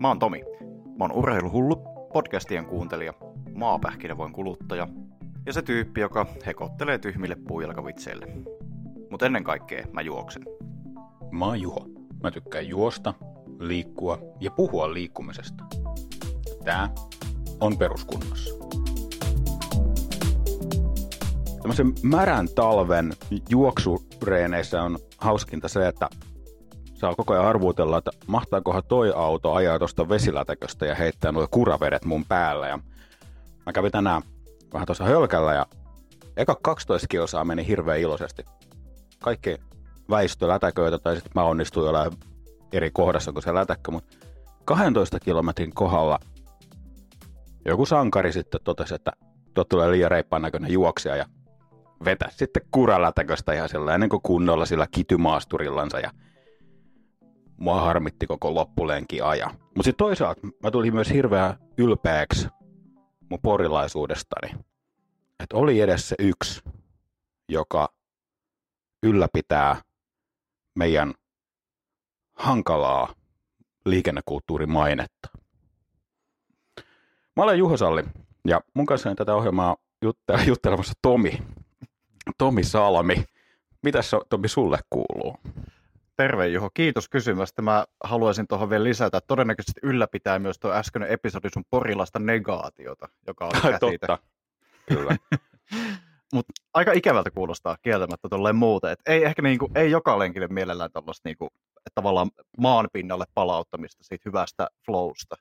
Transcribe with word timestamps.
Mä 0.00 0.08
oon 0.08 0.18
Tomi. 0.18 0.44
Mä 0.98 1.04
oon 1.04 1.12
urheiluhullu, 1.12 1.76
podcastien 2.12 2.66
kuuntelija, 2.66 3.12
maapähkinävoin 3.54 4.32
kuluttaja 4.32 4.88
ja 5.46 5.52
se 5.52 5.62
tyyppi, 5.62 6.00
joka 6.00 6.26
hekottelee 6.46 6.98
tyhmille 6.98 7.36
puujalkavitseille. 7.48 8.26
Mutta 9.10 9.26
ennen 9.26 9.44
kaikkea 9.44 9.86
mä 9.92 10.00
juoksen. 10.00 10.42
Mä 11.30 11.44
oon 11.44 11.60
Juho. 11.60 11.86
Mä 12.22 12.30
tykkään 12.30 12.68
juosta, 12.68 13.14
liikkua 13.60 14.18
ja 14.40 14.50
puhua 14.50 14.94
liikkumisesta. 14.94 15.64
Tää 16.64 16.88
on 17.60 17.78
peruskunnossa. 17.78 18.54
Tämmöisen 21.62 21.92
märän 22.02 22.48
talven 22.54 23.12
juoksureeneissä 23.48 24.82
on 24.82 24.98
hauskinta 25.18 25.68
se, 25.68 25.88
että 25.88 26.08
saa 26.98 27.14
koko 27.14 27.32
ajan 27.32 27.46
arvuutella, 27.46 27.98
että 27.98 28.10
mahtaakohan 28.26 28.82
toi 28.88 29.12
auto 29.16 29.54
ajaa 29.54 29.78
tuosta 29.78 30.08
vesilätäköstä 30.08 30.86
ja 30.86 30.94
heittää 30.94 31.32
nuo 31.32 31.48
kuravedet 31.50 32.04
mun 32.04 32.24
päälle. 32.24 32.68
Ja 32.68 32.78
mä 33.66 33.72
kävin 33.72 33.92
tänään 33.92 34.22
vähän 34.72 34.86
tuossa 34.86 35.04
hölkällä 35.04 35.54
ja 35.54 35.66
eka 36.36 36.56
12 36.62 37.06
kilsaa 37.08 37.44
meni 37.44 37.66
hirveän 37.66 38.00
iloisesti. 38.00 38.44
Kaikki 39.18 39.56
väistö 40.10 40.48
lätäköitä 40.48 40.98
tai 40.98 41.14
sitten 41.14 41.32
mä 41.34 41.42
onnistuin 41.42 41.86
jollain 41.86 42.12
eri 42.72 42.90
kohdassa 42.90 43.32
kuin 43.32 43.42
se 43.42 43.54
lätäkkö, 43.54 43.90
mutta 43.90 44.16
12 44.64 45.20
kilometrin 45.20 45.74
kohdalla 45.74 46.18
joku 47.64 47.86
sankari 47.86 48.32
sitten 48.32 48.60
totesi, 48.64 48.94
että 48.94 49.12
tuot 49.54 49.68
tulee 49.68 49.90
liian 49.90 50.10
reippaan 50.10 50.42
näköinen 50.42 50.72
juoksija 50.72 51.16
ja 51.16 51.26
vetä 52.04 52.28
sitten 52.30 52.62
kuralätäköstä 52.70 53.52
ihan 53.52 53.68
sellainen 53.68 54.08
kuin 54.08 54.22
kunnolla 54.22 54.66
sillä 54.66 54.86
kitymaasturillansa 54.90 56.00
ja 56.00 56.10
mua 57.58 57.80
harmitti 57.80 58.26
koko 58.26 58.54
loppulenki 58.54 59.20
aja. 59.20 59.46
Mutta 59.46 59.82
sitten 59.82 60.06
toisaalta 60.06 60.40
mä 60.62 60.70
tulin 60.70 60.94
myös 60.94 61.10
hirveän 61.10 61.54
ylpeäksi 61.78 62.48
mun 63.30 63.38
porilaisuudestani. 63.42 64.50
Että 65.42 65.56
oli 65.56 65.80
edes 65.80 66.08
se 66.08 66.16
yksi, 66.18 66.62
joka 67.48 67.88
ylläpitää 69.02 69.82
meidän 70.74 71.14
hankalaa 72.34 73.14
liikennekulttuurimainetta. 73.86 75.28
Mä 77.36 77.42
olen 77.42 77.58
Juho 77.58 77.76
Salli 77.76 78.04
ja 78.48 78.60
mun 78.74 78.86
kanssa 78.86 79.14
tätä 79.14 79.34
ohjelmaa 79.34 79.76
juttelemassa 80.46 80.92
Tomi. 81.02 81.38
Tomi 82.38 82.64
Salmi. 82.64 83.24
Mitäs 83.82 84.10
Tomi 84.28 84.48
sulle 84.48 84.78
kuuluu? 84.90 85.36
Terve 86.18 86.48
Juho, 86.48 86.70
kiitos 86.74 87.08
kysymästä. 87.08 87.62
Mä 87.62 87.84
haluaisin 88.04 88.46
tuohon 88.48 88.70
vielä 88.70 88.84
lisätä, 88.84 89.18
että 89.18 89.26
todennäköisesti 89.26 89.80
ylläpitää 89.82 90.38
myös 90.38 90.58
tuo 90.58 90.72
äskeinen 90.72 91.10
episodi 91.10 91.48
sun 91.54 91.64
porilasta 91.70 92.18
negaatiota, 92.18 93.08
joka 93.26 93.44
on. 93.44 93.52
Totta, 93.80 94.18
kyllä. 94.88 95.16
Mutta 96.34 96.52
aika 96.74 96.92
ikävältä 96.92 97.30
kuulostaa 97.30 97.76
kieltämättä 97.82 98.28
tolleen 98.28 98.56
muuten. 98.56 98.90
Et 98.90 99.00
ei 99.06 99.24
ehkä 99.24 99.42
niinku, 99.42 99.70
ei 99.74 99.90
joka 99.90 100.18
lenkille 100.18 100.46
mielellään 100.46 100.92
tällaista 100.92 101.28
niinku, 101.28 101.48
tavallaan 101.94 102.30
maan 102.58 102.88
pinnalle 102.92 103.24
palauttamista 103.34 104.04
siitä 104.04 104.22
hyvästä 104.24 104.68
flowsta. 104.86 105.36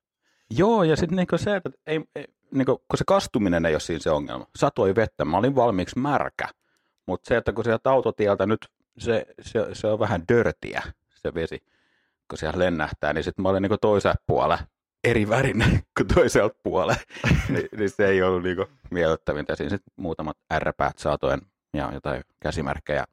Joo, 0.58 0.83
ja 0.83 0.95
sitten 0.95 1.16
niinku 1.16 1.38
se, 1.38 1.55
että 1.55 1.70
ei, 1.88 2.02
ei, 2.16 2.25
niinku, 2.52 2.78
kun 2.78 2.98
se 2.98 3.03
kastuminen 3.08 3.66
ei 3.66 3.73
ole 3.73 3.80
siinä 3.80 4.00
se 4.00 4.09
ongelma. 4.09 4.45
Satoi 4.55 4.95
vettä, 4.95 5.25
mä 5.25 5.38
olin 5.38 5.55
valmiiksi 5.55 6.00
märkä. 6.00 6.48
Mutta 7.05 7.28
se, 7.28 7.38
että 7.38 7.53
kun 7.53 7.64
sieltä 7.64 7.92
autotieltä 7.92 8.45
nyt 8.45 8.67
se, 8.98 9.26
se, 9.42 9.67
se 9.73 9.88
on 9.88 10.00
vähän 10.00 10.23
dörtiä 10.34 10.81
se 11.16 11.34
vesi, 11.34 11.59
kun 12.30 12.38
siellä 12.38 12.59
lennähtää, 12.59 13.14
niin 13.14 13.23
sitten 13.23 13.44
mä 13.44 13.50
olin 13.50 13.62
niinku 13.62 13.78
toisella 13.78 14.16
puolella 14.28 14.59
eri 15.04 15.30
värinen 15.30 15.80
kuin 15.98 16.08
toiselta 16.08 16.56
puolella, 16.64 16.95
Ni, 17.50 17.67
niin 17.78 17.89
se 17.89 18.08
ei 18.08 18.22
ollut 18.22 18.44
niinku 18.44 18.66
miellyttävintä. 18.92 19.56
Siinä 19.56 19.70
sitten 19.70 19.94
muutamat 19.95 20.38
ärräpäät 20.54 20.98
saatoen 20.98 21.42
ja 21.73 21.89
jotain 21.94 22.23
käsimerkkejä. 22.39 23.05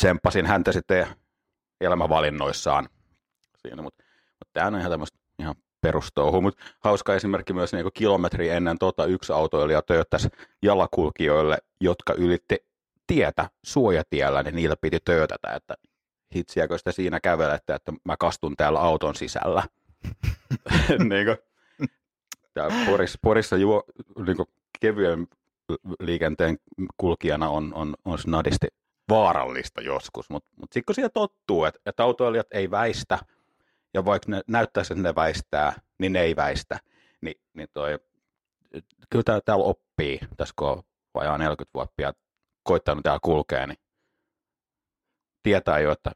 Tsemppasin 0.00 0.46
häntä 0.46 0.72
sitten 0.72 1.06
elämävalinnoissaan 1.80 2.88
siinä, 3.56 3.82
mutta 3.82 4.04
mut 4.40 4.48
tämä 4.52 4.66
on 4.66 4.78
ihan 4.78 4.90
tämmöistä 4.90 5.18
ihan 5.38 5.54
perustouhu, 5.80 6.40
mutta 6.40 6.64
hauska 6.80 7.14
esimerkki 7.14 7.52
myös 7.52 7.72
niin 7.72 7.86
kilometri 7.94 8.48
ennen 8.48 8.78
tota 8.78 9.04
yksi 9.04 9.32
autoilija 9.32 9.82
töyttäisi 9.82 10.28
jalakulkijoille, 10.62 11.58
jotka 11.80 12.14
ylitti 12.14 12.71
tietä 13.06 13.50
suojatiellä, 13.64 14.42
niin 14.42 14.56
niillä 14.56 14.76
piti 14.80 14.98
töytätä, 15.04 15.54
että 15.54 15.74
hitsiäkö 16.34 16.78
sitä 16.78 16.92
siinä 16.92 17.20
kävelette, 17.20 17.74
että 17.74 17.92
mä 18.04 18.16
kastun 18.16 18.56
täällä 18.56 18.80
auton 18.80 19.14
sisällä. 19.14 19.62
niin 21.10 21.26
kuin, 21.26 21.38
Porissa, 22.86 23.18
Porissa 23.22 23.56
juo, 23.56 23.84
niin 24.26 24.36
kuin 24.36 24.48
kevyen 24.80 25.26
liikenteen 26.00 26.58
kulkijana 26.96 27.48
on, 27.48 27.74
on, 27.74 27.94
on 28.04 28.18
snadisti 28.18 28.66
vaarallista 29.08 29.80
joskus, 29.80 30.30
mutta 30.30 30.48
mut, 30.50 30.60
mut 30.60 30.72
sitten 30.72 30.84
kun 30.86 30.94
siellä 30.94 31.08
tottuu, 31.08 31.64
että, 31.64 31.80
että 31.86 32.02
autoilijat 32.02 32.46
ei 32.50 32.70
väistä, 32.70 33.18
ja 33.94 34.04
vaikka 34.04 34.30
ne 34.30 34.40
näyttäisi, 34.46 34.92
että 34.92 35.02
ne 35.02 35.14
väistää, 35.14 35.72
niin 35.98 36.12
ne 36.12 36.20
ei 36.20 36.36
väistä, 36.36 36.78
niin, 37.20 37.40
niin 37.54 37.68
toi, 37.72 37.98
kyllä 39.10 39.22
täällä, 39.24 39.42
täällä 39.44 39.64
oppii, 39.64 40.20
tässä 40.36 40.54
kun 40.56 40.68
on 40.68 40.82
vajaa 41.14 41.38
40 41.38 41.70
vuotta 41.74 42.02
koittanut 42.62 43.02
täällä 43.02 43.20
kulkea, 43.22 43.66
niin 43.66 43.78
tietää 45.42 45.78
jo, 45.78 45.92
että 45.92 46.12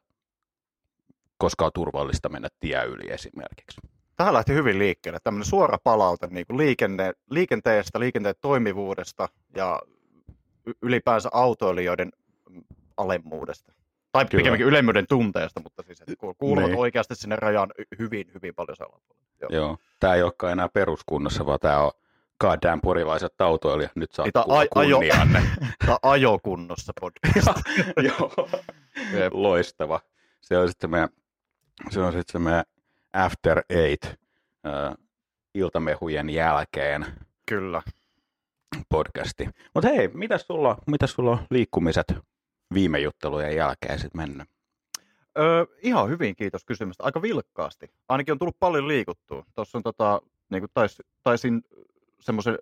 koska 1.39 1.65
on 1.65 1.71
turvallista 1.75 2.29
mennä 2.29 2.49
tie 2.61 2.85
yli 2.85 3.13
esimerkiksi. 3.13 3.81
Tähän 4.17 4.35
lähti 4.35 4.55
hyvin 4.55 4.79
liikkeelle. 4.79 5.19
Tämmöinen 5.25 5.47
suora 5.47 5.79
palaute 5.85 6.27
niin 6.27 6.47
kuin 6.47 6.57
liikenne, 6.57 7.13
liikenteestä, 7.31 8.01
liikenteen 8.01 8.35
toimivuudesta 8.41 9.29
ja 9.57 9.81
ylipäänsä 10.83 11.29
autoilijoiden 11.33 12.13
alemmuudesta. 12.97 13.73
Tai 14.13 14.25
Kyllä. 14.25 14.41
pikemminkin 14.41 14.67
ylemmyyden 14.67 15.07
tunteesta, 15.09 15.61
mutta 15.61 15.83
siis 15.83 16.01
että 16.01 16.15
kuuluvat 16.39 16.71
niin. 16.71 16.79
oikeasti 16.79 17.15
sinne 17.15 17.37
rajaan 17.37 17.73
hyvin, 17.99 18.31
hyvin 18.35 18.55
paljon 18.55 18.77
sellainen. 18.77 19.09
Joo. 19.41 19.51
Joo. 19.51 19.77
Tämä 20.01 20.15
ei 20.15 20.23
olekaan 20.23 20.53
enää 20.53 20.69
peruskunnassa, 20.69 21.47
vaan 21.47 21.59
tämä 21.61 21.79
on 21.79 21.93
goddamn 22.41 22.81
porilaiset 22.81 23.41
autoilijat, 23.41 23.97
nyt 23.97 24.13
saa 24.13 24.27
kuulla 24.45 24.61
a- 24.61 24.67
kunnianne. 24.73 25.43
Tämä 25.87 25.99
ajokunnossa 26.03 26.93
podcast. 27.01 27.61
Joo, 28.09 28.49
loistava. 29.31 30.01
Se 30.41 30.59
on 30.59 30.69
sitten 30.69 30.91
meidän, 30.91 31.09
se 31.91 32.01
on 32.01 32.13
sitten 32.13 32.43
meidän 32.43 32.65
After 33.13 33.63
Eight 33.71 34.05
äh, 34.05 34.95
iltamehujen 35.55 36.31
jälkeen. 36.31 37.07
Kyllä. 37.49 37.83
Podcasti. 38.89 39.49
Mutta 39.75 39.89
hei, 39.89 40.09
mitä 40.09 40.39
sulla, 40.39 40.79
mitä 40.87 41.07
sulla 41.07 41.31
on 41.31 41.39
liikkumiset 41.51 42.15
viime 42.75 42.99
juttelujen 43.01 43.57
jälkeen 43.57 43.99
sitten 43.99 44.21
mennyt? 44.21 44.49
Öö, 45.39 45.65
ihan 45.83 46.09
hyvin, 46.09 46.37
kiitos 46.37 46.65
kysymystä. 46.65 47.05
Aika 47.05 47.23
vilkkaasti. 47.23 47.91
Ainakin 48.09 48.33
on 48.33 48.39
tullut 48.39 48.59
paljon 48.61 48.89
liikuttua. 48.89 49.45
Tuossa 49.55 49.79
on 49.79 49.83
tota, 49.83 50.23
niin 50.51 50.61
kuin 50.63 50.71
tais, 50.75 51.03
taisin 51.23 51.63
semmoisen, 52.21 52.59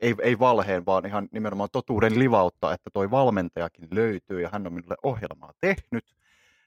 ei, 0.00 0.14
ei 0.22 0.38
valheen, 0.38 0.86
vaan 0.86 1.06
ihan 1.06 1.28
nimenomaan 1.32 1.68
totuuden 1.72 2.18
livautta, 2.18 2.72
että 2.72 2.90
toi 2.92 3.10
valmentajakin 3.10 3.88
löytyy 3.90 4.40
ja 4.40 4.48
hän 4.52 4.66
on 4.66 4.72
minulle 4.72 4.96
ohjelmaa 5.02 5.52
tehnyt. 5.60 6.16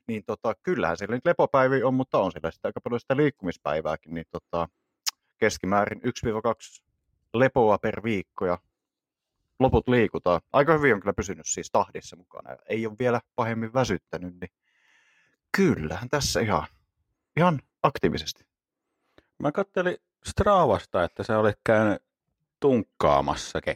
Niin 0.07 0.23
tota, 0.25 0.55
kyllähän 0.63 0.97
siellä 0.97 1.15
nyt 1.15 1.25
lepopäiviä 1.25 1.87
on, 1.87 1.93
mutta 1.93 2.19
on 2.19 2.31
siellä 2.31 2.51
sitä 2.51 2.67
aika 2.67 2.81
paljon 2.81 2.99
sitä 2.99 3.17
liikkumispäivääkin, 3.17 4.13
niin 4.13 4.25
tota, 4.31 4.67
keskimäärin 5.37 6.01
1-2 6.01 6.83
lepoa 7.33 7.77
per 7.77 8.03
viikko 8.03 8.45
ja 8.45 8.57
loput 9.59 9.87
liikutaan. 9.87 10.41
Aika 10.53 10.73
hyvin 10.73 10.93
on 10.93 10.99
kyllä 10.99 11.13
pysynyt 11.13 11.45
siis 11.47 11.71
tahdissa 11.71 12.15
mukana. 12.15 12.57
Ei 12.65 12.87
ole 12.87 12.95
vielä 12.99 13.21
pahemmin 13.35 13.73
väsyttänyt, 13.73 14.39
niin 14.39 14.51
kyllähän 15.57 16.09
tässä 16.09 16.39
ihan, 16.39 16.67
ihan 17.37 17.61
aktiivisesti. 17.83 18.45
Mä 19.39 19.51
kattelin 19.51 19.97
Stravasta, 20.25 21.03
että 21.03 21.23
se 21.23 21.35
oli 21.35 21.51
käynyt 21.63 22.03
tunkkaamassakin. 22.59 23.75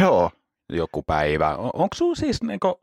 Joo. 0.00 0.30
Joku 0.68 1.02
päivä. 1.02 1.56
On, 1.56 1.70
onko 1.74 1.88
sinulla 1.94 2.14
siis 2.14 2.42
niinku 2.42 2.80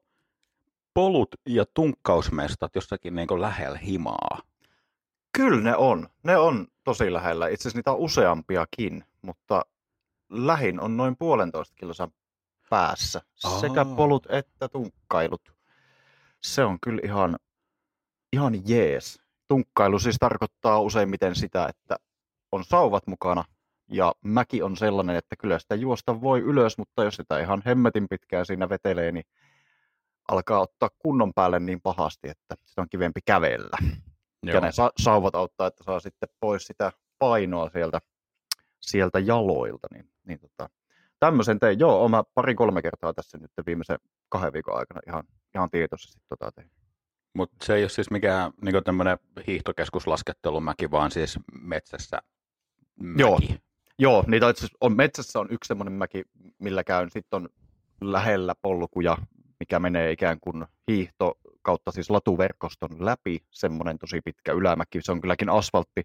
polut 0.93 1.35
ja 1.45 1.65
tunkkausmestat 1.73 2.75
jossakin 2.75 3.15
niinku 3.15 3.41
lähellä 3.41 3.77
himaa? 3.77 4.41
Kyllä 5.37 5.61
ne 5.61 5.75
on. 5.75 6.09
Ne 6.23 6.37
on 6.37 6.67
tosi 6.83 7.13
lähellä. 7.13 7.47
Itse 7.47 7.61
asiassa 7.61 7.77
niitä 7.77 7.91
on 7.91 7.97
useampiakin, 7.97 9.03
mutta 9.21 9.65
lähin 10.29 10.79
on 10.79 10.97
noin 10.97 11.17
puolentoista 11.17 11.75
kilosan 11.75 12.11
päässä. 12.69 13.21
Aa. 13.43 13.59
Sekä 13.59 13.85
polut 13.85 14.25
että 14.29 14.67
tunkkailut. 14.69 15.53
Se 16.41 16.63
on 16.63 16.77
kyllä 16.79 17.01
ihan, 17.03 17.37
ihan 18.33 18.69
jees. 18.69 19.21
Tunkkailu 19.47 19.99
siis 19.99 20.15
tarkoittaa 20.19 20.81
useimmiten 20.81 21.35
sitä, 21.35 21.67
että 21.67 21.95
on 22.53 22.63
sauvat 22.63 23.07
mukana 23.07 23.43
ja 23.91 24.13
mäki 24.23 24.61
on 24.61 24.77
sellainen, 24.77 25.15
että 25.15 25.35
kyllä 25.35 25.59
sitä 25.59 25.75
juosta 25.75 26.21
voi 26.21 26.39
ylös, 26.39 26.77
mutta 26.77 27.03
jos 27.03 27.15
sitä 27.15 27.39
ihan 27.39 27.63
hemmetin 27.65 28.07
pitkään 28.09 28.45
siinä 28.45 28.69
vetelee, 28.69 29.11
niin 29.11 29.25
alkaa 30.27 30.59
ottaa 30.59 30.89
kunnon 30.99 31.33
päälle 31.33 31.59
niin 31.59 31.81
pahasti, 31.81 32.29
että 32.29 32.55
sitä 32.65 32.81
on 32.81 32.89
kivempi 32.89 33.19
kävellä. 33.25 33.77
ja 34.45 34.61
ne 34.61 34.71
sa- 34.71 34.91
sauvat 34.97 35.35
auttaa, 35.35 35.67
että 35.67 35.83
saa 35.83 35.99
sitten 35.99 36.29
pois 36.39 36.67
sitä 36.67 36.91
painoa 37.19 37.69
sieltä, 37.69 38.01
sieltä 38.79 39.19
jaloilta. 39.19 39.87
Niin, 39.93 40.09
niin 40.27 40.39
tota, 40.39 40.69
tämmöisen 41.19 41.59
tein. 41.59 41.79
Joo, 41.79 42.09
mä 42.09 42.23
pari-kolme 42.33 42.81
kertaa 42.81 43.13
tässä 43.13 43.37
nyt 43.37 43.51
viimeisen 43.65 43.97
kahden 44.29 44.53
viikon 44.53 44.77
aikana 44.77 44.99
ihan, 45.07 45.23
ihan 45.55 45.69
tietoisesti 45.69 46.21
tota 46.29 46.51
tein. 46.51 46.71
Mutta 47.35 47.65
se 47.65 47.75
ei 47.75 47.83
ole 47.83 47.89
siis 47.89 48.11
mikään 48.11 48.51
niin 48.61 48.83
tämmöinen 48.83 49.17
hiihtokeskuslaskettelumäki, 49.47 50.91
vaan 50.91 51.11
siis 51.11 51.39
metsässä 51.61 52.19
mäki. 52.99 53.21
Joo. 53.21 53.39
Joo, 53.99 54.23
niitä 54.27 54.45
on, 54.81 54.95
metsässä 54.95 55.39
on 55.39 55.47
yksi 55.51 55.67
semmoinen 55.67 55.93
mäki, 55.93 56.23
millä 56.59 56.83
käyn. 56.83 57.09
Sitten 57.09 57.37
on 57.37 57.49
lähellä 58.01 58.55
polkuja, 58.61 59.17
mikä 59.59 59.79
menee 59.79 60.11
ikään 60.11 60.39
kuin 60.39 60.65
hiihto 60.87 61.39
kautta 61.61 61.91
siis 61.91 62.09
latuverkoston 62.09 63.05
läpi, 63.05 63.39
semmoinen 63.51 63.97
tosi 63.97 64.21
pitkä 64.21 64.51
ylämäki. 64.51 65.01
Se 65.01 65.11
on 65.11 65.21
kylläkin 65.21 65.49
asfaltti 65.49 66.01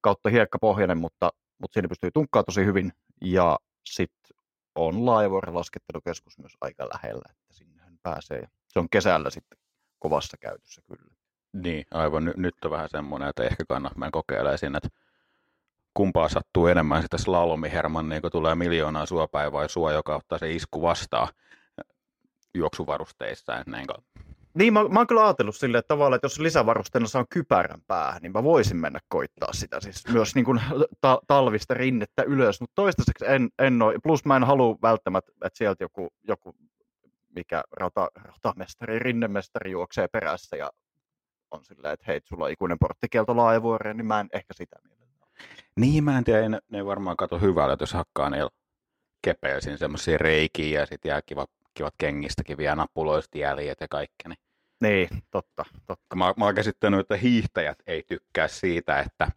kautta 0.00 0.28
hiekkapohjainen, 0.28 0.98
mutta, 0.98 1.32
mutta 1.58 1.74
siinä 1.74 1.88
pystyy 1.88 2.10
tunkkaa 2.10 2.42
tosi 2.42 2.64
hyvin. 2.64 2.92
Ja 3.20 3.58
sitten 3.84 4.36
on 4.74 5.06
laajavuoren 5.06 5.54
laskettelukeskus 5.54 6.38
myös 6.38 6.52
aika 6.60 6.88
lähellä, 6.88 7.22
että 7.30 7.54
sinnehän 7.54 7.98
pääsee. 8.02 8.48
Se 8.68 8.78
on 8.78 8.88
kesällä 8.90 9.30
sitten 9.30 9.58
kovassa 9.98 10.36
käytössä 10.40 10.82
kyllä. 10.86 11.14
Niin, 11.52 11.84
aivan. 11.90 12.24
Ny- 12.24 12.34
nyt 12.36 12.54
on 12.64 12.70
vähän 12.70 12.88
semmoinen, 12.90 13.28
että 13.28 13.44
ehkä 13.44 13.64
kannattaa 13.68 14.10
kokeilemaan 14.10 14.58
sinne, 14.58 14.76
että 14.76 14.88
kumpaa 15.98 16.28
sattuu 16.28 16.66
enemmän 16.66 17.02
sitä 17.02 17.18
slalomiherman, 17.18 18.08
niin 18.08 18.22
kun 18.22 18.30
tulee 18.30 18.54
miljoonaa 18.54 19.06
suopäin 19.06 19.52
vai 19.52 19.68
suo, 19.68 19.90
joka 19.90 20.16
ottaa 20.16 20.38
se 20.38 20.52
isku 20.52 20.82
vastaan 20.82 21.28
juoksuvarusteissa. 22.54 23.52
Niin, 23.66 23.86
kuin... 23.86 24.04
niin 24.54 24.72
mä, 24.72 24.88
mä 24.88 24.98
oon 25.00 25.06
kyllä 25.06 25.24
ajatellut 25.24 25.56
silleen, 25.56 25.78
että 25.78 25.88
tavallaan, 25.88 26.16
että 26.16 26.24
jos 26.24 26.38
lisävarusteena 26.38 27.06
saan 27.06 27.26
kypärän 27.30 27.80
päähän, 27.86 28.22
niin 28.22 28.32
mä 28.32 28.42
voisin 28.42 28.76
mennä 28.76 29.00
koittaa 29.08 29.52
sitä. 29.52 29.80
Siis 29.80 30.08
myös 30.12 30.34
niin 30.34 30.44
kuin 30.44 30.60
ta- 31.00 31.20
talvista 31.26 31.74
rinnettä 31.74 32.22
ylös, 32.22 32.60
mutta 32.60 32.74
toistaiseksi 32.74 33.24
en, 33.28 33.48
en 33.58 33.82
ole. 33.82 33.94
Plus 34.02 34.24
mä 34.24 34.36
en 34.36 34.44
halua 34.44 34.78
välttämättä, 34.82 35.32
että 35.32 35.58
sieltä 35.58 35.84
joku, 35.84 36.08
joku 36.28 36.56
mikä 37.36 37.62
rata, 37.72 38.08
ratamestari, 38.14 38.98
rinnemestari 38.98 39.70
juoksee 39.70 40.08
perässä 40.08 40.56
ja 40.56 40.70
on 41.50 41.64
silleen, 41.64 41.94
että 41.94 42.04
hei, 42.06 42.20
sulla 42.24 42.44
on 42.44 42.50
ikuinen 42.50 42.78
porttikielto 42.78 43.36
laajavuoreen, 43.36 43.96
niin 43.96 44.06
mä 44.06 44.20
en 44.20 44.28
ehkä 44.32 44.54
sitä 44.54 44.76
mielellä. 44.84 44.97
Niin, 45.76 46.04
mä 46.04 46.18
en 46.18 46.24
tiedä, 46.24 46.48
ne, 46.48 46.58
ne 46.70 46.86
varmaan 46.86 47.16
kato 47.16 47.38
hyvällä, 47.38 47.76
jos 47.80 47.92
hakkaa 47.92 48.30
niillä 48.30 48.50
kepeilsin 49.22 49.78
semmoisia 49.78 50.18
reikiä 50.18 50.80
ja 50.80 50.86
sitten 50.86 51.08
jää 51.08 51.22
kiva, 51.26 51.46
kivat 51.74 51.94
kengistäkin 51.98 52.58
vielä 52.58 52.76
nappuloista 52.76 53.38
jäljet 53.38 53.80
ja 53.80 53.88
kaikki. 53.90 54.28
Niin. 54.28 54.38
niin, 54.80 55.08
totta, 55.30 55.64
totta. 55.86 56.16
Mä, 56.16 56.34
mä 56.36 56.44
oon 56.44 56.54
käsittänyt, 56.54 57.00
että 57.00 57.16
hiihtäjät 57.16 57.78
ei 57.86 58.02
tykkää 58.02 58.48
siitä, 58.48 59.00
että 59.00 59.28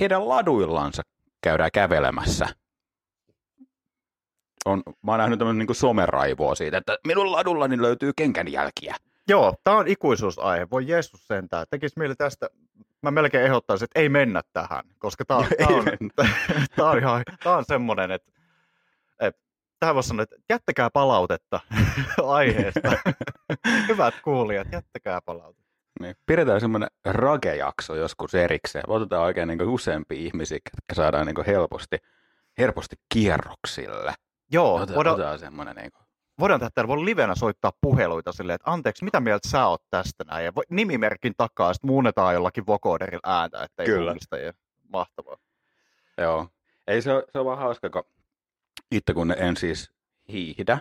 heidän 0.00 0.28
laduillansa 0.28 1.02
käydään 1.42 1.70
kävelemässä. 1.72 2.46
On, 4.64 4.82
mä 5.02 5.12
oon 5.12 5.18
nähnyt 5.18 5.38
tämmöinen 5.38 5.66
niin 5.66 5.76
someraivoa 5.76 6.54
siitä, 6.54 6.78
että 6.78 6.98
minun 7.06 7.32
ladullani 7.32 7.82
löytyy 7.82 8.12
kenkänjälkiä. 8.16 8.96
Joo, 9.28 9.54
tämä 9.64 9.76
on 9.76 9.88
ikuisuusaihe. 9.88 10.70
Voi 10.70 10.88
Jeesus 10.88 11.26
sentään. 11.26 11.66
Tekisi 11.70 11.98
mieli 11.98 12.14
tästä, 12.14 12.50
mä 13.04 13.10
melkein 13.10 13.44
ehdottaisin, 13.44 13.84
että 13.84 14.00
ei 14.00 14.08
mennä 14.08 14.42
tähän, 14.52 14.84
koska 14.98 15.24
tämä 15.24 15.38
on, 15.38 15.46
tää 15.58 15.68
on, 15.68 15.84
tää 16.76 16.86
on, 16.86 16.98
ihan, 16.98 17.22
tää 17.44 17.56
on 17.56 17.64
semmoinen, 17.64 18.10
että, 18.10 18.32
että 19.20 19.42
tähän 19.80 19.94
voisi 19.94 20.08
sanoa, 20.08 20.22
että 20.22 20.36
jättäkää 20.50 20.90
palautetta 20.90 21.60
aiheesta. 22.26 22.92
Hyvät 23.88 24.14
kuulijat, 24.24 24.68
jättäkää 24.72 25.20
palautetta. 25.20 25.64
Niin, 26.00 26.16
pidetään 26.26 26.60
semmoinen 26.60 26.88
ragejakso 27.04 27.94
joskus 27.94 28.34
erikseen. 28.34 28.84
Otetaan 28.86 29.22
oikein 29.22 29.48
niin 29.48 29.62
useampia 29.62 30.18
ihmisiä, 30.18 30.58
jotka 30.76 30.94
saadaan 30.94 31.26
niin 31.26 31.46
helposti, 31.46 31.96
helposti 32.58 32.96
kierroksille. 33.14 34.14
Joo, 34.52 34.74
otetaan, 34.74 34.96
voidaan, 34.96 35.14
otetaan 35.14 35.38
semmoinen 35.38 35.76
niin 35.76 35.92
kuin 35.92 36.03
voidaan 36.40 36.60
tehdä 36.60 36.70
täällä, 36.74 36.88
voi 36.88 37.04
livenä 37.04 37.34
soittaa 37.34 37.72
puheluita 37.80 38.32
silleen, 38.32 38.54
että 38.54 38.70
anteeksi, 38.70 39.04
mitä 39.04 39.20
mieltä 39.20 39.48
sä 39.48 39.66
oot 39.66 39.82
tästä 39.90 40.24
näin, 40.24 40.44
ja 40.44 40.52
nimimerkin 40.70 41.32
takaa, 41.36 41.72
sitten 41.72 41.88
muunnetaan 41.88 42.34
jollakin 42.34 42.66
vokoderilla 42.66 43.40
ääntä, 43.40 43.62
että 43.62 43.82
ei 43.82 43.86
Kyllä. 43.86 44.14
ja 44.44 44.52
mahtavaa. 44.88 45.36
Joo, 46.18 46.48
ei 46.86 47.02
se 47.02 47.12
ole, 47.12 47.24
se 47.32 47.38
on 47.38 47.44
vaan 47.44 47.58
hauska, 47.58 47.90
kun 47.90 48.04
itse 48.90 49.14
kun 49.14 49.34
en 49.38 49.56
siis 49.56 49.92
hiihdä, 50.28 50.78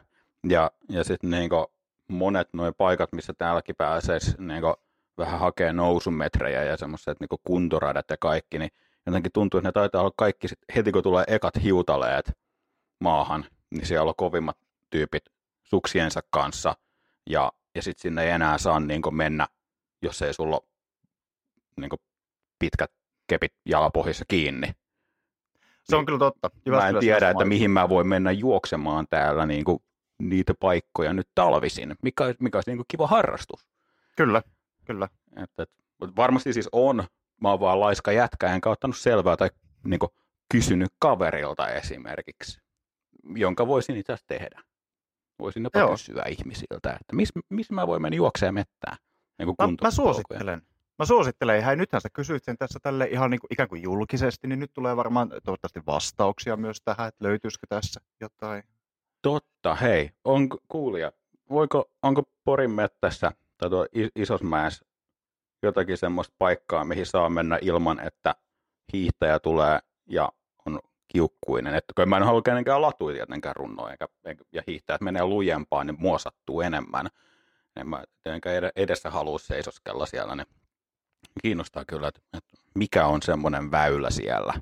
ja, 0.49 0.71
ja 0.89 1.03
sitten 1.03 1.29
niinku 1.29 1.71
monet 2.07 2.47
nuo 2.53 2.71
paikat, 2.77 3.11
missä 3.11 3.33
täälläkin 3.37 3.75
pääsee 3.75 4.19
niinku 4.37 4.75
vähän 5.17 5.39
hakee 5.39 5.73
nousumetrejä 5.73 6.63
ja 6.63 6.77
semmoiset 6.77 7.19
niinku 7.19 7.37
kuntoradat 7.43 8.05
ja 8.09 8.17
kaikki, 8.19 8.59
niin 8.59 8.71
jotenkin 9.05 9.31
tuntuu, 9.31 9.57
että 9.57 9.67
ne 9.67 9.71
taitaa 9.71 10.01
olla 10.01 10.13
kaikki 10.17 10.47
sit, 10.47 10.59
heti 10.75 10.91
kun 10.91 11.03
tulee 11.03 11.23
ekat 11.27 11.63
hiutaleet 11.63 12.31
maahan, 12.99 13.45
niin 13.69 13.85
siellä 13.85 14.09
on 14.09 14.15
kovimmat 14.17 14.57
tyypit 14.89 15.23
suksiensa 15.63 16.21
kanssa 16.29 16.75
ja, 17.29 17.51
ja 17.75 17.81
sitten 17.81 18.01
sinne 18.01 18.23
ei 18.23 18.29
enää 18.29 18.57
saa 18.57 18.79
niin 18.79 19.01
mennä, 19.11 19.47
jos 20.01 20.21
ei 20.21 20.33
sulla 20.33 20.55
ole 20.55 20.69
niin 21.79 21.89
pitkät 22.59 22.91
kepit 23.27 23.53
jalapohjassa 23.65 24.25
kiinni. 24.27 24.71
Se 25.83 25.95
on 25.95 26.05
kyllä 26.05 26.19
totta. 26.19 26.49
Mä 26.69 26.87
en 26.87 26.99
tiedä, 26.99 27.29
että 27.29 27.45
mihin 27.45 27.71
mä 27.71 27.89
voin 27.89 28.07
mennä 28.07 28.31
juoksemaan 28.31 29.07
täällä 29.09 29.45
niin 29.45 29.63
kuin 29.63 29.79
niitä 30.19 30.53
paikkoja 30.59 31.13
nyt 31.13 31.27
talvisin, 31.35 31.95
mikä, 32.03 32.35
mikä 32.39 32.57
olisi 32.57 32.69
niin 32.69 32.77
kuin 32.77 32.85
kiva 32.87 33.07
harrastus. 33.07 33.67
Kyllä, 34.17 34.41
kyllä. 34.85 35.09
Että, 35.43 35.63
että, 35.63 35.75
varmasti 36.15 36.53
siis 36.53 36.69
on, 36.71 37.03
mä 37.41 37.49
oon 37.49 37.59
vaan 37.59 37.79
laiska 37.79 38.11
jätkä, 38.11 38.53
enkä 38.53 38.69
ottanut 38.69 38.97
selvää 38.97 39.37
tai 39.37 39.49
niin 39.83 39.99
kuin, 39.99 40.09
kysynyt 40.51 40.91
kaverilta 40.99 41.67
esimerkiksi, 41.67 42.61
jonka 43.35 43.67
voisin 43.67 43.97
itse 43.97 44.15
tehdä. 44.27 44.61
Voisin 45.39 45.63
jopa 45.63 45.79
Joo. 45.79 45.91
kysyä 45.91 46.23
ihmisiltä, 46.29 46.91
että 46.91 47.15
missä 47.15 47.39
mis 47.49 47.71
mä 47.71 47.87
voin 47.87 48.01
mennä 48.01 48.15
juokseen 48.15 48.53
mettään. 48.53 48.97
Niin 49.39 49.47
mä, 49.47 49.67
mä 49.81 49.91
suosittelen. 49.91 50.61
Mä 50.99 51.05
suosittelen, 51.05 51.63
hei 51.63 51.75
nythän 51.75 52.01
sä 52.01 52.09
kysyit 52.13 52.43
sen 52.43 52.57
tässä 52.57 52.79
tälle 52.83 53.05
ihan 53.05 53.31
niin 53.31 53.39
kuin, 53.39 53.53
ikään 53.53 53.69
kuin 53.69 53.83
julkisesti, 53.83 54.47
niin 54.47 54.59
nyt 54.59 54.73
tulee 54.73 54.95
varmaan 54.95 55.29
toivottavasti 55.29 55.81
vastauksia 55.87 56.57
myös 56.57 56.77
tähän, 56.85 57.07
että 57.07 57.25
löytyisikö 57.25 57.67
tässä 57.69 58.01
jotain. 58.21 58.63
Totta, 59.21 59.75
hei, 59.75 60.09
on 60.23 60.49
kuulija, 60.67 61.11
voiko, 61.49 61.91
onko 62.01 62.23
Porin 62.45 62.71
mettässä 62.71 63.31
tai 63.57 63.69
tuo 63.69 63.87
Isosmäessä 64.15 64.85
jotakin 65.63 65.97
semmoista 65.97 66.35
paikkaa, 66.37 66.85
mihin 66.85 67.05
saa 67.05 67.29
mennä 67.29 67.59
ilman, 67.61 67.99
että 67.99 68.35
hiihtäjä 68.93 69.39
tulee 69.39 69.79
ja 70.09 70.31
kiukkuinen. 71.07 71.75
Että 71.75 71.93
kun 71.95 72.09
mä 72.09 72.17
en 72.17 72.23
halua 72.23 72.41
kenenkään 72.41 72.81
latuja 72.81 73.15
tietenkään 73.15 73.55
runnoa, 73.55 73.91
eikä, 73.91 74.07
ja 74.51 74.63
hiihtäjät 74.67 75.01
menee 75.01 75.25
lujempaan, 75.25 75.87
niin 75.87 75.99
mua 75.99 76.17
sattuu 76.17 76.61
enemmän. 76.61 77.07
En 77.75 77.89
mä 77.89 78.03
tietenkään 78.23 78.71
edessä 78.75 79.09
halua 79.09 79.39
seisoskella 79.39 80.05
siellä, 80.05 80.35
niin 80.35 80.47
kiinnostaa 81.41 81.85
kyllä, 81.85 82.07
että, 82.07 82.21
että 82.37 82.57
mikä 82.75 83.07
on 83.07 83.21
semmoinen 83.21 83.71
väylä 83.71 84.09
siellä, 84.09 84.53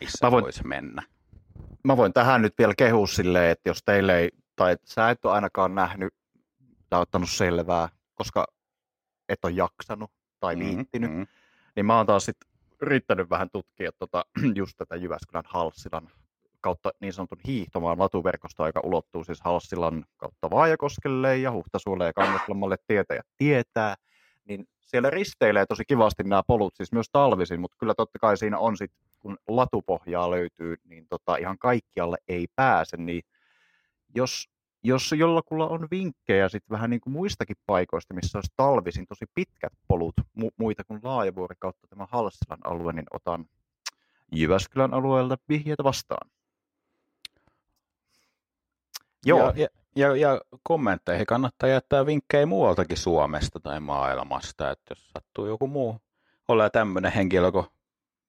missä 0.00 0.26
mä 0.26 0.30
voin, 0.30 0.44
voisi 0.44 0.66
mennä. 0.66 1.02
Mä 1.84 1.96
voin 1.96 2.12
tähän 2.12 2.42
nyt 2.42 2.54
vielä 2.58 2.74
kehua 2.78 3.06
silleen, 3.06 3.50
että 3.50 3.68
jos 3.68 3.82
teille 3.84 4.18
ei, 4.18 4.30
tai 4.56 4.76
sä 4.84 5.10
et 5.10 5.24
ole 5.24 5.34
ainakaan 5.34 5.74
nähnyt 5.74 6.14
tai 6.90 7.00
ottanut 7.00 7.30
selvää, 7.30 7.88
koska 8.14 8.46
et 9.28 9.44
ole 9.44 9.52
jaksanut 9.52 10.10
tai 10.40 10.58
viittinyt, 10.58 11.10
mm-hmm. 11.10 11.26
niin 11.76 11.86
mä 11.86 11.96
oon 11.96 12.06
taas 12.06 12.24
sit 12.24 12.36
yrittänyt 12.82 13.30
vähän 13.30 13.50
tutkia 13.50 13.90
tota, 13.98 14.24
just 14.60 14.72
tätä 14.76 14.96
Jyväskylän 14.96 15.44
Halssilan 15.46 16.10
kautta 16.60 16.90
niin 17.00 17.12
sanotun 17.12 17.38
hiihtomaan 17.46 17.98
latuverkostoa, 17.98 18.66
joka 18.66 18.80
ulottuu 18.84 19.24
siis 19.24 19.40
Halssilan 19.40 20.04
kautta 20.16 20.50
Vaajakoskelle 20.50 21.38
ja 21.38 21.52
Huhtasuolle 21.52 22.06
ja 22.06 22.12
Kangaslammalle 22.12 22.76
tietäjä 22.86 23.22
tietää, 23.36 23.94
niin 24.44 24.68
siellä 24.80 25.10
risteilee 25.10 25.66
tosi 25.66 25.84
kivasti 25.88 26.22
nämä 26.22 26.42
polut, 26.46 26.76
siis 26.76 26.92
myös 26.92 27.06
talvisin, 27.12 27.60
mutta 27.60 27.76
kyllä 27.80 27.94
totta 27.94 28.18
kai 28.18 28.36
siinä 28.36 28.58
on 28.58 28.76
sitten, 28.76 29.06
kun 29.20 29.38
latupohjaa 29.48 30.30
löytyy, 30.30 30.76
niin 30.84 31.06
tota, 31.08 31.36
ihan 31.36 31.58
kaikkialle 31.58 32.16
ei 32.28 32.46
pääse, 32.56 32.96
niin 32.96 33.22
jos, 34.14 34.48
jos 34.86 35.12
jollakulla 35.12 35.68
on 35.68 35.88
vinkkejä 35.90 36.48
sitten 36.48 36.74
vähän 36.74 36.90
niin 36.90 37.00
kuin 37.00 37.12
muistakin 37.12 37.56
paikoista, 37.66 38.14
missä 38.14 38.38
olisi 38.38 38.52
talvisin 38.56 39.06
tosi 39.06 39.24
pitkät 39.34 39.72
polut, 39.88 40.14
mu- 40.20 40.54
muita 40.56 40.84
kuin 40.84 41.00
Laajavuori 41.02 41.56
kautta 41.58 41.86
tämä 41.86 42.06
Halssilan 42.10 42.58
alue, 42.64 42.92
niin 42.92 43.06
otan 43.10 43.46
Jyväskylän 44.32 44.94
alueelta 44.94 45.38
vihjeitä 45.48 45.84
vastaan. 45.84 46.30
Joo. 49.24 49.52
Ja, 49.56 49.68
ja, 49.96 50.16
ja, 50.16 50.40
kommentteihin 50.62 51.26
kannattaa 51.26 51.68
jättää 51.68 52.06
vinkkejä 52.06 52.46
muualtakin 52.46 52.96
Suomesta 52.96 53.60
tai 53.60 53.80
maailmasta, 53.80 54.70
että 54.70 54.90
jos 54.90 55.10
sattuu 55.10 55.46
joku 55.46 55.66
muu 55.66 56.00
olla 56.48 56.70
tämmöinen 56.70 57.12
henkilö 57.12 57.52
kuin 57.52 57.66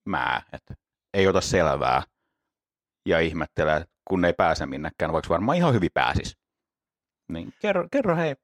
mä, 0.06 0.42
että 0.54 0.76
ei 1.14 1.28
ota 1.28 1.42
selvää 1.42 2.04
ja 3.06 3.20
ihmettelee, 3.20 3.86
kun 4.06 4.26
ei 4.26 4.34
pääse 4.34 4.66
minnekään, 4.66 5.14
vaikka 5.14 5.30
varmaan 5.30 5.58
ihan 5.58 5.74
hyvin 5.74 5.92
pääsis. 5.94 6.38
Niin 7.28 7.54
kerro, 7.60 7.88
kerro 7.92 8.16
hei 8.16 8.36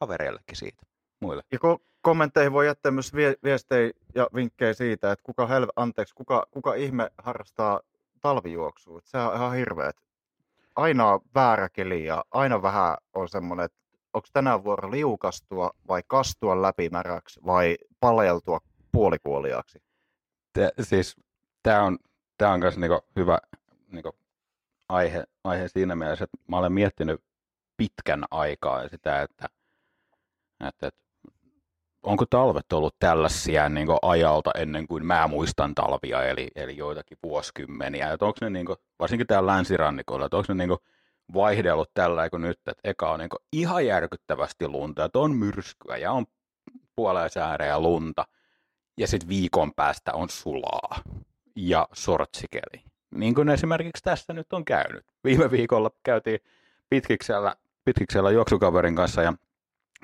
kavereillekin 0.00 0.56
siitä, 0.56 0.82
muille. 1.20 1.42
Ja 1.52 1.58
kun 1.58 1.80
kommentteihin 2.00 2.52
voi 2.52 2.66
jättää 2.66 2.92
myös 2.92 3.14
vie- 3.14 3.36
viestejä 3.44 3.90
ja 4.14 4.28
vinkkejä 4.34 4.72
siitä, 4.72 5.12
että 5.12 5.22
kuka, 5.22 5.46
helve, 5.46 5.72
anteeksi, 5.76 6.14
kuka, 6.14 6.46
kuka 6.50 6.74
ihme 6.74 7.10
harrastaa 7.18 7.80
talvijuoksua. 8.20 9.00
Se 9.04 9.18
on 9.18 9.36
ihan 9.36 9.54
hirveä. 9.54 9.90
Aina 10.76 11.06
on 11.06 11.20
väärä 11.34 11.68
keli 11.68 12.04
ja 12.04 12.24
aina 12.30 12.62
vähän 12.62 12.96
on 13.14 13.28
semmoinen, 13.28 13.64
että 13.64 13.78
onko 14.12 14.28
tänään 14.32 14.64
vuoro 14.64 14.90
liukastua 14.90 15.70
vai 15.88 16.02
kastua 16.06 16.62
läpimäräksi 16.62 17.40
vai 17.46 17.76
paleltua 18.00 18.60
puolikuoliaaksi? 18.92 19.82
Te, 20.52 20.72
siis 20.80 21.16
tämä 21.62 21.82
on, 21.82 21.98
tää 22.38 22.52
on 22.52 22.60
myös 22.60 22.78
niinku 22.78 23.00
hyvä 23.16 23.38
niinku 23.92 24.16
aihe, 24.88 25.24
aihe 25.44 25.68
siinä 25.68 25.96
mielessä, 25.96 26.24
että 26.24 26.36
mä 26.48 26.58
olen 26.58 26.72
miettinyt 26.72 27.20
pitkän 27.76 28.24
aikaa 28.30 28.88
sitä, 28.88 29.22
että, 29.22 29.48
että, 30.68 30.86
että 30.86 31.04
onko 32.02 32.24
talvet 32.30 32.72
ollut 32.72 32.96
tällaisia 32.98 33.68
niin 33.68 33.88
ajalta 34.02 34.50
ennen 34.54 34.86
kuin 34.86 35.06
mä 35.06 35.28
muistan 35.28 35.74
talvia, 35.74 36.22
eli, 36.22 36.48
eli 36.54 36.76
joitakin 36.76 37.18
vuosikymmeniä. 37.22 38.12
Että 38.12 38.26
onko 38.26 38.38
ne 38.40 38.50
niin 38.50 38.66
kuin, 38.66 38.76
varsinkin 38.98 39.26
täällä 39.26 39.52
länsirannikolla, 39.52 40.24
että 40.24 40.36
onko 40.36 40.46
ne 40.48 40.54
niin 40.54 40.68
kuin, 40.68 40.80
vaihdellut 41.34 41.90
tällä 41.94 42.30
kuin 42.30 42.42
nyt, 42.42 42.58
että 42.58 42.80
eka 42.84 43.10
on 43.10 43.18
niin 43.18 43.28
kuin, 43.28 43.40
ihan 43.52 43.86
järkyttävästi 43.86 44.68
lunta, 44.68 45.04
että 45.04 45.18
on 45.18 45.36
myrskyä 45.36 45.96
ja 45.96 46.12
on 46.12 46.26
puoleen 46.96 47.30
ja 47.66 47.80
lunta, 47.80 48.24
ja 48.98 49.06
sitten 49.06 49.28
viikon 49.28 49.72
päästä 49.74 50.12
on 50.12 50.30
sulaa 50.30 51.02
ja 51.56 51.88
sortsikeli. 51.92 52.84
Niin 53.14 53.34
kuin 53.34 53.48
esimerkiksi 53.48 54.02
tässä 54.02 54.32
nyt 54.32 54.52
on 54.52 54.64
käynyt. 54.64 55.06
Viime 55.24 55.50
viikolla 55.50 55.90
käytiin 56.02 56.40
pitkiksellä, 56.90 57.56
pitkiksellä 57.84 58.30
juoksukaverin 58.30 58.96
kanssa 58.96 59.22
ja, 59.22 59.32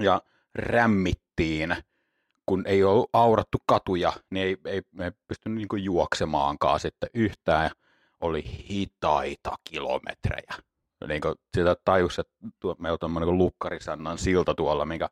ja 0.00 0.22
rämmittiin– 0.54 1.76
kun 2.50 2.62
ei 2.66 2.84
ollut 2.84 3.10
aurattu 3.12 3.58
katuja, 3.66 4.12
niin 4.30 4.46
ei, 4.46 4.56
ei, 4.64 4.82
ei 5.00 5.10
pystynyt 5.28 5.58
niin 5.58 5.84
juoksemaankaan 5.84 6.80
sitten 6.80 7.10
yhtään. 7.14 7.70
Oli 8.20 8.44
hitaita 8.70 9.56
kilometrejä. 9.64 10.54
Niin 11.08 11.20
kuin 11.20 11.34
sitä 11.54 11.76
tajus, 11.84 12.18
että 12.18 12.32
meillä 12.78 12.98
on 13.02 13.14
niin 13.14 13.38
Lukkarisannan 13.38 14.18
silta 14.18 14.54
tuolla, 14.54 14.84
minkä 14.84 15.08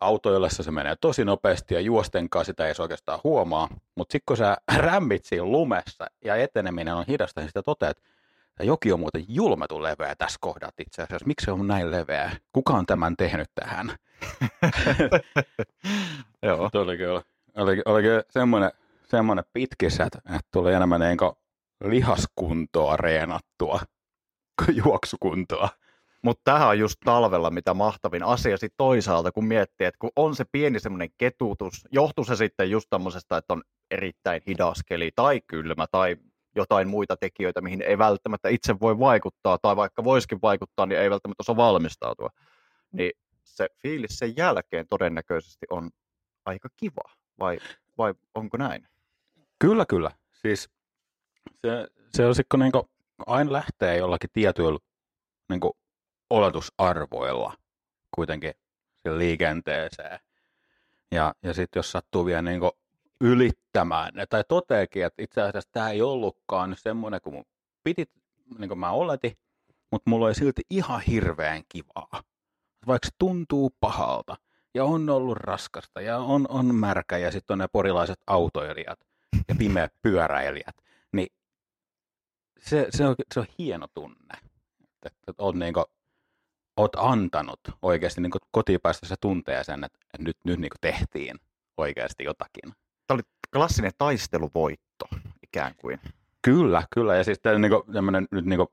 autoillessa 0.00 0.62
se 0.62 0.70
menee 0.70 0.96
tosi 1.00 1.24
nopeasti 1.24 1.74
ja 1.74 1.80
juostenkaan 1.80 2.44
sitä 2.44 2.66
ei 2.66 2.74
oikeastaan 2.78 3.20
huomaa. 3.24 3.68
Mutta 3.94 4.12
sitten 4.12 4.26
kun 4.26 4.36
sä 4.36 4.56
rämmit 4.76 5.24
siinä 5.24 5.44
lumessa 5.44 6.06
ja 6.24 6.36
eteneminen 6.36 6.94
on 6.94 7.04
hidasta, 7.08 7.40
niin 7.40 7.48
sitä 7.48 7.62
toteat, 7.62 7.98
että 7.98 8.10
joki 8.64 8.92
on 8.92 9.00
muuten 9.00 9.24
julmetun 9.28 9.82
leveä 9.82 10.14
tässä 10.16 10.38
kohdat 10.40 10.74
itse 10.80 11.02
asiassa. 11.02 11.26
Miksi 11.26 11.44
se 11.44 11.52
on 11.52 11.66
näin 11.66 11.90
leveä? 11.90 12.30
Kuka 12.52 12.72
on 12.72 12.86
tämän 12.86 13.16
tehnyt 13.16 13.48
tähän? 13.54 13.96
Joo. 16.42 16.70
Tuli 16.72 16.96
kyllä. 16.96 17.22
Oli, 17.56 17.82
oli 17.84 18.02
kyllä 18.02 18.22
semmoinen, 18.30 18.70
semmoinen 19.08 19.44
pitkissä, 19.52 20.04
että, 20.04 20.18
että 20.18 20.48
tuli 20.52 20.72
enemmän 20.72 21.00
niin 21.00 21.18
lihaskuntoa 21.84 22.96
reenattua 22.96 23.80
kuin 24.64 24.76
juoksukuntoa. 24.76 25.68
Mutta 26.22 26.40
tähän 26.44 26.68
on 26.68 26.78
just 26.78 26.96
talvella 27.04 27.50
mitä 27.50 27.74
mahtavin 27.74 28.22
asia 28.22 28.56
sitten 28.56 28.76
toisaalta, 28.76 29.32
kun 29.32 29.44
miettii, 29.46 29.86
että 29.86 29.98
kun 29.98 30.10
on 30.16 30.36
se 30.36 30.44
pieni 30.52 30.80
semmoinen 30.80 31.08
ketutus, 31.18 31.84
johtuu 31.92 32.24
se 32.24 32.36
sitten 32.36 32.70
just 32.70 32.86
tämmöisestä, 32.90 33.36
että 33.36 33.54
on 33.54 33.62
erittäin 33.90 34.42
hidas 34.46 34.82
keli 34.86 35.10
tai 35.16 35.40
kylmä 35.46 35.86
tai 35.92 36.16
jotain 36.56 36.88
muita 36.88 37.16
tekijöitä, 37.16 37.60
mihin 37.60 37.82
ei 37.82 37.98
välttämättä 37.98 38.48
itse 38.48 38.80
voi 38.80 38.98
vaikuttaa, 38.98 39.58
tai 39.58 39.76
vaikka 39.76 40.04
voisikin 40.04 40.38
vaikuttaa, 40.42 40.86
niin 40.86 41.00
ei 41.00 41.10
välttämättä 41.10 41.42
osaa 41.42 41.56
valmistautua. 41.56 42.30
Niin 42.92 43.12
se 43.44 43.68
fiilis 43.82 44.18
sen 44.18 44.36
jälkeen 44.36 44.86
todennäköisesti 44.88 45.66
on 45.70 45.90
aika 46.44 46.68
kiva, 46.76 47.12
vai, 47.38 47.58
vai 47.98 48.14
onko 48.34 48.56
näin? 48.56 48.88
Kyllä, 49.58 49.86
kyllä. 49.86 50.10
Siis 50.32 50.70
se, 51.66 51.88
se 52.14 52.26
on 52.26 52.34
sitten 52.34 52.60
niin 52.60 52.72
aina 53.26 53.52
lähtee 53.52 53.96
jollakin 53.96 54.30
tietyillä 54.32 54.78
niin 55.48 55.60
oletusarvoilla 56.30 57.56
kuitenkin 58.14 58.52
liikenteeseen. 59.04 60.18
Ja, 61.12 61.34
ja 61.42 61.54
sitten 61.54 61.78
jos 61.78 61.92
sattuu 61.92 62.26
vielä 62.26 62.42
niin 62.42 62.60
ylittämään 63.20 64.14
ne, 64.14 64.26
tai 64.26 64.44
toteekin, 64.48 65.04
että 65.04 65.22
itse 65.22 65.42
asiassa 65.42 65.70
tämä 65.72 65.90
ei 65.90 66.02
ollutkaan 66.02 66.76
semmoinen 66.78 67.20
kuin 67.20 67.34
mun 67.34 67.44
piti, 67.84 68.06
niin 68.58 68.68
kuin 68.68 68.78
mä 68.78 68.90
oletin, 68.90 69.32
mutta 69.90 70.10
mulla 70.10 70.26
oli 70.26 70.34
silti 70.34 70.62
ihan 70.70 71.00
hirveän 71.00 71.62
kivaa. 71.68 72.22
Vaikka 72.86 73.06
se 73.06 73.14
tuntuu 73.18 73.72
pahalta, 73.80 74.36
ja 74.74 74.84
on 74.84 75.10
ollut 75.10 75.36
raskasta, 75.36 76.00
ja 76.00 76.18
on, 76.18 76.46
on 76.48 76.74
märkä, 76.74 77.18
ja 77.18 77.32
sitten 77.32 77.54
on 77.54 77.58
ne 77.58 77.68
porilaiset 77.72 78.20
autoilijat, 78.26 78.98
ja 79.48 79.54
pimeät 79.54 79.92
pyöräilijät, 80.02 80.76
niin 81.12 81.28
se, 82.60 82.86
se, 82.90 83.06
on, 83.06 83.14
se 83.34 83.40
on 83.40 83.46
hieno 83.58 83.86
tunne, 83.94 84.34
että, 84.84 85.08
että 85.28 85.42
on 85.42 85.58
niin 85.58 85.74
kuin, 85.74 85.84
oot 86.76 86.92
antanut 86.96 87.60
oikeasti 87.82 88.20
niin 88.20 88.32
kotipäästä 88.50 89.06
se 89.06 89.14
tuntee 89.20 89.64
sen, 89.64 89.84
että 89.84 89.98
nyt, 90.18 90.36
nyt 90.44 90.58
niin 90.58 90.70
tehtiin 90.80 91.36
oikeasti 91.76 92.24
jotakin. 92.24 92.85
Tämä 93.06 93.16
oli 93.16 93.22
klassinen 93.52 93.92
taisteluvoitto 93.98 95.08
ikään 95.42 95.74
kuin. 95.76 96.00
Kyllä, 96.42 96.82
kyllä. 96.94 97.16
Ja 97.16 97.24
siis 97.24 97.38
tämä 97.42 97.58
niin 97.58 97.70
kuin, 97.70 97.82
nyt 98.30 98.44
niin 98.44 98.58
kuin, 98.58 98.68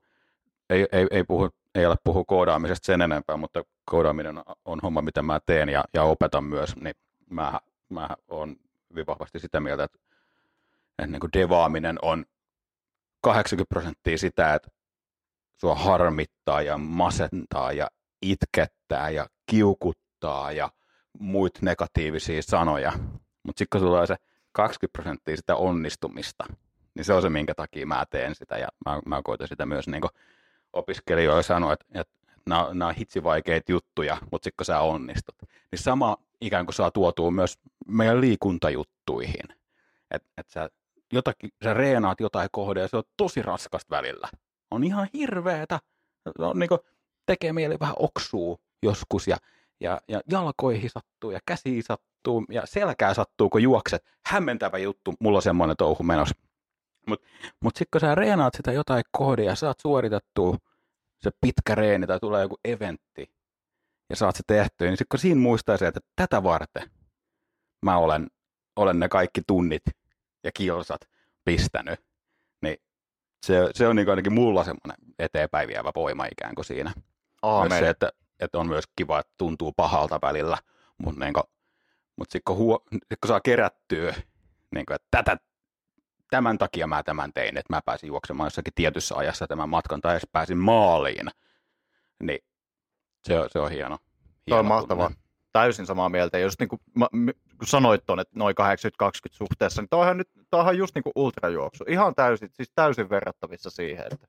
ei, 0.70 0.86
ei, 0.92 1.06
ei, 1.10 1.24
puhu, 1.24 1.50
ei 1.74 1.86
ole 1.86 1.96
puhu 2.04 2.24
koodaamisesta 2.24 2.86
sen 2.86 3.02
enempää, 3.02 3.36
mutta 3.36 3.64
koodaaminen 3.84 4.42
on 4.64 4.78
homma, 4.82 5.02
mitä 5.02 5.22
mä 5.22 5.40
teen 5.46 5.68
ja, 5.68 5.84
ja 5.94 6.02
opetan 6.02 6.44
myös, 6.44 6.76
niin 6.76 6.94
mä, 7.30 7.60
mä 7.88 8.08
olen 8.28 8.56
hyvin 8.90 9.06
vahvasti 9.06 9.38
sitä 9.38 9.60
mieltä, 9.60 9.84
että, 9.84 9.98
että 10.98 11.12
niin 11.12 11.20
kuin 11.20 11.32
devaaminen 11.32 11.98
on 12.02 12.24
80 13.20 13.68
prosenttia 13.68 14.18
sitä, 14.18 14.54
että 14.54 14.68
sua 15.60 15.74
harmittaa 15.74 16.62
ja 16.62 16.78
masentaa 16.78 17.72
ja 17.72 17.90
itkettää 18.22 19.10
ja 19.10 19.26
kiukuttaa 19.46 20.52
ja 20.52 20.70
muita 21.18 21.60
negatiivisia 21.62 22.42
sanoja. 22.42 22.92
Mutta 23.44 23.58
sitten 23.58 23.80
kun 23.80 23.88
tulee 23.88 24.06
se 24.06 24.16
20 24.52 24.92
prosenttia 24.92 25.36
sitä 25.36 25.56
onnistumista, 25.56 26.44
niin 26.94 27.04
se 27.04 27.12
on 27.12 27.22
se, 27.22 27.30
minkä 27.30 27.54
takia 27.54 27.86
mä 27.86 28.04
teen 28.10 28.34
sitä. 28.34 28.58
Ja 28.58 28.68
mä, 28.86 29.00
mä 29.06 29.22
koitan 29.24 29.48
sitä 29.48 29.66
myös 29.66 29.88
niin 29.88 30.02
opiskelijoille 30.72 31.42
sanoa, 31.42 31.72
että, 31.72 31.86
että 31.94 32.14
nämä, 32.46 32.68
nämä 32.72 32.88
on 32.88 32.94
hitsivaikeita 32.94 33.72
juttuja, 33.72 34.18
mutta 34.32 34.44
sitten 34.44 34.56
kun 34.56 34.66
sä 34.66 34.80
onnistut, 34.80 35.34
niin 35.42 35.78
sama 35.78 36.16
ikään 36.40 36.66
kuin 36.66 36.74
saa 36.74 36.90
tuotua 36.90 37.30
myös 37.30 37.58
meidän 37.86 38.20
liikuntajuttuihin. 38.20 39.48
Että 40.10 40.28
et 40.38 40.50
sä, 40.50 40.68
jotakin, 41.12 41.50
sä 41.64 41.74
reenaat 41.74 42.20
jotain 42.20 42.48
kohde 42.52 42.80
ja 42.80 42.88
se 42.88 42.96
on 42.96 43.02
tosi 43.16 43.42
raskasta 43.42 43.96
välillä. 43.96 44.28
On 44.70 44.84
ihan 44.84 45.08
hirveetä. 45.14 45.80
On 46.38 46.58
niin 46.58 46.68
kuin, 46.68 46.80
tekee 47.26 47.52
mieli 47.52 47.80
vähän 47.80 47.96
oksuu 47.98 48.60
joskus 48.82 49.28
ja, 49.28 49.36
ja, 49.80 50.00
ja 50.08 50.20
jalkoihin 50.30 50.90
sattuu 50.90 51.30
ja 51.30 51.40
käsiin 51.46 51.82
sattuu 51.82 52.13
ja 52.50 52.62
selkää 52.64 53.14
sattuu, 53.14 53.50
kun 53.50 53.62
juokset. 53.62 54.04
Hämmentävä 54.26 54.78
juttu, 54.78 55.14
mulla 55.20 55.38
on 55.38 55.42
semmoinen 55.42 55.76
touhu 55.76 56.02
menossa. 56.02 56.34
Mutta 57.08 57.26
mut 57.60 57.76
sitten 57.76 57.88
kun 57.92 58.00
sä 58.00 58.14
reenaat 58.14 58.54
sitä 58.56 58.72
jotain 58.72 59.04
kohdia 59.12 59.44
ja 59.44 59.54
saat 59.54 59.80
suoritettua 59.80 60.56
se 61.20 61.30
pitkä 61.40 61.74
reeni 61.74 62.06
tai 62.06 62.20
tulee 62.20 62.42
joku 62.42 62.56
eventti 62.64 63.34
ja 64.10 64.16
saat 64.16 64.36
se 64.36 64.42
tehtyä, 64.46 64.86
niin 64.88 64.96
sitten 64.96 65.08
kun 65.10 65.18
siinä 65.18 65.40
muistaa 65.40 65.76
se, 65.76 65.86
että 65.86 66.00
tätä 66.16 66.42
varten 66.42 66.90
mä 67.82 67.96
olen, 67.96 68.26
olen 68.76 69.00
ne 69.00 69.08
kaikki 69.08 69.40
tunnit 69.46 69.82
ja 70.44 70.50
kilsat 70.56 71.00
pistänyt, 71.44 72.00
niin 72.62 72.76
se, 73.46 73.70
se 73.74 73.88
on 73.88 73.96
niin 73.96 74.10
ainakin 74.10 74.32
mulla 74.32 74.64
semmoinen 74.64 75.14
eteenpäin 75.18 75.68
vievä 75.68 75.92
voima 75.94 76.26
ikään 76.26 76.54
kuin 76.54 76.64
siinä. 76.64 76.92
Aamen. 77.42 77.78
se, 77.78 77.88
että, 77.88 78.10
että 78.40 78.58
on 78.58 78.68
myös 78.68 78.84
kiva, 78.96 79.18
että 79.18 79.32
tuntuu 79.38 79.72
pahalta 79.76 80.18
välillä, 80.22 80.58
mutta 80.98 81.24
niin 81.24 81.34
mut 82.16 82.30
sitten 82.30 82.42
kun, 82.44 82.56
huo, 82.56 82.84
sit 82.92 83.20
kun 83.20 83.28
saa 83.28 83.40
kerättyä, 83.40 84.14
niin 84.74 84.86
kuin, 84.86 84.94
että 84.94 85.08
tätä, 85.10 85.36
tämän 86.30 86.58
takia 86.58 86.86
mä 86.86 87.02
tämän 87.02 87.32
tein, 87.32 87.56
että 87.56 87.72
mä 87.72 87.80
pääsin 87.84 88.06
juoksemaan 88.06 88.46
jossakin 88.46 88.72
tietyssä 88.74 89.14
ajassa 89.16 89.46
tämän 89.46 89.68
matkan 89.68 90.00
tai 90.00 90.12
edes 90.12 90.28
pääsin 90.32 90.58
maaliin, 90.58 91.26
niin 92.22 92.38
se, 93.24 93.38
on, 93.38 93.48
se 93.50 93.58
on 93.58 93.70
hieno. 93.70 93.98
hieno 94.46 94.60
on 94.60 94.66
mahtavaa. 94.66 95.10
Täysin 95.52 95.86
samaa 95.86 96.08
mieltä. 96.08 96.38
Just 96.38 96.60
niin 96.60 96.68
kuin, 96.68 96.80
mä, 96.94 97.06
kun 97.58 97.66
sanoit 97.66 98.06
tuon, 98.06 98.20
että 98.20 98.38
noin 98.38 98.54
80-20 99.02 99.06
suhteessa, 99.30 99.82
niin 99.82 99.88
toihan 99.88 100.16
nyt 100.16 100.28
toihan 100.50 100.78
just 100.78 100.94
niin 100.94 101.02
kuin 101.02 101.12
ultrajuoksu. 101.14 101.84
Ihan 101.88 102.14
täysin, 102.14 102.50
siis 102.52 102.72
täysin 102.74 103.10
verrattavissa 103.10 103.70
siihen, 103.70 104.06
että 104.12 104.26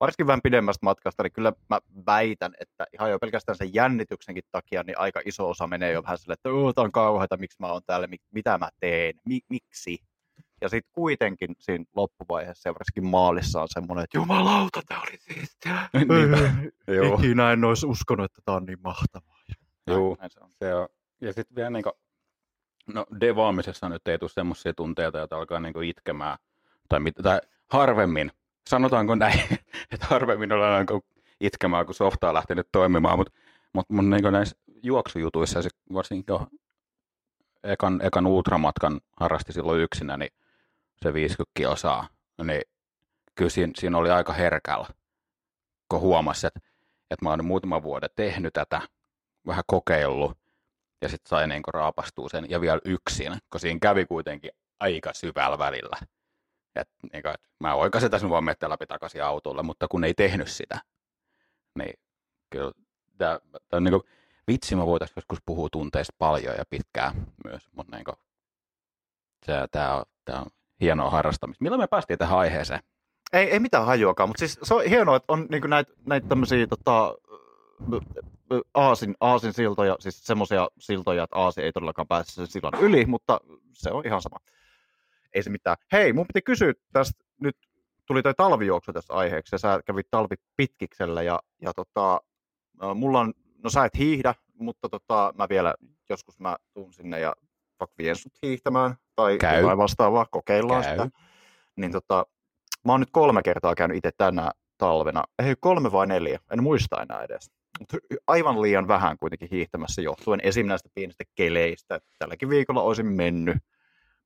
varsinkin 0.00 0.26
vähän 0.26 0.42
pidemmästä 0.42 0.86
matkasta, 0.86 1.22
niin 1.22 1.32
kyllä 1.32 1.52
mä 1.70 1.78
väitän, 2.06 2.54
että 2.60 2.86
ihan 2.92 3.10
jo 3.10 3.18
pelkästään 3.18 3.56
sen 3.56 3.74
jännityksenkin 3.74 4.44
takia, 4.52 4.82
niin 4.82 4.98
aika 4.98 5.20
iso 5.24 5.50
osa 5.50 5.66
menee 5.66 5.92
jo 5.92 6.02
vähän 6.02 6.18
silleen, 6.18 6.34
että 6.34 6.74
tämä 6.74 6.84
on 6.84 6.92
kauheata, 6.92 7.36
miksi 7.36 7.56
mä 7.60 7.72
oon 7.72 7.82
täällä, 7.86 8.08
mitä 8.30 8.58
mä 8.58 8.68
teen, 8.80 9.14
miksi. 9.48 9.98
Ja 10.60 10.68
sitten 10.68 10.92
kuitenkin 10.92 11.54
siinä 11.58 11.84
loppuvaiheessa 11.96 12.68
ja 12.68 12.74
varsinkin 12.74 13.06
maalissa 13.06 13.62
on 13.62 13.68
semmoinen, 13.70 14.04
että 14.04 14.18
jumalauta, 14.18 14.80
tämä 14.88 15.00
oli 15.00 15.18
siistiä. 15.18 15.88
Niin, 15.94 17.14
Ikinä 17.18 17.52
en 17.52 17.64
olisi 17.64 17.86
uskonut, 17.86 18.24
että 18.24 18.42
tämä 18.44 18.56
on 18.56 18.64
niin 18.64 18.78
mahtavaa. 18.84 19.38
Joo, 19.86 20.16
se 20.28 20.40
on. 20.40 20.50
Se 20.58 20.74
on. 20.74 20.88
Ja 21.20 21.32
sitten 21.32 21.56
vielä 21.56 21.70
niin 21.70 21.82
kuin, 21.82 21.92
No 22.86 23.06
devaamisessa 23.20 23.88
nyt 23.88 24.08
ei 24.08 24.18
tule 24.18 24.30
semmoisia 24.30 24.74
tunteita, 24.74 25.18
joita 25.18 25.36
alkaa 25.36 25.60
niinku 25.60 25.80
itkemään. 25.80 26.38
Tai, 26.88 27.00
mit, 27.00 27.14
tai 27.22 27.40
harvemmin, 27.70 28.32
sanotaanko 28.70 29.14
näin, 29.14 29.40
että 29.92 30.06
harvemmin 30.06 30.48
niinku 30.48 31.04
itkemään, 31.40 31.86
kun 31.86 31.94
softa 31.94 32.28
on 32.28 32.34
lähtenyt 32.34 32.68
toimimaan, 32.72 33.18
mutta 33.18 33.32
mut, 33.72 33.90
mut 33.90 34.06
niinku 34.06 34.30
näissä 34.30 34.56
juoksujutuissa, 34.82 35.60
varsinkin 35.92 36.36
ekan, 37.64 38.00
ekan 38.02 38.26
ultramatkan 38.26 39.00
harrasti 39.20 39.52
silloin 39.52 39.80
yksinä, 39.80 40.16
niin 40.16 40.30
se 41.02 41.14
50 41.14 41.50
kilsaa, 41.54 42.08
niin 42.44 42.62
kyllä 43.34 43.50
siinä, 43.50 43.72
siinä 43.76 43.98
oli 43.98 44.10
aika 44.10 44.32
herkällä, 44.32 44.86
kun 45.88 46.00
huomasi, 46.00 46.46
että, 46.46 46.60
että 47.10 47.24
mä 47.24 47.30
oon 47.30 47.44
muutaman 47.44 47.82
vuoden 47.82 48.10
tehnyt 48.16 48.52
tätä, 48.52 48.80
vähän 49.46 49.64
kokeillut, 49.66 50.38
ja 51.02 51.08
sitten 51.08 51.28
sai 51.28 51.48
niin 51.48 51.62
raapastua 51.74 52.28
sen, 52.28 52.50
ja 52.50 52.60
vielä 52.60 52.80
yksin, 52.84 53.32
kun 53.50 53.60
siinä 53.60 53.78
kävi 53.82 54.06
kuitenkin 54.06 54.50
aika 54.80 55.12
syvällä 55.12 55.58
välillä. 55.58 55.96
Et, 56.76 56.88
niin 57.12 57.22
kuin, 57.22 57.34
että 57.34 57.48
mä 57.60 57.74
oikaisin 57.74 58.10
tässä 58.10 58.30
vaan 58.30 58.44
mettä 58.44 58.68
läpi 58.68 58.86
takaisin 58.86 59.24
autolle, 59.24 59.62
mutta 59.62 59.88
kun 59.88 60.04
ei 60.04 60.14
tehnyt 60.14 60.48
sitä, 60.48 60.80
niin 61.78 61.94
kyllä 62.50 62.72
tämä, 63.18 63.38
tämä 63.52 63.78
on 63.78 63.84
niin 63.84 63.92
kuin, 63.92 64.02
vitsi, 64.48 64.76
me 64.76 64.86
voitaisiin 64.86 65.16
joskus 65.16 65.38
puhua 65.46 65.68
tunteista 65.72 66.14
paljon 66.18 66.54
ja 66.58 66.64
pitkään 66.70 67.26
myös, 67.44 67.68
mutta 67.72 67.96
niin 67.96 68.04
kuin, 68.04 68.16
se, 69.46 69.52
tämä, 69.70 69.96
on, 69.96 70.04
tämä 70.24 70.38
on 70.38 70.46
hienoa 70.80 71.10
harrastamista. 71.10 71.62
Milloin 71.62 71.80
me 71.80 71.86
päästiin 71.86 72.18
tähän 72.18 72.38
aiheeseen? 72.38 72.80
Ei, 73.32 73.50
ei 73.50 73.60
mitään 73.60 73.86
hajuakaan, 73.86 74.28
mutta 74.28 74.38
siis 74.38 74.58
se 74.62 74.74
on 74.74 74.84
hienoa, 74.84 75.16
että 75.16 75.32
on 75.32 75.46
niin 75.50 75.70
näitä, 75.70 75.92
näitä 76.06 76.28
tämmöisiä 76.28 76.66
tota, 76.66 77.14
aasin, 78.74 79.14
aasin 79.20 79.52
siltoja, 79.52 79.96
siis 80.00 80.26
semmoisia 80.26 80.68
siltoja, 80.78 81.24
että 81.24 81.36
aasi 81.36 81.62
ei 81.62 81.72
todellakaan 81.72 82.08
pääse 82.08 82.32
sen 82.32 82.46
sillan 82.46 82.80
yli, 82.80 83.06
mutta 83.06 83.40
se 83.72 83.90
on 83.90 84.06
ihan 84.06 84.22
sama. 84.22 84.36
Ei 85.34 85.42
se 85.42 85.50
mitään. 85.50 85.76
Hei, 85.92 86.12
mun 86.12 86.26
piti 86.26 86.42
kysyä 86.42 86.72
tästä, 86.92 87.24
nyt 87.40 87.56
tuli 88.06 88.22
toi 88.22 88.34
talvijuoksu 88.34 88.92
tässä 88.92 89.14
aiheeksi, 89.14 89.54
ja 89.54 89.58
sä 89.58 89.80
kävit 89.86 90.06
talvi 90.10 90.34
pitkiksellä, 90.56 91.22
ja, 91.22 91.40
ja 91.62 91.72
tota, 91.74 92.20
mulla 92.94 93.20
on, 93.20 93.34
no 93.64 93.70
sä 93.70 93.84
et 93.84 93.98
hiihdä, 93.98 94.34
mutta 94.58 94.88
tota, 94.88 95.34
mä 95.38 95.46
vielä 95.48 95.74
joskus 96.08 96.40
mä 96.40 96.56
tuun 96.74 96.92
sinne 96.92 97.20
ja 97.20 97.32
vaikka 97.80 97.94
vien 97.98 98.16
sut 98.16 98.32
hiihtämään, 98.42 98.94
tai 99.16 99.38
Käy. 99.38 99.60
jotain 99.60 99.78
vastaavaa, 99.78 100.26
kokeillaan 100.30 100.82
Käy. 100.82 100.90
sitä. 100.90 101.10
Niin 101.76 101.92
tota, 101.92 102.26
mä 102.84 102.92
oon 102.92 103.00
nyt 103.00 103.10
kolme 103.12 103.42
kertaa 103.42 103.74
käynyt 103.74 103.96
itse 103.96 104.10
tänä 104.16 104.50
talvena, 104.78 105.24
ei 105.38 105.54
kolme 105.60 105.92
vai 105.92 106.06
neljä, 106.06 106.38
en 106.52 106.62
muista 106.62 107.02
enää 107.02 107.22
edes 107.22 107.50
mutta 107.78 107.96
aivan 108.26 108.62
liian 108.62 108.88
vähän 108.88 109.18
kuitenkin 109.18 109.48
hiihtämässä 109.50 110.02
johtuen 110.02 110.40
esim. 110.42 110.66
näistä 110.66 110.88
pienistä 110.94 111.24
keleistä. 111.34 112.00
Tälläkin 112.18 112.48
viikolla 112.48 112.82
olisin 112.82 113.06
mennyt, 113.06 113.56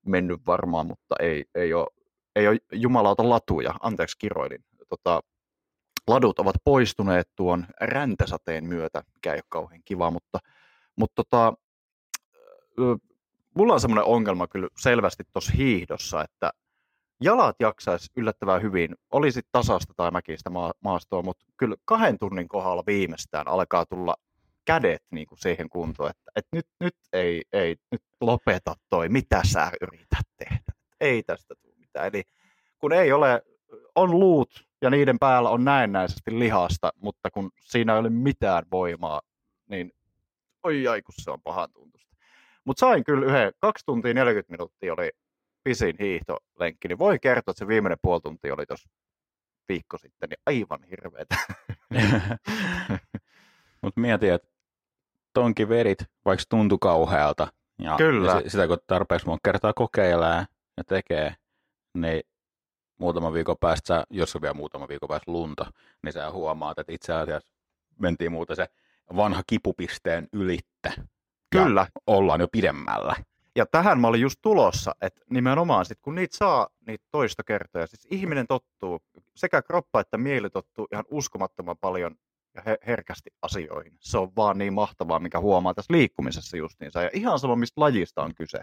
mennyt 0.09 0.41
varmaan, 0.47 0.87
mutta 0.87 1.15
ei, 1.21 1.45
ei, 1.55 1.75
ole, 1.75 1.87
ei 2.37 2.49
ole 2.49 2.59
jumalauta 2.73 3.29
latuja. 3.29 3.75
Anteeksi, 3.81 4.19
kiroilin. 4.19 4.65
Tota, 4.89 5.21
ladut 6.09 6.39
ovat 6.39 6.57
poistuneet 6.65 7.29
tuon 7.37 7.67
räntäsateen 7.81 8.65
myötä, 8.65 9.03
mikä 9.15 9.33
ei 9.33 9.37
ole 9.37 9.45
kauhean 9.49 9.83
kiva, 9.85 10.11
mutta, 10.11 10.39
mutta 10.97 11.25
tota, 11.25 11.55
mulla 13.55 13.73
on 13.75 13.81
semmoinen 13.81 14.05
ongelma 14.05 14.47
kyllä 14.47 14.69
selvästi 14.79 15.23
tuossa 15.33 15.53
hiihdossa, 15.57 16.25
että 16.25 16.51
jalat 17.21 17.57
jaksaisi 17.61 18.11
yllättävän 18.17 18.63
hyvin, 18.63 18.95
olisi 19.13 19.41
tasasta 19.53 19.95
tai 19.97 20.11
mäkistä 20.11 20.51
maastoa, 20.81 21.23
mutta 21.23 21.45
kyllä 21.57 21.77
kahden 21.85 22.19
tunnin 22.19 22.49
kohdalla 22.49 22.83
viimeistään 22.87 23.49
alkaa 23.49 23.87
tulla 23.87 24.15
kädet 24.69 25.03
niin 25.11 25.27
kuin 25.27 25.39
siihen 25.39 25.69
kuntoon, 25.69 26.11
että, 26.11 26.31
että 26.37 26.57
nyt, 26.57 26.67
nyt 26.81 26.95
ei, 27.13 27.43
ei, 27.53 27.77
nyt 27.93 28.03
lopeta 28.21 28.75
toi, 28.91 29.09
mitä 29.09 29.41
sä 29.45 29.71
yrität 29.81 30.27
tehdä. 30.37 30.73
Ei 31.01 31.23
tästä 31.23 31.55
tule 31.63 31.75
mitään. 31.77 32.07
Eli 32.07 32.23
kun 32.79 32.93
ei 32.93 33.13
ole, 33.13 33.43
on 33.95 34.11
luut 34.11 34.65
ja 34.83 34.91
niiden 34.91 35.19
päällä 35.19 35.51
on 35.51 35.65
näennäisesti 35.65 36.39
lihasta, 36.39 36.93
mutta 36.97 37.31
kun 37.31 37.51
siinä 37.61 37.93
ei 37.93 37.99
ole 37.99 38.11
mitään 38.11 38.65
voimaa, 38.73 39.23
niin 39.69 39.93
oi 40.63 40.89
ai 40.89 41.03
kun 41.03 41.15
se 41.17 41.31
on 41.31 41.43
pahan 41.43 41.73
tuntusta. 41.73 42.17
Mutta 42.65 42.81
sain 42.81 43.05
kyllä 43.05 43.27
yhden, 43.27 43.53
kaksi 43.61 43.85
tuntia 43.87 44.15
40 44.15 44.53
minuuttia 44.53 44.93
oli 44.93 45.11
pisin 45.65 45.97
hiihtolenkki, 46.01 46.89
niin 46.89 46.99
voi 46.99 47.19
kertoa, 47.19 47.53
että 47.53 47.59
se 47.59 47.69
viimeinen 47.69 47.99
puoli 48.03 48.21
tuntia 48.21 48.55
oli 48.55 48.67
tuossa 48.67 48.91
viikko 49.69 49.99
sitten, 49.99 50.29
niin 50.29 50.43
aivan 50.47 50.85
hirveetä. 50.91 51.37
Mutta 53.83 54.01
mietin, 54.01 54.33
että 54.33 54.58
tonkin 55.41 55.69
verit, 55.69 55.99
vaikka 56.25 56.45
tuntui 56.49 56.79
kauhealta, 56.81 57.49
ja, 57.79 57.97
Kyllä. 57.97 58.41
ja 58.45 58.51
sitä 58.51 58.67
kun 58.67 58.79
tarpeeksi 58.87 59.27
monta 59.27 59.41
kertaa 59.45 59.73
kokeilee 59.73 60.45
ja 60.77 60.85
tekee, 60.87 61.35
niin 61.95 62.23
muutama 62.99 63.33
viikon 63.33 63.57
päästä, 63.61 64.05
jos 64.11 64.37
on 64.37 64.43
vielä 64.43 64.55
muutama 64.55 64.89
viikon 64.89 65.09
päästä 65.09 65.33
lunta, 65.33 65.73
niin 66.03 66.13
sä 66.13 66.31
huomaat, 66.31 66.79
että 66.79 66.93
itse 66.93 67.13
asiassa 67.13 67.53
mentiin 67.99 68.33
muuta 68.33 68.55
se 68.55 68.67
vanha 69.17 69.43
kipupisteen 69.47 70.29
ylittä. 70.33 70.93
Kyllä. 71.51 71.87
ollaan 72.07 72.41
jo 72.41 72.49
pidemmällä. 72.53 73.17
Ja 73.57 73.67
tähän 73.67 74.01
mä 74.01 74.07
olin 74.09 74.21
just 74.21 74.39
tulossa, 74.43 74.95
että 75.01 75.21
nimenomaan 75.31 75.85
sit, 75.85 75.99
kun 76.03 76.15
niitä 76.15 76.37
saa 76.37 76.69
niitä 76.87 77.05
toista 77.11 77.45
kertaa, 77.45 77.87
siis 77.87 78.07
ihminen 78.11 78.47
tottuu, 78.47 79.01
sekä 79.35 79.63
kroppa 79.63 80.01
että 80.01 80.19
mieli 80.19 80.51
tottuu 80.51 80.87
ihan 80.93 81.05
uskomattoman 81.11 81.77
paljon 81.81 82.15
ja 82.15 82.38
herkästi 82.87 83.31
asioihin. 83.43 83.93
Se 84.01 84.19
on 84.19 84.33
vaan 84.37 84.59
niin 84.59 84.73
mahtavaa, 84.73 85.19
mikä 85.19 85.41
huomaa 85.41 85.75
tässä 85.75 85.95
liikkumisessa 85.95 86.57
justiinsa. 86.57 87.03
Ja 87.03 87.11
ihan 87.13 87.39
sama, 87.39 87.57
mistä 87.57 87.81
lajista 87.81 88.23
on 88.23 88.35
kyse. 88.35 88.61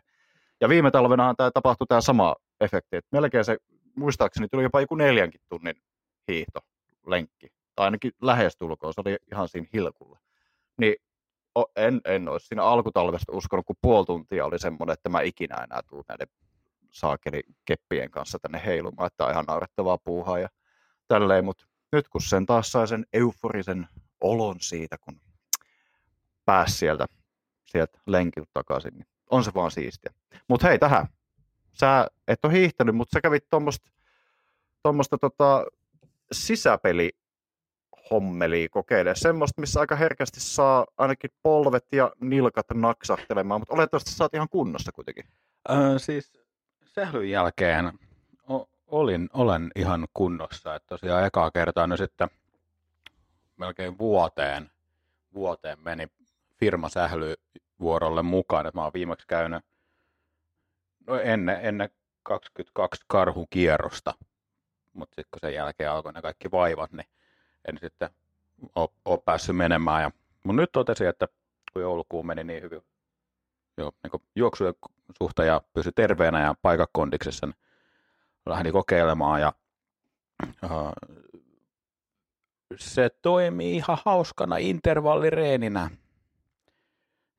Ja 0.62 0.70
viime 0.70 0.92
talvenahan 0.92 1.36
tämä 1.36 1.52
tapahtui 1.54 1.88
tämä 1.88 2.02
sama 2.02 2.36
efekti, 2.62 2.96
että 2.96 3.10
melkein 3.12 3.46
se, 3.46 3.58
muistaakseni 3.96 4.48
tuli 4.48 4.64
jopa 4.64 4.82
joku 4.82 4.96
neljänkin 4.96 5.42
tunnin 5.50 5.76
hiihto, 6.28 6.60
lenkki. 7.08 7.48
Tai 7.76 7.86
ainakin 7.86 8.12
lähestulkoon, 8.22 8.94
se 8.94 9.02
oli 9.06 9.18
ihan 9.32 9.48
siinä 9.48 9.68
hilkulla. 9.74 10.20
Niin 10.78 10.96
en, 11.76 12.02
en 12.06 12.30
olisi 12.30 12.48
siinä 12.48 12.64
alkutalvesta 12.64 13.32
uskonut, 13.32 13.66
kun 13.66 13.76
puoli 13.82 14.06
tuntia 14.06 14.46
oli 14.46 14.60
semmoinen, 14.60 14.94
että 14.94 15.10
mä 15.10 15.22
ikinä 15.22 15.56
enää 15.56 15.82
tuu 15.90 16.04
näiden 16.10 16.28
saakeli 16.92 17.44
keppien 17.66 18.12
kanssa 18.12 18.40
tänne 18.40 18.62
heilumaan, 18.66 19.08
että 19.08 19.26
on 19.26 19.32
ihan 19.32 19.46
naurettavaa 19.48 19.98
puuhaa 19.98 20.40
ja 20.40 20.50
tälleen, 21.08 21.46
mutta 21.46 21.66
nyt 21.96 22.08
kun 22.08 22.22
sen 22.22 22.46
taas 22.46 22.72
sai 22.72 22.88
sen 22.88 23.06
euforisen 23.14 23.88
olon 24.22 24.56
siitä, 24.60 24.98
kun 24.98 25.22
pääsi 26.46 26.78
sieltä, 26.78 27.06
sieltä 27.66 28.00
lenkiltä 28.08 28.52
takaisin, 28.54 28.94
niin 28.94 29.08
on 29.30 29.44
se 29.44 29.52
vaan 29.54 29.72
siistiä. 29.72 30.14
Mutta 30.48 30.68
hei, 30.68 30.80
tähän. 30.80 31.08
Sä 31.74 32.08
et 32.28 32.46
ole 32.46 32.54
hiihtänyt, 32.54 32.96
mutta 32.96 33.14
sä 33.14 33.22
kävit 33.22 33.50
tuommoista 34.84 35.18
tota, 35.18 35.66
sisäpeli 36.32 37.12
hommeli 38.12 38.68
kokeilee. 38.72 39.16
Semmoista, 39.16 39.62
missä 39.62 39.80
aika 39.80 39.96
herkästi 39.96 40.40
saa 40.40 40.86
ainakin 40.98 41.30
polvet 41.44 41.86
ja 41.92 42.12
nilkat 42.22 42.66
naksahtelemaan, 42.74 43.62
mutta 43.62 43.74
olettavasti 43.74 44.12
sä 44.12 44.24
oot 44.24 44.34
ihan 44.34 44.50
kunnossa 44.50 44.92
kuitenkin. 44.92 45.26
Öö, 45.70 46.00
siis 46.00 46.34
sählyn 46.86 47.30
jälkeen 47.30 48.00
olin, 48.88 49.30
olen 49.34 49.72
ihan 49.76 50.08
kunnossa. 50.14 50.76
Että 50.76 50.88
tosiaan 50.88 51.26
ekaa 51.26 51.52
kertaa 51.52 51.88
nyt 51.88 52.00
sitten 52.00 52.30
melkein 53.58 53.98
vuoteen, 53.98 54.72
vuoteen 55.34 55.78
meni 55.80 56.08
firma 56.60 56.90
sählyvuorolle 56.90 58.22
mukaan. 58.22 58.66
Että 58.66 58.80
mä 58.80 58.84
oon 58.84 58.94
viimeksi 58.94 59.28
käynyt 59.28 59.64
no 61.08 61.20
ennen, 61.20 61.60
ennen 61.62 61.90
22 62.24 63.02
karhukierrosta, 63.08 64.14
mutta 64.94 65.16
sitten 65.16 65.32
kun 65.32 65.40
sen 65.42 65.54
jälkeen 65.54 65.92
alkoi 65.92 66.14
ne 66.14 66.22
kaikki 66.22 66.52
vaivat, 66.52 66.92
niin 66.92 67.08
en 67.68 67.78
sitten 67.82 68.10
ole, 68.76 69.20
päässyt 69.26 69.56
menemään. 69.56 70.02
Ja, 70.02 70.12
mutta 70.44 70.62
nyt 70.62 70.72
totesin, 70.72 71.08
että 71.08 71.28
kun 71.74 71.82
joulukuun 71.82 72.28
meni 72.28 72.44
niin 72.44 72.62
hyvin 72.62 72.82
jo, 73.78 73.92
niin 74.04 74.22
juoksujen 74.36 74.74
suhteen 75.18 75.48
ja 75.48 75.62
pysyi 75.74 75.92
terveenä 75.96 76.42
ja 76.42 76.56
paikakondiksessa, 76.62 77.46
niin 77.46 77.56
lähdin 78.46 78.74
kokeilemaan 78.74 79.42
ja 79.42 79.54
uh, 80.64 80.92
se 82.78 83.10
toimii 83.22 83.76
ihan 83.76 83.98
hauskana 84.06 84.58
intervallireeninä. 84.58 85.90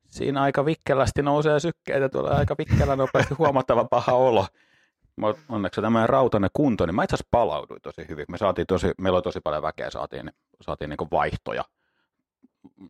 Siinä 0.07 0.41
aika 0.41 0.65
vikkelästi 0.65 1.21
nousee 1.21 1.59
sykkeitä, 1.59 2.09
tulee 2.09 2.33
aika 2.33 2.55
vikkelä 2.57 2.95
nopeasti 2.95 3.33
huomattava 3.33 3.85
paha 3.85 4.13
olo 4.13 4.45
onneksi 5.49 5.81
tämä 5.81 6.07
rautainen 6.07 6.49
kunto, 6.53 6.85
niin 6.85 6.95
mä 6.95 7.03
itse 7.03 7.15
asiassa 7.15 7.27
palauduin 7.31 7.81
tosi 7.81 8.07
hyvin. 8.07 8.25
Me 8.29 8.37
saatiin 8.37 8.67
tosi, 8.67 8.91
meillä 8.97 9.17
oli 9.17 9.23
tosi 9.23 9.39
paljon 9.43 9.63
väkeä, 9.63 9.89
saatiin, 9.89 10.31
saatiin 10.61 10.89
niin 10.89 11.11
vaihtoja. 11.11 11.63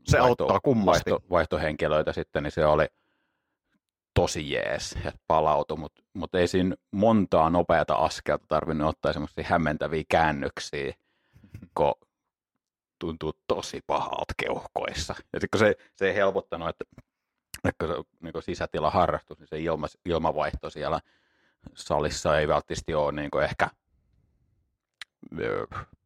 Se 0.04 0.20
vaihto, 0.20 0.44
auttaa 0.44 0.60
kummasti. 0.60 1.12
Vaihto, 1.12 1.28
vaihtohenkilöitä 1.30 2.14
sitten, 2.14 2.44
niin 2.44 2.52
se 2.52 2.66
oli 2.66 2.86
tosi 4.18 4.52
jees, 4.52 4.96
että 4.96 5.20
palautui, 5.28 5.78
mutta 5.78 6.04
mut 6.14 6.36
ei 6.36 6.48
siinä 6.48 6.76
montaa 6.92 7.50
nopeata 7.50 7.96
askelta 7.96 8.46
tarvinnut 8.48 8.90
ottaa 8.90 9.14
semmoisia 9.14 9.44
hämmentäviä 9.48 10.04
käännöksiä, 10.10 10.94
kun 11.78 11.94
tuntuu 13.00 13.34
tosi 13.48 13.82
pahalta 13.88 14.34
keuhkoissa. 14.38 15.16
Ja 15.34 15.40
kun 15.52 15.60
se, 15.60 15.76
se 15.96 16.08
ei 16.08 16.16
helpottanut, 16.16 16.70
että 16.70 16.86
että 17.64 17.88
se 17.88 17.94
niin 18.24 18.44
sisätilaharrastus, 18.44 19.40
niin 19.40 19.48
se 19.48 19.60
ilma, 19.60 19.88
ilmavaihto 20.06 20.70
siellä 20.70 21.00
salissa 21.74 22.40
ei 22.40 22.48
välttämättä 22.48 22.98
ole 22.98 23.12
niin 23.12 23.44
ehkä 23.44 23.70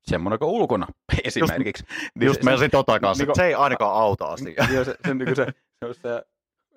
semmoinen 0.04 0.40
kuin 0.40 0.50
ulkona 0.50 0.88
esimerkiksi. 1.24 1.86
Just, 1.90 2.12
niin 2.16 2.26
just 2.26 2.42
se, 2.44 2.58
sit 2.58 2.72
tota 2.72 3.00
kanssa, 3.00 3.26
niin 3.26 3.36
se 3.36 3.46
ei 3.46 3.54
ainakaan 3.54 3.96
auta 3.96 4.26
asiaa. 4.26 4.68
se, 4.68 4.84
se, 4.84 4.96
se, 5.36 5.36
se, 5.36 5.46
se, 5.94 5.94
se 6.02 6.31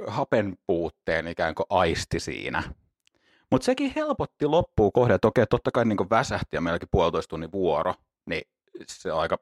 hapen 0.06 0.56
puutteen 0.66 1.26
ikään 1.26 1.54
kuin 1.54 1.66
aisti 1.70 2.20
siinä. 2.20 2.62
Mutta 3.50 3.64
sekin 3.64 3.92
helpotti 3.96 4.46
loppuun 4.46 4.92
kohden, 4.92 5.14
että 5.14 5.28
okei, 5.28 5.46
totta 5.46 5.70
kai 5.70 5.84
niin 5.84 6.10
väsähti 6.10 6.56
ja 6.56 6.60
meilläkin 6.60 6.88
puolitoista 6.90 7.30
tunnin 7.30 7.52
vuoro, 7.52 7.94
niin 8.26 8.42
se 8.88 9.12
on 9.12 9.20
aika 9.20 9.38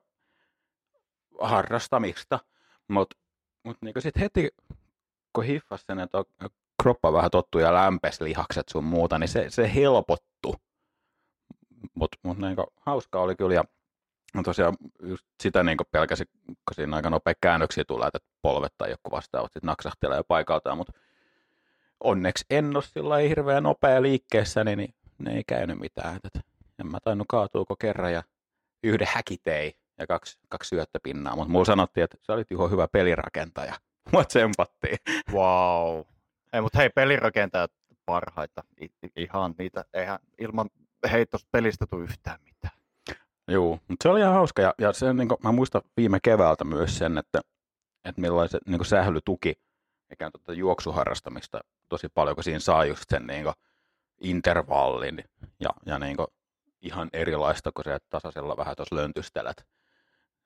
harrastamista. 1.40 2.38
Mutta 2.88 3.16
mut 3.64 3.76
niin 3.82 3.94
sitten 3.98 4.20
heti, 4.20 4.50
kun 5.32 5.44
hiffasi 5.44 5.84
sen, 5.86 5.98
että 5.98 6.24
kroppa 6.82 7.12
vähän 7.12 7.30
tottuu 7.30 7.60
ja 7.60 7.74
lämpes 7.74 8.20
lihakset 8.20 8.68
sun 8.68 8.84
muuta, 8.84 9.18
niin 9.18 9.28
se, 9.28 9.50
se 9.50 9.74
helpottu. 9.74 10.54
Mutta 11.94 12.18
mut 12.22 12.38
niin 12.38 12.56
hauskaa 12.86 13.22
oli 13.22 13.36
kyllä 13.36 13.54
ja 13.54 13.64
tosiaan 14.44 14.76
just 15.02 15.26
sitä 15.42 15.62
niin 15.62 15.78
pelkäsi, 15.90 16.24
kun 16.46 16.74
siinä 16.74 16.96
aika 16.96 17.10
nopea 17.10 17.34
käännöksiä 17.40 17.84
tulee, 17.84 18.06
että 18.06 18.18
polvet 18.42 18.72
tai 18.78 18.90
joku 18.90 19.10
vastaavat 19.10 19.52
sitten 19.52 19.66
naksahtelee 19.66 20.22
paikaltaan, 20.28 20.76
mutta 20.76 20.92
onneksi 22.00 22.44
en 22.50 22.76
ole 22.76 22.82
sillä 22.82 23.16
hirveän 23.16 23.62
nopea 23.62 24.02
liikkeessä, 24.02 24.64
niin, 24.64 24.78
niin 24.78 24.94
ne 25.18 25.36
ei 25.36 25.44
käynyt 25.46 25.78
mitään. 25.78 26.16
Et, 26.24 26.44
en 26.78 26.86
mä 26.86 26.98
tainnut 27.04 27.26
kaatuuko 27.28 27.76
kerran 27.76 28.12
ja 28.12 28.22
yhden 28.82 29.08
häkitei 29.10 29.74
ja 29.98 30.06
kaksi, 30.06 30.38
kaksi 30.48 30.68
syöttöpinnaa, 30.68 31.36
mutta 31.36 31.52
mulla 31.52 31.64
sanottiin, 31.64 32.04
että 32.04 32.16
sä 32.26 32.32
olit 32.32 32.52
ihan 32.52 32.70
hyvä 32.70 32.88
pelirakentaja. 32.88 33.74
Mua 34.12 34.24
tsempattiin. 34.24 34.98
Wow. 35.32 36.00
Ei, 36.52 36.60
mutta 36.60 36.78
hei, 36.78 36.90
pelirakentajat 36.90 37.72
parhaita. 38.06 38.64
I, 38.82 38.88
ihan 39.16 39.54
niitä, 39.58 39.84
eihän 39.94 40.18
ilman 40.38 40.70
heitosta 41.10 41.48
pelistä 41.52 41.86
tule 41.86 42.04
yhtään 42.04 42.38
mitään. 42.44 42.81
Joo, 43.48 43.78
mutta 43.88 44.02
se 44.02 44.08
oli 44.08 44.20
ihan 44.20 44.34
hauska 44.34 44.62
ja, 44.62 44.74
ja 44.78 44.92
se, 44.92 45.12
niin 45.12 45.28
kuin, 45.28 45.38
mä 45.44 45.52
muistan 45.52 45.82
viime 45.96 46.18
keväältä 46.22 46.64
myös 46.64 46.98
sen, 46.98 47.18
että, 47.18 47.40
että 48.04 48.20
millaiset 48.20 48.60
niin 48.66 48.84
sählytuki 48.84 49.54
ikään 50.12 50.32
tuota 50.32 50.52
juoksuharrastamista 50.52 51.60
tosi 51.88 52.08
paljon, 52.08 52.36
kun 52.36 52.44
siinä 52.44 52.58
saa 52.58 52.84
just 52.84 53.04
sen 53.08 53.26
niin 53.26 53.44
kuin, 53.44 53.54
intervallin 54.20 55.24
ja, 55.60 55.70
ja 55.86 55.98
niin 55.98 56.16
kuin, 56.16 56.26
ihan 56.80 57.08
erilaista 57.12 57.72
kuin 57.72 57.84
se, 57.84 57.94
että 57.94 58.10
tasaisella 58.10 58.56
vähän 58.56 58.76
tuossa 58.76 58.96
löntystelet 58.96 59.66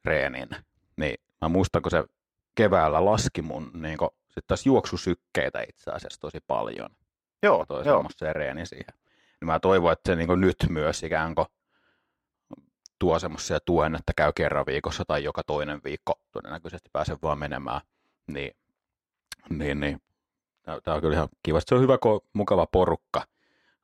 reenin. 0.04 0.48
Niin 0.96 1.14
mä 1.40 1.48
muistan, 1.48 1.82
kun 1.82 1.90
se 1.90 2.04
keväällä 2.54 3.04
laski 3.04 3.42
mun 3.42 3.70
niin 3.74 3.98
kuin, 3.98 4.10
sit 4.28 4.46
taas 4.46 4.66
juoksusykkeitä 4.66 5.62
itse 5.68 5.90
asiassa 5.90 6.20
tosi 6.20 6.38
paljon. 6.46 6.90
Joo, 7.42 7.66
toi 7.66 7.86
joo. 7.86 8.04
se 8.16 8.32
reeni 8.32 8.66
siihen. 8.66 8.94
Niin 9.40 9.46
mä 9.46 9.60
toivon, 9.60 9.92
että 9.92 10.12
se 10.12 10.16
niin 10.16 10.26
kuin, 10.26 10.40
nyt 10.40 10.56
myös 10.68 11.02
ikään 11.02 11.34
kuin 11.34 11.46
tuo 12.98 13.18
semmoisia 13.18 13.58
tuen, 13.60 13.94
että 13.94 14.12
käy 14.16 14.32
kerran 14.32 14.66
viikossa 14.66 15.04
tai 15.04 15.24
joka 15.24 15.42
toinen 15.42 15.80
viikko 15.84 16.20
todennäköisesti 16.32 16.88
pääsen 16.92 17.18
vaan 17.22 17.38
menemään. 17.38 17.80
Niin, 18.26 18.56
niin, 19.50 19.80
niin. 19.80 20.02
Tämä 20.84 20.94
on 20.94 21.00
kyllä 21.00 21.14
ihan 21.14 21.28
kiva. 21.42 21.60
Se 21.60 21.74
on 21.74 21.80
hyvä, 21.80 21.98
kun 21.98 22.12
on 22.12 22.20
mukava 22.32 22.66
porukka. 22.66 23.24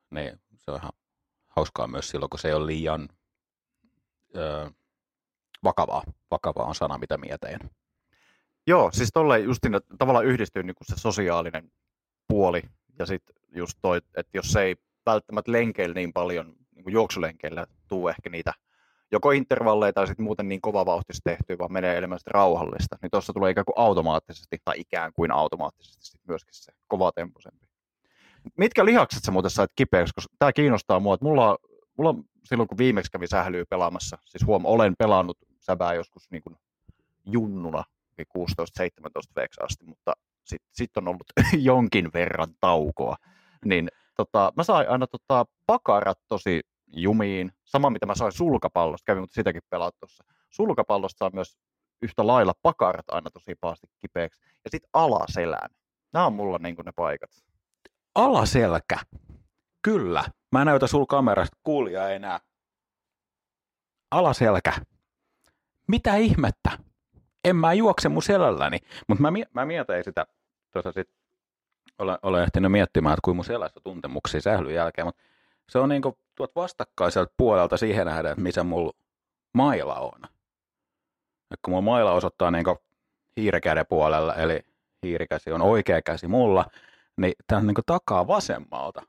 Niin 0.09 0.41
se 0.57 0.71
on 0.71 0.77
ihan 0.77 0.91
hauskaa 1.47 1.87
myös 1.87 2.09
silloin, 2.09 2.29
kun 2.29 2.39
se 2.39 2.47
ei 2.47 2.53
ole 2.53 2.65
liian 2.65 3.09
öö, 4.35 4.69
vakavaa. 5.63 6.03
Vakavaa 6.31 6.65
on 6.65 6.75
sana, 6.75 6.97
mitä 6.97 7.17
mietin. 7.17 7.59
Joo, 8.67 8.91
siis 8.91 9.09
tolle 9.13 9.39
just 9.39 9.59
siinä 9.63 9.81
tavallaan 9.97 10.25
yhdistyy 10.25 10.63
niin 10.63 10.75
se 10.83 10.95
sosiaalinen 10.97 11.71
puoli 12.27 12.61
ja 12.99 13.05
sitten 13.05 13.35
just 13.55 13.77
toi, 13.81 13.97
että 13.97 14.37
jos 14.37 14.51
se 14.51 14.61
ei 14.61 14.75
välttämättä 15.05 15.51
lenkeillä 15.51 15.95
niin 15.95 16.13
paljon, 16.13 16.55
niin 16.75 16.83
kuin 16.83 16.93
juoksulenkeillä 16.93 17.67
tuu 17.87 18.07
ehkä 18.07 18.29
niitä 18.29 18.53
joko 19.13 19.31
intervalleja 19.31 19.93
tai 19.93 20.07
sitten 20.07 20.23
muuten 20.23 20.49
niin 20.49 20.61
kovavauhtista 20.61 21.29
tehtyä, 21.29 21.57
vaan 21.57 21.73
menee 21.73 21.97
enemmän 21.97 22.19
rauhallista, 22.27 22.95
niin 23.01 23.11
tuossa 23.11 23.33
tulee 23.33 23.51
ikään 23.51 23.65
kuin 23.65 23.77
automaattisesti, 23.77 24.57
tai 24.65 24.75
ikään 24.77 25.11
kuin 25.13 25.31
automaattisesti 25.31 26.05
sit 26.05 26.21
myöskin 26.27 26.53
se 26.53 26.71
kovatempoisempi. 26.87 27.67
Mitkä 28.57 28.85
lihakset 28.85 29.23
sä 29.23 29.31
muuten 29.31 29.51
sait 29.51 29.71
kipeäksi, 29.75 30.13
koska 30.15 30.35
tämä 30.39 30.53
kiinnostaa 30.53 30.99
mua, 30.99 31.13
että 31.13 31.25
mulla, 31.25 31.57
mulla 31.97 32.15
silloin 32.43 32.67
kun 32.67 32.77
viimeksi 32.77 33.11
kävi 33.11 33.27
sählyä 33.27 33.63
pelaamassa, 33.69 34.17
siis 34.25 34.45
huom, 34.45 34.65
olen 34.65 34.93
pelannut 34.97 35.37
säbää 35.59 35.93
joskus 35.93 36.31
niin 36.31 36.43
kuin 36.43 36.55
junnuna 37.25 37.83
16-17 38.21 38.23
veeksi 39.35 39.61
asti, 39.63 39.85
mutta 39.85 40.13
sitten 40.43 40.69
sit 40.71 40.97
on 40.97 41.07
ollut 41.07 41.23
jonkin 41.71 42.09
verran 42.13 42.55
taukoa, 42.59 43.15
niin 43.65 43.89
tota, 44.17 44.53
mä 44.57 44.63
sain 44.63 44.89
aina 44.89 45.07
tota, 45.07 45.45
pakarat 45.65 46.19
tosi 46.27 46.61
jumiin. 46.93 47.51
Sama 47.63 47.89
mitä 47.89 48.05
mä 48.05 48.15
sain 48.15 48.31
sulkapallosta, 48.31 49.05
kävin 49.05 49.21
mutta 49.21 49.33
sitäkin 49.33 49.61
pelaa 49.69 49.91
tuossa. 49.99 50.23
Sulkapallosta 50.49 51.17
saa 51.17 51.29
myös 51.33 51.57
yhtä 52.01 52.27
lailla 52.27 52.53
pakarat 52.61 53.05
aina 53.11 53.29
tosi 53.29 53.55
pahasti 53.61 53.87
kipeäksi. 53.99 54.41
Ja 54.63 54.69
sitten 54.69 54.89
alaselän. 54.93 55.69
Nämä 56.13 56.25
on 56.25 56.33
mulla 56.33 56.57
niin 56.57 56.75
ne 56.85 56.91
paikat. 56.95 57.29
Alaselkä? 58.15 58.97
Kyllä. 59.81 60.23
Mä 60.51 60.65
näytän 60.65 60.89
sul 60.89 61.05
kamerasta, 61.05 61.57
kuulija 61.63 62.09
ei 62.09 62.19
näe. 62.19 62.39
Alaselkä. 64.11 64.73
Mitä 65.87 66.15
ihmettä? 66.15 66.71
En 67.43 67.55
mä 67.55 67.73
juokse 67.73 68.09
mun 68.09 68.23
selälläni, 68.23 68.77
mutta 69.07 69.21
mä, 69.21 69.31
mä 69.53 69.65
mietin 69.65 70.03
sitä, 70.03 70.25
tuossa 70.71 70.91
sit 70.91 71.09
olen, 71.97 72.17
olen 72.21 72.43
ehtinyt 72.43 72.71
miettimään, 72.71 73.13
että 73.13 73.21
kuin 73.23 73.35
mun 73.35 73.45
selässä 73.45 73.79
tuntemuksia 73.83 74.41
sählyn 74.41 74.75
jälkeen, 74.75 75.07
mutta 75.07 75.23
se 75.69 75.79
on 75.79 75.89
niinku 75.89 76.17
tuot 76.35 76.55
vastakkaiselta 76.55 77.33
puolelta 77.37 77.77
siihen 77.77 78.05
nähden, 78.05 78.31
että 78.31 78.41
missä 78.41 78.63
mulla 78.63 78.93
maila 79.53 79.99
on. 79.99 80.19
Et 81.51 81.59
kun 81.65 81.71
mulla 81.71 81.81
maila 81.81 82.11
osoittaa 82.11 82.51
niinku 82.51 82.77
hiirikäden 83.37 83.85
puolella, 83.89 84.35
eli 84.35 84.59
hiirikäsi 85.03 85.51
on 85.51 85.61
oikea 85.61 86.01
käsi 86.01 86.27
mulla, 86.27 86.65
niin 87.17 87.33
tämä 87.47 87.59
on 87.59 87.67
niinku 87.67 87.81
takaa 87.85 88.27
vasemmalta 88.27 89.01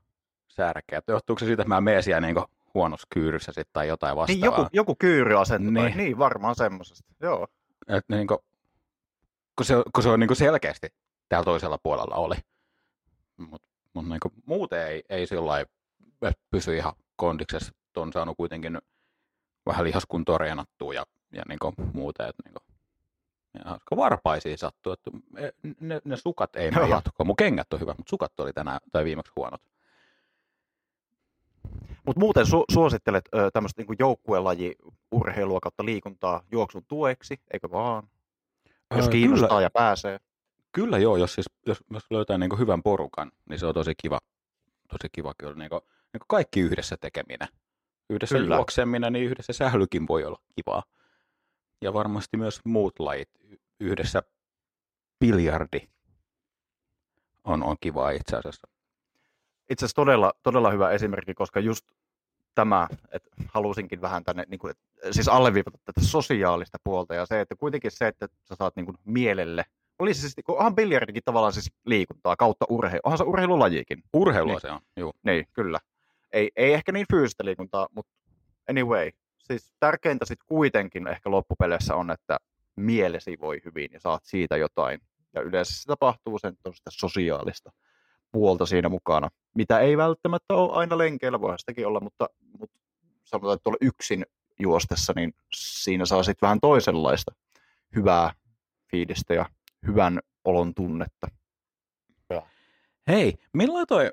särkeä. 0.48 1.02
Johtuuko 1.08 1.38
se 1.38 1.46
siitä, 1.46 1.62
että 1.62 1.68
mä 1.68 1.80
menen 1.80 2.02
siellä 2.02 2.20
niinku 2.20 2.44
huonossa 2.74 3.06
kyyryssä 3.14 3.52
sit 3.52 3.68
tai 3.72 3.88
jotain 3.88 4.16
vastaavaa? 4.16 4.48
Niin 4.48 4.58
joku, 4.58 4.68
joku 4.72 4.94
kyyry 4.98 5.34
niin. 5.58 5.96
niin 5.96 6.18
varmaan 6.18 6.54
semmoisesta, 6.54 7.14
joo. 7.20 7.46
Et 7.88 8.04
niinku, 8.08 8.44
kun 9.56 9.66
se, 9.66 9.74
kun 9.94 10.02
se 10.02 10.08
on 10.08 10.20
niinku 10.20 10.34
selkeästi 10.34 10.88
täällä 11.28 11.44
toisella 11.44 11.78
puolella 11.82 12.14
oli. 12.14 12.37
Mutta 13.37 13.68
mut 13.94 14.08
niinku, 14.08 14.32
muuten 14.46 14.87
ei, 14.87 15.02
ei 15.08 15.26
sillä 15.26 15.64
pysy 16.50 16.76
ihan 16.76 16.92
kondiksessa. 17.16 17.72
On 17.96 18.12
saanut 18.12 18.37
kuitenkin 18.37 18.79
vähän 19.66 19.85
lihaskuntoa 19.85 20.38
reenattua 20.38 20.94
ja, 20.94 21.07
ja 21.33 21.42
niin 21.48 21.59
kuin 21.59 21.74
muuta. 21.92 22.27
Että 22.27 22.42
niin 22.44 22.55
kuin, 22.55 22.64
ja 23.64 23.96
varpaisiin 23.96 24.59
sattuu, 24.59 24.92
että 24.92 25.11
ne, 25.81 26.00
ne 26.05 26.16
sukat 26.16 26.57
ei 26.57 26.70
mene 26.70 26.88
jatkoon. 26.88 27.27
Mun 27.27 27.37
kengät 27.37 27.72
on 27.72 27.81
hyvät, 27.81 27.98
mutta 27.98 28.11
sukat 28.11 28.40
oli 28.40 28.53
tänään 28.53 28.81
tai 28.92 29.05
viimeksi 29.05 29.33
huonot. 29.37 29.62
Mutta 32.07 32.20
muuten 32.20 32.46
su- 32.46 32.74
suosittelet 32.74 33.24
ö, 33.35 33.50
tämmöistä 33.50 33.83
niin 33.83 33.96
joukkuelaji 33.98 34.74
urheilua 35.11 35.61
kautta 35.61 35.85
liikuntaa 35.85 36.42
juoksun 36.53 36.85
tueksi, 36.88 37.40
eikö 37.53 37.70
vaan? 37.70 38.09
Jos 38.96 39.09
kiinnostaa 39.09 39.48
kyllä, 39.48 39.62
ja 39.62 39.70
pääsee. 39.70 40.20
Kyllä 40.72 40.98
joo, 40.98 41.16
jos, 41.16 41.35
siis, 41.35 41.46
jos, 41.66 41.79
jos 41.90 42.05
löytää 42.11 42.38
niin 42.38 42.59
hyvän 42.59 42.83
porukan, 42.83 43.33
niin 43.48 43.59
se 43.59 43.66
on 43.66 43.74
tosi 43.74 43.92
kiva, 44.03 44.18
tosi 44.88 45.09
kiva 45.12 45.35
kyllä. 45.38 45.55
Niin 45.55 45.70
kuin, 45.70 45.81
niin 46.14 46.27
kaikki 46.29 46.61
yhdessä 46.61 46.96
tekeminen. 46.96 47.48
Yhdessä 48.11 48.38
Kyllä. 48.38 48.57
juokseminen, 48.57 49.12
niin 49.12 49.24
yhdessä 49.24 49.53
sählykin 49.53 50.09
voi 50.09 50.24
olla 50.24 50.40
kivaa. 50.57 50.83
Ja 51.81 51.92
varmasti 51.92 52.37
myös 52.37 52.61
muut 52.64 52.98
lajit. 52.98 53.29
Yhdessä 53.81 54.22
biljardi 55.20 55.88
on, 57.44 57.62
on 57.62 57.77
kivaa 57.81 58.11
itse 58.11 58.37
asiassa. 58.37 58.68
Itse 59.70 59.85
asiassa 59.85 59.96
todella, 59.96 60.33
todella 60.42 60.70
hyvä 60.70 60.90
esimerkki, 60.90 61.35
koska 61.35 61.61
just 61.61 61.85
tämä, 62.55 62.88
että 63.12 63.31
halusinkin 63.48 64.00
vähän 64.00 64.24
tänne, 64.24 64.44
niin 64.48 64.59
kuin, 64.59 64.74
siis 65.11 65.29
alleviivata 65.29 65.79
tätä 65.85 66.00
sosiaalista 66.00 66.79
puolta 66.85 67.14
ja 67.14 67.27
se, 67.27 67.40
että 67.40 67.57
kuitenkin 67.57 67.90
se, 67.90 68.07
että 68.07 68.29
sä 68.44 68.55
saat 68.55 68.77
niin 68.77 68.87
kuin 68.87 68.98
mielelle, 69.05 69.64
olisi 69.98 70.20
siis, 70.20 70.35
onhan 70.48 70.74
biljardikin 70.74 71.22
tavallaan 71.24 71.53
siis 71.53 71.72
liikuntaa 71.87 72.37
kautta 72.37 72.66
urheilu, 72.68 73.00
onhan 73.05 73.18
se 73.18 73.24
urheilulajikin. 73.24 74.03
Urheilua 74.12 74.53
niin. 74.53 74.61
se 74.61 74.70
on, 74.70 74.81
joo. 74.96 75.12
Niin, 75.22 75.46
kyllä 75.53 75.79
ei, 76.34 76.50
ei 76.56 76.72
ehkä 76.72 76.92
niin 76.92 77.06
fyysistä 77.10 77.44
liikuntaa, 77.44 77.88
mutta 77.94 78.12
anyway. 78.70 79.10
Siis 79.38 79.72
tärkeintä 79.80 80.24
sitten 80.24 80.46
kuitenkin 80.46 81.06
ehkä 81.06 81.30
loppupeleissä 81.30 81.94
on, 81.94 82.10
että 82.10 82.36
mielesi 82.76 83.36
voi 83.40 83.60
hyvin 83.64 83.88
ja 83.92 84.00
saat 84.00 84.24
siitä 84.24 84.56
jotain. 84.56 85.00
Ja 85.34 85.42
yleensä 85.42 85.72
se 85.74 85.86
tapahtuu 85.86 86.38
sen 86.38 86.56
sitä 86.56 86.90
sosiaalista 86.90 87.72
puolta 88.32 88.66
siinä 88.66 88.88
mukana, 88.88 89.28
mitä 89.54 89.78
ei 89.78 89.96
välttämättä 89.96 90.54
ole 90.54 90.72
aina 90.72 90.98
lenkeillä, 90.98 91.40
voi 91.40 91.58
sitäkin 91.58 91.86
olla, 91.86 92.00
mutta, 92.00 92.28
mutta 92.58 92.78
sanotaan, 93.24 93.54
että 93.54 93.62
tuolla 93.62 93.78
yksin 93.80 94.26
juostessa, 94.58 95.12
niin 95.16 95.34
siinä 95.54 96.06
saa 96.06 96.22
sitten 96.22 96.46
vähän 96.46 96.60
toisenlaista 96.60 97.32
hyvää 97.96 98.32
fiilistä 98.90 99.34
ja 99.34 99.46
hyvän 99.86 100.20
olon 100.44 100.74
tunnetta. 100.74 101.28
Hei, 103.08 103.34
milloin 103.52 103.86
toi, 103.86 104.12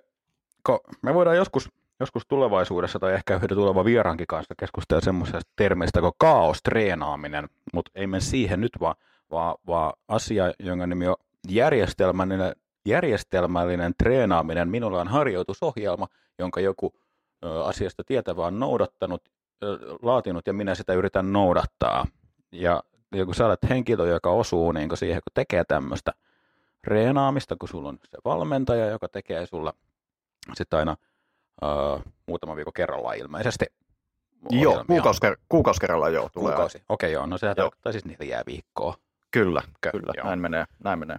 kun 0.65 0.79
me 1.01 1.13
voidaan 1.13 1.36
joskus, 1.38 1.69
joskus 2.02 2.28
tulevaisuudessa 2.28 3.00
tai 3.00 3.14
ehkä 3.14 3.36
yhden 3.36 3.58
tulevan 3.58 3.86
vieraankin 3.86 4.28
kanssa 4.28 4.56
keskustella 4.60 5.02
semmoisesta 5.02 5.52
termistä 5.56 6.02
kuin 6.02 6.14
kaostreenaaminen, 6.18 7.50
mutta 7.74 7.92
ei 7.96 8.08
mene 8.08 8.22
siihen 8.22 8.62
nyt, 8.62 8.72
vaan, 8.80 8.96
vaan, 9.32 9.56
vaan 9.68 9.94
asia, 10.08 10.54
jonka 10.60 10.88
nimi 10.88 11.08
on 11.08 11.16
järjestelmällinen, 11.50 12.56
järjestelmällinen 12.86 13.94
treenaaminen. 13.98 14.70
Minulla 14.70 15.02
on 15.02 15.08
harjoitusohjelma, 15.08 16.08
jonka 16.40 16.60
joku 16.60 16.94
ö, 17.46 17.66
asiasta 17.66 18.04
tietävä 18.04 18.46
on 18.46 18.60
noudattanut, 18.60 19.22
ö, 19.64 19.80
laatinut 20.02 20.48
ja 20.48 20.54
minä 20.54 20.76
sitä 20.76 20.94
yritän 20.94 21.34
noudattaa. 21.34 22.08
Ja, 22.52 22.84
ja 23.16 23.26
kun 23.26 23.36
sä 23.36 23.46
olet 23.46 23.70
henkilö, 23.70 24.08
joka 24.08 24.30
osuu 24.30 24.72
niin 24.72 24.98
siihen, 24.98 25.22
kun 25.22 25.34
tekee 25.34 25.64
tämmöistä 25.64 26.14
reenaamista, 26.84 27.56
kun 27.56 27.70
sulla 27.70 27.90
on 27.90 28.00
se 28.10 28.18
valmentaja, 28.26 28.86
joka 28.86 29.08
tekee 29.08 29.46
sulla 29.46 29.74
sitten 30.54 30.80
aina 30.80 30.98
uh, 31.65 32.02
muutama 32.26 32.56
viikko 32.56 32.71
kerrallaan 32.71 33.17
ilmeisesti. 33.17 33.65
Joo, 34.50 34.86
kuukausi, 34.88 35.19
kuukausi 35.50 35.80
kerrallaan 35.80 36.13
joo. 36.13 36.30
Tulee 36.34 36.52
Kuukausi, 36.52 36.78
okei 36.78 37.08
okay, 37.08 37.10
joo, 37.10 37.26
no 37.26 37.38
sehän 37.38 37.56
joo. 37.58 37.63
tarkoittaa 37.63 37.91
siis 37.91 38.06
neljää 38.06 38.43
viikkoa. 38.45 38.95
Kyllä, 39.32 39.62
kyllä, 39.91 40.13
joo. 40.17 40.28
näin 40.28 40.39
menee, 40.39 40.65
näin 40.84 41.00
menee. 41.00 41.17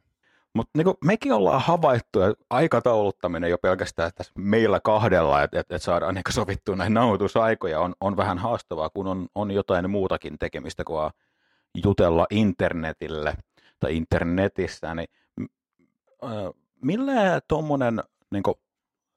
Mutta 0.54 0.70
niin 0.76 0.94
mekin 1.04 1.32
ollaan 1.32 1.62
havaittu, 1.62 2.22
että 2.22 2.44
aikatauluttaminen 2.50 3.50
jo 3.50 3.58
pelkästään 3.58 4.10
tässä 4.14 4.32
meillä 4.38 4.80
kahdella, 4.80 5.42
että 5.42 5.60
et, 5.60 5.72
et 5.72 5.82
saadaan 5.82 6.14
niin 6.14 6.22
sovittua 6.30 6.76
näihin 6.76 6.94
nauhoitusaikoja, 6.94 7.80
on, 7.80 7.94
on 8.00 8.16
vähän 8.16 8.38
haastavaa, 8.38 8.90
kun 8.90 9.06
on, 9.06 9.26
on 9.34 9.50
jotain 9.50 9.90
muutakin 9.90 10.38
tekemistä 10.38 10.84
kuin 10.84 11.10
jutella 11.84 12.26
internetille 12.30 13.34
tai 13.80 13.96
internetissä, 13.96 14.94
niin 14.94 15.08
millä 16.82 17.40
tuommoinen 17.48 18.02
niin 18.30 18.42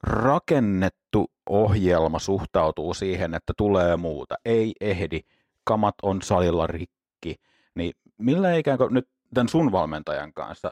rakennettu 0.06 1.32
ohjelma 1.50 2.20
suhtautuu 2.20 2.94
siihen, 2.94 3.34
että 3.34 3.54
tulee 3.58 3.98
muuta, 3.98 4.36
ei 4.46 4.74
ehdi, 4.82 5.20
kamat 5.64 5.96
on 6.02 6.22
salilla 6.22 6.68
rikki, 6.68 7.36
niin 7.76 7.94
millä 8.18 8.56
ikään 8.56 8.78
kuin 8.78 8.94
nyt 8.94 9.10
tämän 9.34 9.50
sun 9.50 9.72
valmentajan 9.72 10.34
kanssa 10.34 10.72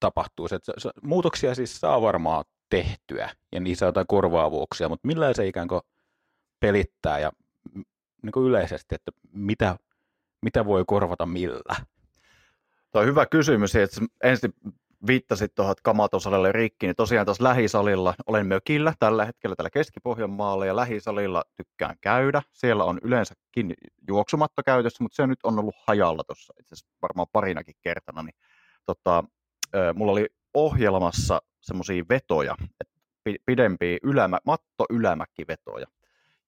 tapahtuu? 0.00 0.48
Että 0.52 0.72
muutoksia 1.02 1.54
siis 1.54 1.80
saa 1.80 2.02
varmaan 2.02 2.44
tehtyä 2.70 3.30
ja 3.52 3.60
niissä 3.60 3.86
on 3.86 3.88
jotain 3.88 4.06
korvaavuuksia, 4.06 4.88
mutta 4.88 5.06
millä 5.06 5.32
se 5.32 5.46
ikään 5.46 5.68
kuin 5.68 5.80
pelittää 6.60 7.18
ja 7.18 7.32
niin 8.22 8.32
kuin 8.32 8.46
yleisesti, 8.46 8.94
että 8.94 9.12
mitä, 9.32 9.76
mitä 10.42 10.64
voi 10.64 10.84
korvata 10.86 11.26
millä? 11.26 11.76
Tuo 12.92 13.00
on 13.00 13.06
hyvä 13.06 13.26
kysymys, 13.26 13.76
että 13.76 14.00
ensin 14.22 14.54
viittasit 15.06 15.54
tuohon, 15.54 15.72
että 15.72 15.82
kamat 15.82 16.14
on 16.14 16.20
salille 16.20 16.52
rikki, 16.52 16.86
niin 16.86 16.96
tosiaan 16.96 17.26
tuossa 17.26 17.44
lähisalilla 17.44 18.14
olen 18.26 18.46
mökillä 18.46 18.94
tällä 18.98 19.24
hetkellä 19.24 19.56
täällä 19.56 19.70
Keski-Pohjanmaalla 19.70 20.66
ja 20.66 20.76
lähisalilla 20.76 21.44
tykkään 21.54 21.96
käydä. 22.00 22.42
Siellä 22.52 22.84
on 22.84 22.98
yleensäkin 23.02 23.74
juoksumatto 24.08 24.62
käytössä, 24.62 25.04
mutta 25.04 25.16
se 25.16 25.26
nyt 25.26 25.38
on 25.42 25.58
ollut 25.58 25.74
hajalla 25.86 26.24
tuossa 26.24 26.54
itse 26.60 26.74
asiassa 26.74 26.96
varmaan 27.02 27.26
parinakin 27.32 27.74
kertana. 27.80 28.22
Niin, 28.22 28.34
tota, 28.86 29.24
mulla 29.94 30.12
oli 30.12 30.26
ohjelmassa 30.54 31.42
semmoisia 31.60 32.04
vetoja, 32.08 32.56
pidempiä 33.46 33.98
ylämä, 34.02 34.38
matto-ylämäkivetoja. 34.46 35.86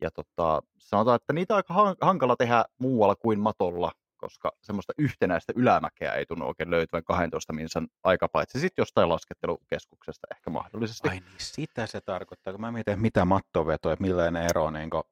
Ja 0.01 0.11
tota, 0.11 0.63
sanotaan, 0.79 1.17
että 1.17 1.33
niitä 1.33 1.55
on 1.55 1.57
aika 1.57 1.97
hankala 2.01 2.37
tehdä 2.37 2.65
muualla 2.79 3.17
kuin 3.17 3.41
matolla 3.41 3.93
koska 4.19 4.53
semmoista 4.63 4.93
yhtenäistä 4.99 5.53
ylämäkeä 5.57 6.13
ei 6.13 6.27
tunnu 6.27 6.47
oikein 6.47 6.71
löytyvän 6.71 7.05
12 7.05 7.53
minsan 7.53 7.89
aika 8.05 8.29
paitsi 8.29 8.61
sitten 8.61 8.83
jostain 8.83 9.09
laskettelukeskuksesta 9.09 10.27
ehkä 10.31 10.51
mahdollisesti. 10.51 11.09
Ai 11.09 11.15
niin, 11.15 11.25
sitä 11.39 11.87
se 11.87 12.01
tarkoittaa, 12.01 12.53
kun 12.53 12.61
mä 12.61 12.73
mietin, 12.73 13.01
mitä 13.01 13.25
mattoveto, 13.25 13.91
että 13.91 14.03
millainen 14.03 14.43
ero 14.43 14.71
niin 14.71 14.91
kuin 14.91 15.03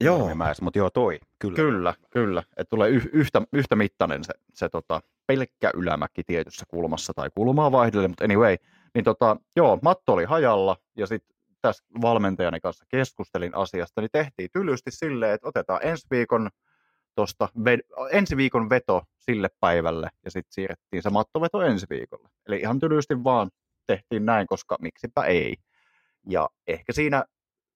Joo. 0.00 0.30
mutta 0.60 0.78
joo 0.78 0.90
toi, 0.90 1.18
kyllä. 1.38 1.56
Kyllä, 1.56 1.94
kyllä. 2.10 2.42
Että 2.56 2.70
tulee 2.70 2.90
yh, 2.90 3.08
yhtä, 3.12 3.42
yhtä 3.52 3.76
mittainen 3.76 4.24
se, 4.24 4.32
se 4.54 4.68
tota, 4.68 5.00
pelkkä 5.26 5.70
ylämäki 5.74 6.22
tietyssä 6.26 6.64
kulmassa 6.68 7.12
tai 7.14 7.30
kulmaa 7.34 7.72
vaihdelle, 7.72 8.08
mutta 8.08 8.24
anyway, 8.24 8.56
niin 8.94 9.04
tota, 9.04 9.36
joo, 9.56 9.78
matto 9.82 10.12
oli 10.12 10.24
hajalla 10.24 10.76
ja 10.96 11.06
sitten 11.06 11.36
tässä 11.62 11.84
valmentajani 12.02 12.60
kanssa 12.60 12.84
keskustelin 12.88 13.54
asiasta, 13.54 14.00
niin 14.00 14.10
tehtiin 14.12 14.48
tylysti 14.52 14.90
silleen, 14.90 15.34
että 15.34 15.48
otetaan 15.48 15.80
ensi 15.82 16.06
viikon 16.10 16.50
tuosta 17.16 17.48
ensi 18.10 18.36
viikon 18.36 18.70
veto 18.70 19.02
sille 19.18 19.48
päivälle 19.60 20.08
ja 20.24 20.30
sitten 20.30 20.52
siirrettiin 20.52 21.02
se 21.02 21.10
mattoveto 21.10 21.62
ensi 21.62 21.86
viikolle. 21.90 22.28
Eli 22.46 22.60
ihan 22.60 22.78
tylysti 22.78 23.24
vaan 23.24 23.50
tehtiin 23.86 24.26
näin, 24.26 24.46
koska 24.46 24.76
miksipä 24.80 25.24
ei. 25.24 25.56
Ja 26.28 26.48
ehkä 26.66 26.92
siinä, 26.92 27.24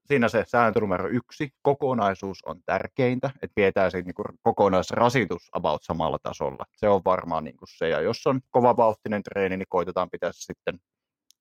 siinä 0.06 0.28
se 0.28 0.44
sääntö 0.48 0.80
numero 0.80 1.08
yksi, 1.08 1.50
kokonaisuus 1.62 2.42
on 2.44 2.60
tärkeintä, 2.66 3.30
että 3.42 3.54
pidetään 3.54 3.90
siitä 3.90 4.06
niin 4.06 4.36
kokonaisrasitus 4.42 5.48
about 5.52 5.82
samalla 5.82 6.18
tasolla. 6.22 6.64
Se 6.76 6.88
on 6.88 7.00
varmaan 7.04 7.44
niin 7.44 7.56
kuin 7.56 7.68
se, 7.76 7.88
ja 7.88 8.00
jos 8.00 8.26
on 8.26 8.40
kovavauhtinen 8.50 9.22
treeni, 9.22 9.56
niin 9.56 9.68
koitetaan 9.68 10.10
pitää 10.10 10.30
sitten, 10.32 10.78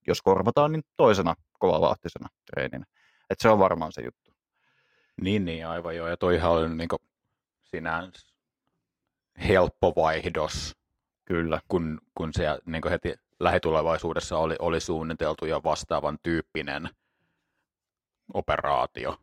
jos 0.08 0.22
korvataan, 0.22 0.72
niin 0.72 0.84
toisena 0.98 1.36
kovavauhtisena 1.60 2.30
treeninä. 2.52 2.86
että 3.30 3.42
se 3.42 3.50
on 3.50 3.60
varmaan 3.60 3.92
se 3.92 4.02
juttu. 4.02 4.32
Niin, 5.22 5.46
niin 5.46 5.68
aivan 5.68 5.96
joo. 5.96 6.08
Ja 6.08 6.18
toihan 6.18 6.52
on 6.52 6.78
niin 6.78 6.90
sinänsä 7.72 8.34
helppo 9.48 9.94
vaihdos, 9.96 10.78
kyllä, 11.26 11.60
kun, 11.68 12.02
kun 12.16 12.34
se 12.34 12.44
niin 12.66 12.82
kuin 12.82 12.92
heti 12.92 13.14
lähitulevaisuudessa 13.40 14.38
oli, 14.38 14.56
oli 14.60 14.80
suunniteltu 14.80 15.46
ja 15.46 15.64
vastaavan 15.64 16.18
tyyppinen 16.24 16.90
operaatio. 18.34 19.18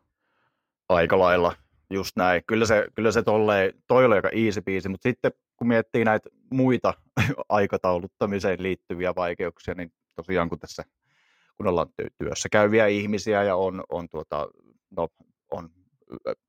Aika 0.89 1.19
lailla, 1.19 1.55
just 1.89 2.15
näin. 2.15 2.43
Kyllä 2.47 2.65
se, 2.65 2.87
kyllä 2.95 3.11
se 3.11 3.23
tolleen, 3.23 3.73
toi 3.87 4.05
oli 4.05 4.15
aika 4.15 4.29
easy 4.29 4.61
peasy, 4.61 4.89
mutta 4.89 5.09
sitten 5.09 5.31
kun 5.57 5.67
miettii 5.67 6.05
näitä 6.05 6.29
muita 6.51 6.93
aikatauluttamiseen 7.49 8.63
liittyviä 8.63 9.15
vaikeuksia, 9.15 9.73
niin 9.73 9.93
tosiaan 10.15 10.49
kun 10.49 10.59
tässä 10.59 10.83
kun 11.57 11.67
ollaan 11.67 11.87
työssä 12.17 12.49
käyviä 12.49 12.87
ihmisiä 12.87 13.43
ja 13.43 13.55
on, 13.55 13.83
on, 13.89 14.09
tuota, 14.09 14.47
no, 14.89 15.07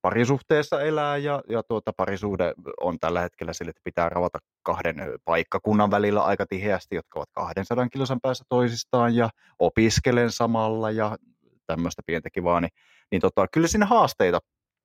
parisuhteessa 0.03 0.83
elää 0.83 1.17
ja, 1.17 1.43
ja 1.49 1.63
tuota, 1.63 1.93
parisuhde 1.97 2.55
on 2.81 2.99
tällä 2.99 3.21
hetkellä 3.21 3.53
sille, 3.53 3.71
että 3.71 3.81
pitää 3.85 4.09
ravata 4.09 4.39
kahden 4.63 4.97
paikkakunnan 5.25 5.91
välillä 5.91 6.23
aika 6.23 6.47
tiheästi, 6.47 6.95
jotka 6.95 7.19
ovat 7.19 7.29
200 7.33 7.89
kilosan 7.89 8.21
päässä 8.21 8.45
toisistaan 8.49 9.15
ja 9.15 9.31
opiskelen 9.59 10.33
samalla 10.33 10.91
ja 10.91 11.17
tämmöistä 11.67 12.03
pientäkin 12.07 12.45
vaan, 12.45 12.63
niin, 12.63 12.73
niin 13.11 13.21
tota, 13.21 13.47
kyllä 13.53 13.69
siinä 13.69 13.87
haasteita 13.87 14.39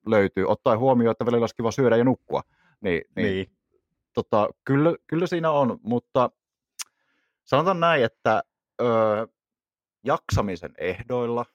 löytyy, 0.07 0.45
ottaen 0.45 0.79
huomioon, 0.79 1.11
että 1.11 1.25
välillä 1.25 1.43
olisi 1.43 1.55
kiva 1.55 1.71
syödä 1.71 1.97
ja 1.97 2.03
nukkua. 2.03 2.41
Niin, 2.81 3.01
niin, 3.15 3.25
niin. 3.25 3.51
Tota, 4.13 4.49
kyllä, 4.65 4.95
kyllä 5.07 5.27
siinä 5.27 5.51
on, 5.51 5.79
mutta 5.83 6.29
sanotaan 7.43 7.79
näin, 7.79 8.03
että 8.03 8.43
ö, 8.81 8.85
jaksamisen 10.03 10.71
ehdoilla 10.77 11.45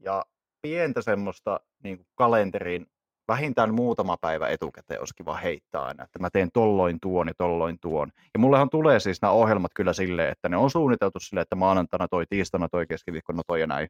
ja 0.00 0.24
pientä 0.62 1.02
semmoista 1.02 1.60
niin 1.82 1.96
kuin 1.96 2.06
kalenteriin 2.14 2.86
vähintään 3.28 3.74
muutama 3.74 4.16
päivä 4.20 4.48
etukäteen 4.48 5.00
olisi 5.00 5.14
kiva 5.16 5.36
heittää 5.36 5.82
aina, 5.82 6.04
että 6.04 6.18
mä 6.18 6.30
teen 6.30 6.48
tolloin 6.52 6.98
tuon 7.02 7.28
ja 7.28 7.34
tolloin 7.38 7.78
tuon. 7.80 8.10
Ja 8.34 8.40
mullehan 8.40 8.70
tulee 8.70 9.00
siis 9.00 9.22
nämä 9.22 9.32
ohjelmat 9.32 9.70
kyllä 9.74 9.92
silleen, 9.92 10.32
että 10.32 10.48
ne 10.48 10.56
on 10.56 10.70
suunniteltu 10.70 11.20
silleen, 11.20 11.42
että 11.42 11.56
maanantaina 11.56 12.08
toi, 12.08 12.24
tiistaina 12.28 12.68
toi, 12.68 12.86
keskiviikkona 12.86 13.42
toi 13.46 13.60
ja 13.60 13.66
näin. 13.66 13.88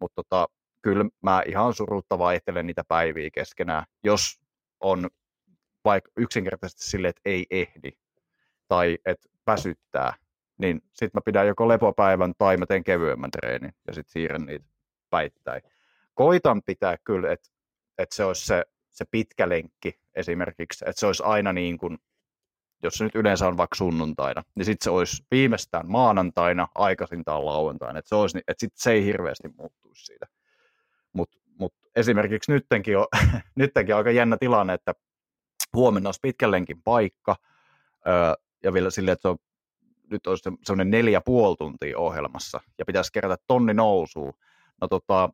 Mutta 0.00 0.22
tota, 0.22 0.46
kyllä 0.82 1.04
mä 1.22 1.42
ihan 1.46 1.74
surutta 1.74 2.18
vaihtelen 2.18 2.66
niitä 2.66 2.82
päiviä 2.88 3.30
keskenään, 3.32 3.84
jos 4.04 4.40
on 4.80 5.08
vaikka 5.84 6.10
yksinkertaisesti 6.16 6.84
silleen, 6.84 7.10
että 7.10 7.20
ei 7.24 7.46
ehdi 7.50 7.90
tai 8.68 8.98
että 9.06 9.28
väsyttää, 9.46 10.14
niin 10.58 10.80
sitten 10.92 11.10
mä 11.14 11.20
pidän 11.24 11.46
joko 11.46 11.68
lepopäivän 11.68 12.32
tai 12.38 12.56
mä 12.56 12.66
teen 12.66 12.84
kevyemmän 12.84 13.30
treenin 13.30 13.72
ja 13.86 13.94
sitten 13.94 14.12
siirrän 14.12 14.46
niitä 14.46 14.64
päittäin 15.10 15.62
koitan 16.14 16.62
pitää 16.62 16.96
kyllä, 17.04 17.32
että, 17.32 17.48
että 17.98 18.16
se 18.16 18.24
olisi 18.24 18.46
se, 18.46 18.64
se 18.90 19.04
pitkä 19.10 19.48
lenkki 19.48 20.00
esimerkiksi, 20.14 20.84
että 20.88 21.00
se 21.00 21.06
olisi 21.06 21.22
aina 21.26 21.52
niin 21.52 21.78
kuin, 21.78 21.98
jos 22.82 22.94
se 22.94 23.04
nyt 23.04 23.14
yleensä 23.14 23.48
on 23.48 23.56
vaikka 23.56 23.76
sunnuntaina, 23.76 24.42
niin 24.54 24.64
sitten 24.64 24.84
se 24.84 24.90
olisi 24.90 25.24
viimeistään 25.30 25.90
maanantaina, 25.90 26.68
aikaisintaan 26.74 27.46
lauantaina, 27.46 27.98
että, 27.98 28.08
se 28.08 28.14
olisi, 28.14 28.38
että 28.38 28.60
sitten 28.60 28.82
se 28.82 28.92
ei 28.92 29.04
hirveästi 29.04 29.48
muuttuisi 29.48 30.04
siitä. 30.04 30.26
Mutta 31.12 31.38
mut 31.58 31.74
esimerkiksi 31.96 32.52
nyttenkin 32.52 32.98
on, 32.98 33.06
nyttenkin 33.56 33.94
on 33.94 33.98
aika 33.98 34.10
jännä 34.10 34.36
tilanne, 34.36 34.74
että 34.74 34.94
huomenna 35.74 36.08
olisi 36.08 36.20
pitkän 36.22 36.50
lenkin 36.50 36.82
paikka, 36.82 37.36
öö, 38.06 38.34
ja 38.62 38.72
vielä 38.72 38.90
silleen, 38.90 39.12
että 39.12 39.22
se 39.22 39.28
on, 39.28 39.38
nyt 40.10 40.26
olisi 40.26 40.50
semmoinen 40.62 40.90
neljä 40.90 41.20
puoli 41.20 41.56
tuntia 41.56 41.98
ohjelmassa, 41.98 42.60
ja 42.78 42.84
pitäisi 42.84 43.12
kerätä 43.12 43.36
tonni 43.46 43.74
nousua. 43.74 44.32
No 44.80 44.88
tota, 44.88 45.30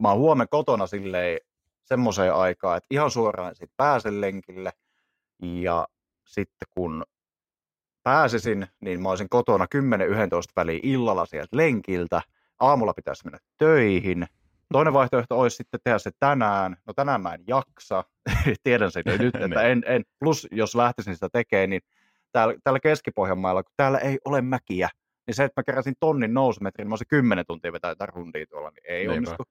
mä 0.00 0.08
oon 0.08 0.18
huomenna 0.18 0.46
kotona 0.46 0.86
silleen 0.86 1.38
semmoiseen 1.84 2.34
aikaan, 2.34 2.76
että 2.76 2.86
ihan 2.90 3.10
suoraan 3.10 3.54
sitten 3.54 3.74
pääsen 3.76 4.20
lenkille 4.20 4.72
ja 5.42 5.88
sitten 6.26 6.68
kun 6.70 7.04
pääsisin, 8.02 8.66
niin 8.80 9.02
mä 9.02 9.08
olisin 9.08 9.28
kotona 9.28 9.64
10-11 9.64 9.68
väliin 10.56 10.80
illalla 10.82 11.26
sieltä 11.26 11.56
lenkiltä. 11.56 12.22
Aamulla 12.60 12.94
pitäisi 12.94 13.24
mennä 13.24 13.38
töihin. 13.58 14.26
Toinen 14.72 14.92
vaihtoehto 14.92 15.40
olisi 15.40 15.56
sitten 15.56 15.80
tehdä 15.84 15.98
se 15.98 16.10
tänään. 16.20 16.76
No 16.86 16.92
tänään 16.94 17.20
mä 17.20 17.34
en 17.34 17.44
jaksa. 17.46 18.04
Tiedän 18.64 18.90
sen 18.92 19.02
nyt, 19.18 19.34
että 19.44 19.48
Niin. 19.48 19.58
en, 19.58 19.82
en. 19.86 20.04
Plus 20.18 20.46
jos 20.50 20.74
lähtisin 20.74 21.14
sitä 21.14 21.28
tekemään, 21.32 21.70
niin 21.70 21.80
täällä, 22.32 22.54
täällä 22.64 22.80
Keski-Pohjanmaalla, 22.80 23.62
kun 23.62 23.72
täällä 23.76 23.98
ei 23.98 24.18
ole 24.24 24.40
mäkiä, 24.42 24.88
niin 25.26 25.34
se, 25.34 25.44
että 25.44 25.60
mä 25.60 25.64
keräsin 25.64 25.94
tonnin 26.00 26.34
nousumetrin, 26.34 26.82
niin 26.84 26.88
mä 26.88 26.92
olisin 26.92 27.06
10 27.08 27.44
tuntia 27.46 27.72
vetää 27.72 27.90
jotain 27.90 28.08
rundia 28.08 28.46
tuolla, 28.46 28.70
niin 28.70 28.84
ei 28.84 29.06
Niinpä. 29.06 29.14
onnistu. 29.30 29.44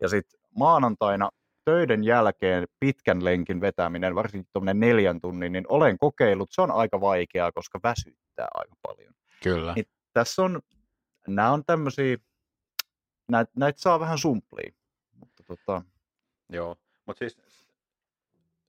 Ja 0.00 0.08
sitten 0.08 0.40
maanantaina 0.56 1.30
töiden 1.64 2.04
jälkeen 2.04 2.66
pitkän 2.80 3.24
lenkin 3.24 3.60
vetäminen, 3.60 4.14
varsinkin 4.14 4.48
tuommoinen 4.52 4.80
neljän 4.80 5.20
tunnin, 5.20 5.52
niin 5.52 5.64
olen 5.68 5.98
kokeillut. 5.98 6.48
Se 6.52 6.62
on 6.62 6.70
aika 6.70 7.00
vaikeaa, 7.00 7.52
koska 7.52 7.80
väsyttää 7.82 8.48
aika 8.54 8.74
paljon. 8.82 9.14
Kyllä. 9.42 9.72
Niin 9.74 9.86
tässä 10.12 10.42
on, 10.42 10.60
nämä 11.28 11.52
on 11.52 11.64
tämmöisiä, 11.64 12.16
näitä, 13.28 13.52
näitä 13.56 13.80
saa 13.80 14.00
vähän 14.00 14.18
sumplia. 14.18 14.72
Mutta 15.16 15.42
tota, 15.42 15.82
Joo, 16.52 16.76
mutta 17.06 17.18
siis 17.18 17.38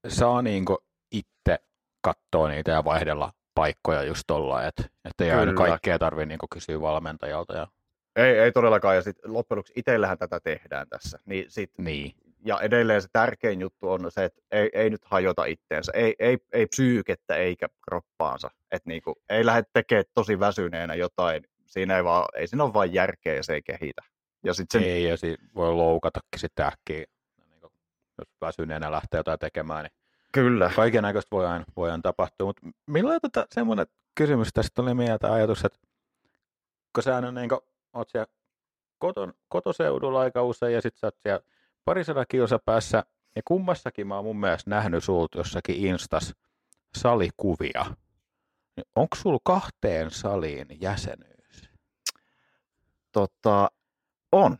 saa 0.07 0.41
niinku 0.41 0.77
itse 1.11 1.59
katsoa 2.01 2.49
niitä 2.49 2.71
ja 2.71 2.83
vaihdella 2.83 3.33
paikkoja 3.55 4.03
just 4.03 4.23
tolla, 4.27 4.63
että 4.63 4.83
et 5.05 5.21
ei 5.21 5.31
aina 5.31 5.53
kaikkea 5.53 5.99
tarvitse 5.99 6.25
niinku 6.25 6.47
kysyä 6.53 6.81
valmentajalta. 6.81 7.53
Ja, 7.53 7.67
ei, 8.15 8.39
ei 8.39 8.51
todellakaan, 8.51 8.95
ja 8.95 9.01
sitten 9.01 9.33
loppujen 9.33 9.57
lopuksi 9.57 9.73
itsellähän 9.75 10.17
tätä 10.17 10.39
tehdään 10.39 10.89
tässä. 10.89 11.19
Niin 11.25 11.45
sit, 11.47 11.71
niin, 11.77 12.11
ja 12.45 12.59
edelleen 12.59 13.01
se 13.01 13.07
tärkein 13.13 13.61
juttu 13.61 13.91
on 13.91 14.11
se, 14.11 14.23
että 14.23 14.41
ei, 14.51 14.69
ei 14.73 14.89
nyt 14.89 15.05
hajota 15.05 15.45
itteensä, 15.45 15.91
ei, 15.95 16.15
ei, 16.19 16.37
ei 16.51 16.67
psyykettä 16.67 17.35
eikä 17.35 17.67
kroppaansa. 17.81 18.51
Että 18.71 18.89
niinku, 18.89 19.15
ei 19.29 19.45
lähde 19.45 19.63
tekemään 19.73 20.05
tosi 20.13 20.39
väsyneenä 20.39 20.95
jotain, 20.95 21.43
siinä 21.65 21.97
ei, 21.97 22.03
vaan, 22.03 22.27
ei 22.35 22.47
siinä 22.47 22.63
ole 22.63 22.73
vain 22.73 22.93
järkeä 22.93 23.35
ja 23.35 23.43
se 23.43 23.53
ei 23.53 23.61
kehitä. 23.61 24.01
Ja 24.43 24.53
sitten 24.53 24.81
sen, 24.81 24.89
ei, 24.89 25.03
ja 25.03 25.17
si- 25.17 25.37
voi 25.55 25.73
loukatakin 25.73 26.39
sitten 26.39 26.65
äkkiä, 26.65 27.05
niinku, 27.49 27.71
jos 28.17 28.27
väsyneenä 28.41 28.91
lähtee 28.91 29.17
jotain 29.17 29.39
tekemään, 29.39 29.83
niin 29.83 29.93
kyllä, 30.31 30.71
kaiken 30.75 31.03
näköistä 31.03 31.35
voi 31.35 31.45
aina, 31.45 31.65
voi 31.75 31.91
aina 31.91 32.01
tapahtua. 32.01 32.47
Mutta 32.47 32.61
milloin 32.87 33.19
tota, 33.21 33.47
semmoinen 33.53 33.87
kysymys 34.15 34.49
tästä 34.53 34.81
oli 34.81 34.93
mieltä 34.93 35.33
ajatus, 35.33 35.65
että 35.65 35.79
kun 36.95 37.03
sä 37.03 37.21
niin 37.21 37.49
oot 37.93 38.09
siellä 38.09 38.33
koton, 38.97 39.33
kotoseudulla 39.47 40.19
aika 40.19 40.43
usein 40.43 40.73
ja 40.73 40.81
sit 40.81 40.97
sä 40.97 41.07
oot 41.07 41.17
siellä 41.23 41.41
parisadan 41.85 42.25
kilsa 42.29 42.59
päässä, 42.65 43.03
ja 43.35 43.41
kummassakin 43.45 44.07
mä 44.07 44.15
oon 44.15 44.25
mun 44.25 44.39
mielestä 44.39 44.69
nähnyt 44.69 45.03
sulta 45.03 45.37
jossakin 45.37 45.75
Instas 45.75 46.33
salikuvia. 46.97 47.85
Niin 48.75 48.85
onko 48.95 49.15
sulla 49.15 49.39
kahteen 49.43 50.11
saliin 50.11 50.67
jäsenyys? 50.81 51.31
tota, 53.11 53.71
on. 54.31 54.57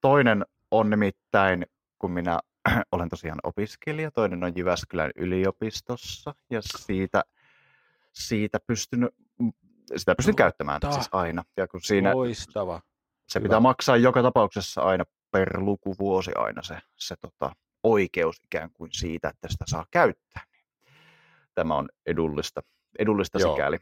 Toinen 0.00 0.44
on 0.70 0.90
nimittäin, 0.90 1.66
kun 1.98 2.10
minä 2.10 2.40
olen 2.92 3.08
tosiaan 3.08 3.38
opiskelija, 3.42 4.10
toinen 4.10 4.44
on 4.44 4.52
Jyväskylän 4.56 5.10
yliopistossa 5.16 6.34
ja 6.50 6.60
siitä, 6.62 7.22
siitä 8.12 8.60
pystyn, 8.66 9.08
sitä 9.96 10.14
pystyn 10.14 10.36
käyttämään 10.36 10.80
Totta. 10.80 10.94
siis 10.96 11.08
aina. 11.12 11.44
Ja 11.56 11.68
kun 11.68 11.80
siinä 11.80 12.16
Loistava. 12.16 12.80
se 13.28 13.38
hyvä. 13.38 13.44
pitää 13.44 13.60
maksaa 13.60 13.96
joka 13.96 14.22
tapauksessa 14.22 14.80
aina 14.82 15.04
per 15.30 15.60
lukuvuosi 15.60 16.30
aina 16.34 16.62
se, 16.62 16.78
se 16.96 17.14
tota, 17.20 17.52
oikeus 17.82 18.36
ikään 18.44 18.70
kuin 18.72 18.90
siitä, 18.92 19.28
että 19.28 19.48
sitä 19.50 19.64
saa 19.68 19.86
käyttää. 19.90 20.42
Tämä 21.54 21.76
on 21.76 21.88
edullista, 22.06 22.60
edullista 22.98 23.38
Joo. 23.38 23.54
sikäli. 23.54 23.78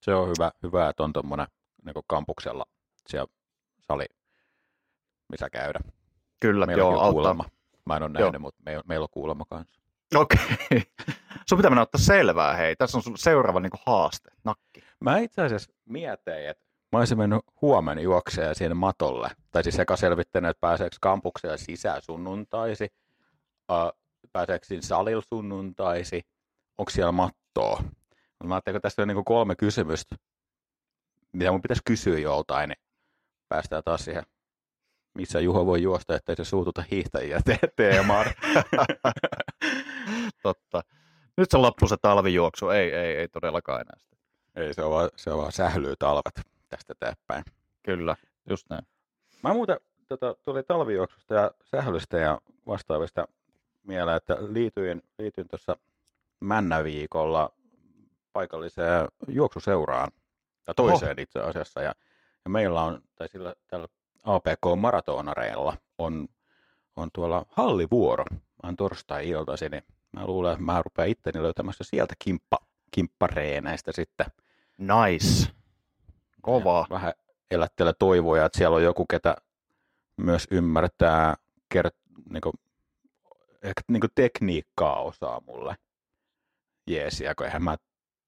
Se 0.00 0.14
on 0.14 0.28
hyvä, 0.28 0.50
hyvä 0.62 0.88
että 0.88 1.02
on 1.02 1.12
tuommoinen 1.12 1.46
niin 1.84 1.94
kampuksella 2.06 2.64
siellä 3.08 3.26
sali, 3.80 4.04
missä 5.28 5.50
käydä. 5.50 5.80
Kyllä, 6.40 6.66
Meilläkin 6.66 6.88
joo, 6.88 6.88
on 6.88 6.94
auttaa. 6.94 7.12
kuulemma. 7.12 7.44
Mä 7.86 7.96
en 7.96 8.02
ole 8.02 8.10
Joo. 8.14 8.22
nähnyt, 8.22 8.42
mutta 8.42 8.62
meillä, 8.66 8.82
meillä 8.86 9.04
on 9.04 9.08
kuulemma 9.10 9.44
kanssa. 9.48 9.80
Okei. 10.14 10.82
Sun 11.48 11.58
pitää 11.58 11.70
mennä 11.70 11.82
ottaa 11.82 12.00
selvää, 12.00 12.56
hei. 12.56 12.76
Tässä 12.76 12.98
on 12.98 13.02
sun 13.02 13.18
seuraava 13.18 13.60
niin 13.60 13.70
haaste, 13.86 14.30
nakki. 14.44 14.84
Mä 15.00 15.18
itse 15.18 15.42
asiassa 15.42 15.72
mietin, 15.84 16.48
että 16.48 16.64
mä 16.92 16.98
olisin 16.98 17.18
mennyt 17.18 17.40
huomenna 17.62 18.02
juokseen 18.02 18.54
sinne 18.54 18.74
matolle. 18.74 19.30
Tai 19.50 19.62
siis 19.62 19.76
sekä 19.76 19.96
selvittänyt, 19.96 20.50
että 20.50 20.60
pääseekö 20.60 20.96
kampukseen 21.00 21.58
sisään 21.58 22.02
sunnuntaisi, 22.02 22.88
pääseekö 24.32 24.66
siinä 24.66 24.82
salilla 24.82 25.22
sunnuntaisi, 25.28 26.22
onko 26.78 26.90
siellä 26.90 27.12
mattoa. 27.12 27.84
Mä 28.44 28.54
ajattelin, 28.54 28.74
kun 28.74 28.82
tässä 28.82 29.02
on 29.02 29.08
niin 29.08 29.24
kolme 29.24 29.56
kysymystä, 29.56 30.16
mitä 31.32 31.50
mun 31.50 31.62
pitäisi 31.62 31.82
kysyä 31.86 32.18
joltain, 32.18 32.68
niin 32.68 32.78
päästään 33.48 33.82
taas 33.84 34.04
siihen, 34.04 34.22
missä 35.14 35.40
Juho 35.40 35.66
voi 35.66 35.82
juosta, 35.82 36.14
ettei 36.14 36.36
se 36.36 36.44
suututa 36.44 36.84
hiihtäjiä 36.90 37.40
te- 37.44 37.58
teemaan. 37.76 38.26
Totta. 40.42 40.82
Nyt 41.36 41.50
se 41.50 41.58
loppu 41.58 41.88
se 41.88 41.96
talvijuoksu. 42.02 42.68
Ei, 42.68 42.92
ei, 42.92 43.16
ei 43.16 43.28
todellakaan 43.28 43.80
enää 43.80 43.98
sitä. 43.98 44.16
Ei, 44.56 44.74
se 44.74 44.82
on 44.82 44.90
vaan, 44.90 45.10
se 45.16 45.30
on 45.30 45.38
vaan 45.38 45.52
sählyy 45.52 45.94
talvet 45.98 46.40
tästä 46.68 46.92
eteenpäin. 46.92 47.44
Kyllä, 47.82 48.16
just 48.50 48.66
näin. 48.70 48.86
Mä 49.42 49.54
muuten 49.54 49.80
tota, 50.08 50.34
tuli 50.42 50.62
talvijuoksusta 50.62 51.34
ja 51.34 51.50
sählystä 51.64 52.18
ja 52.18 52.40
vastaavista 52.66 53.28
mieleen, 53.82 54.16
että 54.16 54.36
liityin, 54.40 55.02
liityin 55.18 55.48
tuossa 55.48 55.76
Männäviikolla 56.40 57.52
paikalliseen 58.32 59.08
juoksuseuraan, 59.28 60.10
tai 60.64 60.74
toiseen 60.74 61.18
itse 61.18 61.40
asiassa, 61.40 61.82
ja, 61.82 61.94
ja 62.44 62.50
meillä 62.50 62.82
on, 62.82 63.02
tai 63.16 63.28
sillä 63.28 63.54
tällä 63.66 63.88
APK 64.24 64.76
Maratonareilla 64.76 65.76
on, 65.98 66.28
on 66.96 67.08
tuolla 67.12 67.46
hallivuoro. 67.48 68.24
Mä 68.30 68.40
oon 68.68 68.76
torstai-iltaisin, 68.76 69.70
niin 69.70 69.82
mä 70.12 70.26
luulen, 70.26 70.52
että 70.52 70.64
mä 70.64 70.82
rupean 70.82 71.08
itteni 71.08 71.42
löytämässä 71.42 71.84
sieltä 71.84 72.14
kimppa, 72.18 72.58
kimppareeneistä 72.90 73.92
sitten. 73.92 74.26
Nice. 74.78 75.50
Kova. 76.42 76.86
Vähän 76.90 77.12
elättele 77.50 77.92
toivoja, 77.98 78.46
että 78.46 78.58
siellä 78.58 78.76
on 78.76 78.82
joku, 78.82 79.06
ketä 79.06 79.36
myös 80.16 80.46
ymmärtää 80.50 81.34
kert, 81.68 81.96
niinku, 82.30 82.52
ehkä 83.62 83.82
niinku 83.88 84.06
tekniikkaa 84.14 85.02
osaa 85.02 85.40
mulle 85.46 85.76
jeesiä, 86.86 87.34
kun 87.34 87.46
eihän 87.46 87.62
mä 87.62 87.76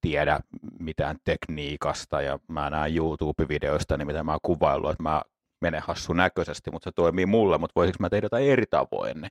tiedä 0.01 0.41
mitään 0.79 1.17
tekniikasta 1.25 2.23
ja 2.23 2.39
mä 2.49 2.71
näen 2.71 2.97
YouTube-videoista, 2.97 3.97
niin 3.97 4.07
mitä 4.07 4.23
mä 4.23 4.33
oon 4.33 4.41
kuvaillut, 4.43 4.91
että 4.91 5.03
mä 5.03 5.23
menen 5.61 5.83
hassun 5.83 6.17
näköisesti, 6.17 6.71
mutta 6.71 6.91
se 6.91 6.93
toimii 6.93 7.27
mulle, 7.27 7.59
mutta 7.59 7.73
voisinko 7.77 7.97
mä 8.01 8.09
tehdä 8.09 8.25
jotain 8.25 8.49
eri 8.51 8.67
tavoin, 8.71 9.21
niin 9.21 9.31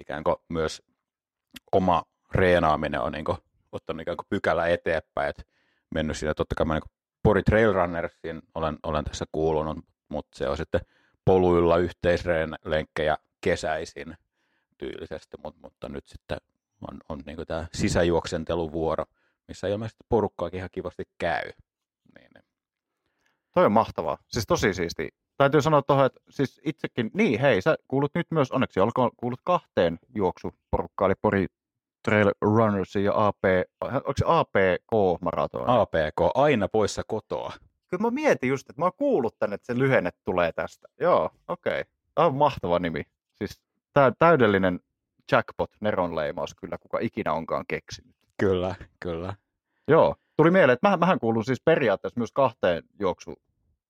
ikään 0.00 0.24
kuin 0.24 0.36
myös 0.48 0.82
oma 1.72 2.02
reenaaminen 2.34 3.00
on 3.00 3.12
niin 3.12 3.24
kuin, 3.24 3.38
ottanut 3.72 4.00
ikään 4.00 4.16
kuin 4.16 4.26
pykälä 4.30 4.68
eteenpäin, 4.68 5.30
että 5.30 5.42
mennyt 5.94 6.16
siinä, 6.16 6.34
totta 6.34 6.54
kai 6.54 6.66
mä 6.66 6.74
niin 6.74 6.82
Pori 7.22 7.42
Trail 7.42 7.72
Runnersin 7.72 8.42
olen, 8.54 8.78
olen 8.82 9.04
tässä 9.04 9.24
kuulunut, 9.32 9.78
mutta 10.08 10.38
se 10.38 10.48
on 10.48 10.56
sitten 10.56 10.80
poluilla 11.24 11.76
yhteislenkkejä 11.76 13.16
kesäisin 13.40 14.16
tyylisesti, 14.78 15.36
mutta, 15.44 15.60
mutta 15.62 15.88
nyt 15.88 16.06
sitten 16.06 16.38
on, 16.90 16.98
on 17.08 17.22
niin 17.26 17.46
tämä 17.46 17.66
sisäjuoksenteluvuoro, 17.74 19.04
missä 19.48 19.68
ilmeisesti 19.68 20.04
porukkaakin 20.08 20.58
ihan 20.58 20.70
kivasti 20.72 21.04
käy. 21.18 21.44
Niin, 22.18 22.30
niin. 22.34 22.44
Toi 23.54 23.64
on 23.64 23.72
mahtavaa. 23.72 24.18
Siis 24.28 24.46
tosi 24.46 24.74
siisti. 24.74 25.08
Täytyy 25.40 25.62
sanoa 25.62 25.82
tuohon, 25.82 26.06
että 26.06 26.20
siis 26.30 26.60
itsekin, 26.64 27.10
niin 27.14 27.40
hei, 27.40 27.62
sä 27.62 27.76
kuulut 27.88 28.10
nyt 28.14 28.26
myös, 28.30 28.52
onneksi 28.52 28.80
olkoon, 28.80 29.10
kuulut 29.16 29.40
kahteen 29.44 29.98
juoksuporukkaan, 30.14 31.10
eli 31.10 31.14
Pori 31.22 31.46
Trail 32.04 32.30
Runners 32.40 32.94
ja 32.96 33.12
AP, 33.26 33.44
onko 33.80 34.12
se 34.16 34.24
APK 34.26 35.20
Marathon? 35.20 35.68
APK, 35.68 36.20
aina 36.34 36.68
poissa 36.68 37.02
kotoa. 37.06 37.52
Kyllä 37.88 38.02
mä 38.02 38.10
mietin 38.10 38.48
just, 38.48 38.70
että 38.70 38.82
mä 38.82 38.84
oon 38.84 38.92
kuullut 38.96 39.38
tänne, 39.38 39.54
että 39.54 39.66
se 39.66 39.78
lyhenne 39.78 40.10
tulee 40.24 40.52
tästä. 40.52 40.88
Joo, 41.00 41.30
okei. 41.48 41.80
Okay. 41.80 41.92
Tämä 42.14 42.26
on 42.26 42.34
mahtava 42.34 42.78
nimi. 42.78 43.02
Siis 43.34 43.60
tä- 43.92 44.12
täydellinen 44.18 44.80
jackpot, 45.32 45.70
Neron 45.80 46.16
leimaus 46.16 46.54
kyllä, 46.54 46.78
kuka 46.78 46.98
ikinä 46.98 47.32
onkaan 47.32 47.64
keksinyt. 47.68 48.16
Kyllä, 48.40 48.74
kyllä. 49.00 49.34
Joo, 49.88 50.16
tuli 50.36 50.50
mieleen, 50.50 50.74
että 50.74 50.86
mähän, 50.86 51.00
mähän 51.00 51.20
kuulun 51.20 51.44
siis 51.44 51.62
periaatteessa 51.64 52.20
myös 52.20 52.32
kahteen 52.32 52.82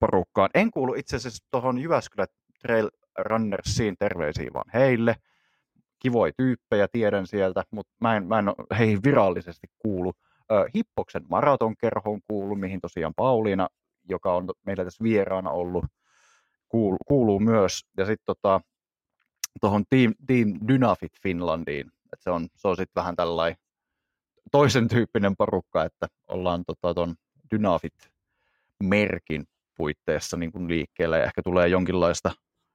juoksuporukkaan. 0.01 0.51
En 0.55 0.71
kuulu 0.71 0.95
itse 0.95 1.17
asiassa 1.17 1.45
tuohon 1.51 1.79
Jyväskylä 1.79 2.27
Trail 2.63 2.91
Runnersiin 3.19 3.97
terveisiin 3.99 4.53
vaan 4.53 4.71
heille. 4.75 5.17
Kivoja 5.99 6.33
tyyppejä 6.37 6.89
tiedän 6.93 7.27
sieltä, 7.27 7.65
mutta 7.71 7.93
mä 8.01 8.17
en, 8.17 8.27
mä 8.27 8.39
en 8.39 8.49
ole 8.49 8.57
heihin 8.79 9.03
virallisesti 9.05 9.67
kuulu. 9.79 10.13
Hippoksen 10.75 11.23
maratonkerhoon 11.29 12.21
kuulu, 12.29 12.57
mihin 12.57 12.81
tosiaan 12.81 13.15
Pauliina, 13.17 13.69
joka 14.09 14.35
on 14.35 14.51
meillä 14.67 14.85
tässä 14.85 15.05
vieraana 15.05 15.51
ollut, 15.51 15.85
kuuluu, 16.69 16.99
kuuluu 17.07 17.41
myös. 17.41 17.81
Ja 17.97 18.07
sitten 18.07 18.25
tota, 18.27 18.61
tuohon 19.61 19.85
Team, 19.91 20.15
Team 20.27 20.69
Dynafit 20.69 21.13
Finlandiin. 21.23 21.87
Et 22.13 22.21
se 22.21 22.31
on, 22.31 22.49
se 22.57 22.69
on 22.69 22.77
sitten 22.77 23.01
vähän 23.01 23.17
tällainen 23.17 23.57
toisen 24.53 24.89
tyyppinen 24.89 25.37
porukka, 25.37 25.85
että 25.85 26.07
ollaan 26.29 26.65
tota, 26.67 26.95
ton 26.95 27.15
Dynafit-merkin 27.55 29.45
puitteissa 29.81 30.37
niin 30.37 30.53
kuin 30.53 30.69
liikkeellä 30.69 31.19
ja 31.19 31.25
ehkä 31.25 31.43
tulee 31.43 31.69
jonkinlaista, 31.69 32.31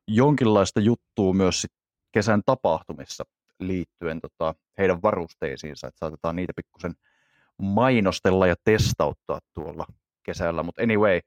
jonkinlaista 0.07 0.79
juttua 0.79 1.33
myös 1.33 1.61
sit 1.61 1.71
kesän 2.11 2.41
tapahtumissa 2.45 3.23
liittyen 3.59 4.19
tota, 4.21 4.55
heidän 4.77 5.01
varusteisiinsa, 5.01 5.87
että 5.87 5.99
saatetaan 5.99 6.35
niitä 6.35 6.53
pikkusen 6.55 6.93
mainostella 7.61 8.47
ja 8.47 8.55
testauttaa 8.63 9.39
tuolla 9.53 9.85
kesällä, 10.23 10.63
mutta 10.63 10.83
anyway, 10.83 11.19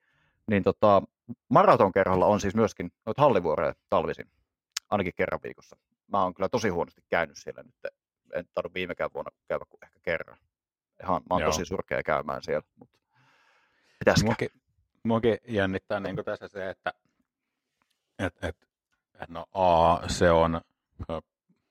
niin 0.51 0.63
tota, 0.63 1.03
maratonkerholla 1.49 2.27
on 2.27 2.41
siis 2.41 2.55
myöskin 2.55 2.91
noita 3.07 3.23
hallivuoroja 3.23 3.75
talvisin, 3.91 4.27
ainakin 4.91 5.13
kerran 5.17 5.41
viikossa. 5.43 5.77
Mä 6.13 6.23
oon 6.23 6.35
kyllä 6.35 6.49
tosi 6.49 6.69
huonosti 6.69 7.01
käynyt 7.09 7.37
siellä 7.39 7.63
nyt, 7.63 7.75
en 8.35 8.45
tarvitse 8.55 8.75
viimekään 8.75 9.11
vuonna 9.15 9.31
käydä 9.49 9.65
kuin 9.69 9.85
ehkä 9.85 9.99
kerran. 10.03 10.39
Ihan, 11.03 11.23
mä 11.23 11.35
oon 11.35 11.41
Joo. 11.41 11.51
tosi 11.51 11.65
surkea 11.65 12.03
käymään 12.03 12.43
siellä, 12.43 12.69
mutta 12.77 12.99
pitäisikö? 13.99 14.27
Muakin, 14.27 14.49
muakin 15.09 15.39
jännittää 15.49 16.01
niin 16.01 16.17
tässä 16.25 16.49
se, 16.49 16.71
että 16.71 16.93
et, 18.19 18.35
et, 18.43 18.57
et 19.21 19.29
no 19.29 19.47
A, 19.55 19.99
se 20.09 20.31
on, 20.31 20.61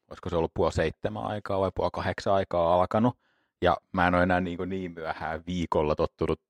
olisiko 0.10 0.30
se 0.30 0.36
ollut 0.36 0.54
puoli 0.54 0.72
seitsemän 0.72 1.24
aikaa 1.24 1.60
vai 1.60 1.72
puoli 1.76 1.92
kahdeksan 1.94 2.34
aikaa 2.34 2.74
alkanut, 2.74 3.18
ja 3.62 3.78
mä 3.92 4.08
en 4.08 4.16
ole 4.16 4.24
enää 4.24 4.42
niin, 4.42 4.70
niin 4.70 4.92
myöhään 4.92 5.44
viikolla 5.48 5.96
tottunut 5.96 6.42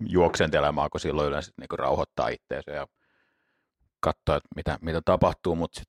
juoksentelemaan, 0.00 0.90
kun 0.90 1.00
silloin 1.00 1.28
yleensä 1.28 1.52
niin 1.56 1.78
rauhoittaa 1.78 2.28
itseensä 2.28 2.70
ja 2.70 2.86
katsoa, 4.00 4.36
että 4.36 4.48
mitä, 4.56 4.78
mitä 4.80 5.00
tapahtuu, 5.04 5.56
mutta 5.56 5.82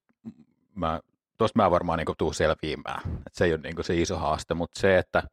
mä, 0.75 0.99
tosta 1.37 1.59
mä 1.59 1.71
varmaan 1.71 1.99
niin 1.99 2.17
tuun 2.17 2.33
selviämään. 2.33 3.01
Et 3.27 3.33
se 3.33 3.45
ei 3.45 3.53
ole 3.53 3.61
niin 3.61 3.83
se 3.83 3.95
iso 3.95 4.17
haaste, 4.17 4.53
mutta 4.53 4.79
se, 4.79 4.97
että 4.97 5.23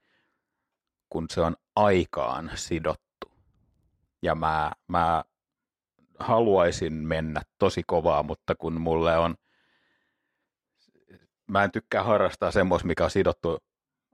kun 1.08 1.26
se 1.30 1.40
on 1.40 1.56
aikaan 1.76 2.50
sidottu 2.54 3.07
ja 4.22 4.34
mä, 4.34 4.72
mä 4.88 5.24
haluaisin 6.18 6.92
mennä 6.92 7.40
tosi 7.58 7.82
kovaa, 7.86 8.22
mutta 8.22 8.54
kun 8.54 8.80
mulle 8.80 9.18
on, 9.18 9.34
mä 11.46 11.64
en 11.64 11.72
tykkää 11.72 12.02
harrastaa 12.02 12.50
semmoista, 12.50 12.86
mikä 12.88 13.04
on 13.04 13.10
sidottu 13.10 13.58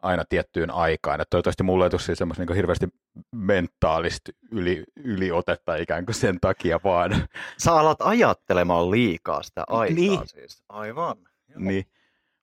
aina 0.03 0.25
tiettyyn 0.29 0.71
aikaan. 0.71 1.21
Et 1.21 1.31
toivottavasti 1.31 1.63
mulle 1.63 1.85
ei 1.87 1.91
tule 1.91 2.01
siis 2.01 2.19
semmoista 2.19 2.45
niin 2.45 2.57
hirveästi 2.57 2.89
mentaalista 3.35 4.33
yli, 4.51 4.85
yliotetta 4.97 5.77
ikään 5.77 6.05
kuin 6.05 6.15
sen 6.15 6.41
takia 6.41 6.81
vaan. 6.85 7.29
Sä 7.65 7.73
alat 7.73 7.99
ajattelemaan 8.01 8.91
liikaa 8.91 9.43
sitä 9.43 9.65
aikaa 9.69 9.95
niin. 9.95 10.29
siis. 10.29 10.65
Aivan. 10.69 11.17
Niin, 11.57 11.85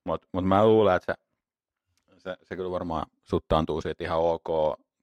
mutta 0.04 0.28
mut 0.32 0.46
mä 0.46 0.66
luulen, 0.66 0.96
että 0.96 1.16
se, 2.08 2.20
se, 2.20 2.38
se 2.44 2.56
kyllä 2.56 2.72
varmaan 2.72 3.06
suttaantuu 3.24 3.82
siitä 3.82 4.04
ihan 4.04 4.20
ok, 4.20 4.44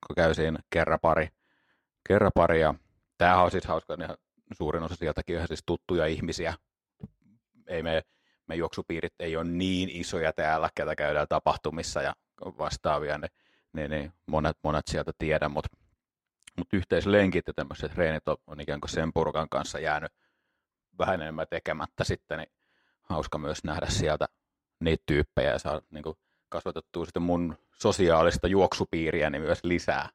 kun 0.07 0.17
käy 0.17 0.35
siinä 0.35 0.59
kerran 0.71 0.99
pari. 1.03 1.29
Kerran 2.09 2.33
pari 2.35 2.61
ja 2.61 2.75
tämähän 3.19 3.45
on 3.45 3.51
siis 3.51 3.65
hauska, 3.65 3.95
että 3.95 4.17
suurin 4.53 4.83
osa 4.83 4.97
sieltäkin 4.97 5.41
on 5.41 5.49
siis 5.49 5.63
tuttuja 5.67 6.07
ihmisiä. 6.07 6.55
Ei 7.67 7.83
me, 7.83 8.03
me 8.47 8.55
juoksupiirit 8.55 9.15
ei 9.19 9.37
ole 9.37 9.45
niin 9.45 9.89
isoja 9.93 10.33
täällä, 10.33 10.69
ketä 10.75 10.97
käydään 10.97 11.27
tapahtumissa 11.29 12.03
ja 12.03 12.15
vastaavia, 12.41 13.19
niin, 13.19 13.31
niin, 13.73 13.91
niin 13.91 14.13
monet, 14.27 14.57
monet 14.63 14.87
sieltä 14.87 15.13
tiedän, 15.19 15.51
mutta 15.51 15.69
mut 16.59 16.69
yhteislenkit 16.73 17.47
ja 17.47 17.53
tämmöiset 17.53 17.93
treenit 17.93 18.29
on, 18.29 18.37
on 18.47 18.61
ikään 18.61 18.81
kuin 18.81 18.91
sen 18.91 19.13
porukan 19.13 19.49
kanssa 19.49 19.79
jäänyt 19.79 20.13
vähän 20.99 21.23
enemmän 21.23 21.47
tekemättä 21.51 22.05
sitten, 22.05 22.39
niin 22.39 22.53
hauska 23.03 23.39
myös 23.39 23.65
nähdä 23.65 23.87
sieltä 23.87 24.27
niitä 24.81 25.03
tyyppejä 25.07 25.51
ja 25.51 25.59
saa 25.59 25.81
niin 25.91 26.05
kasvatettua 26.49 27.05
sitten 27.05 27.23
mun 27.23 27.59
sosiaalista 27.75 28.49
juoksupiiriä 28.49 29.31
niin 29.31 29.43
myös 29.43 29.65
lisää. 29.65 30.09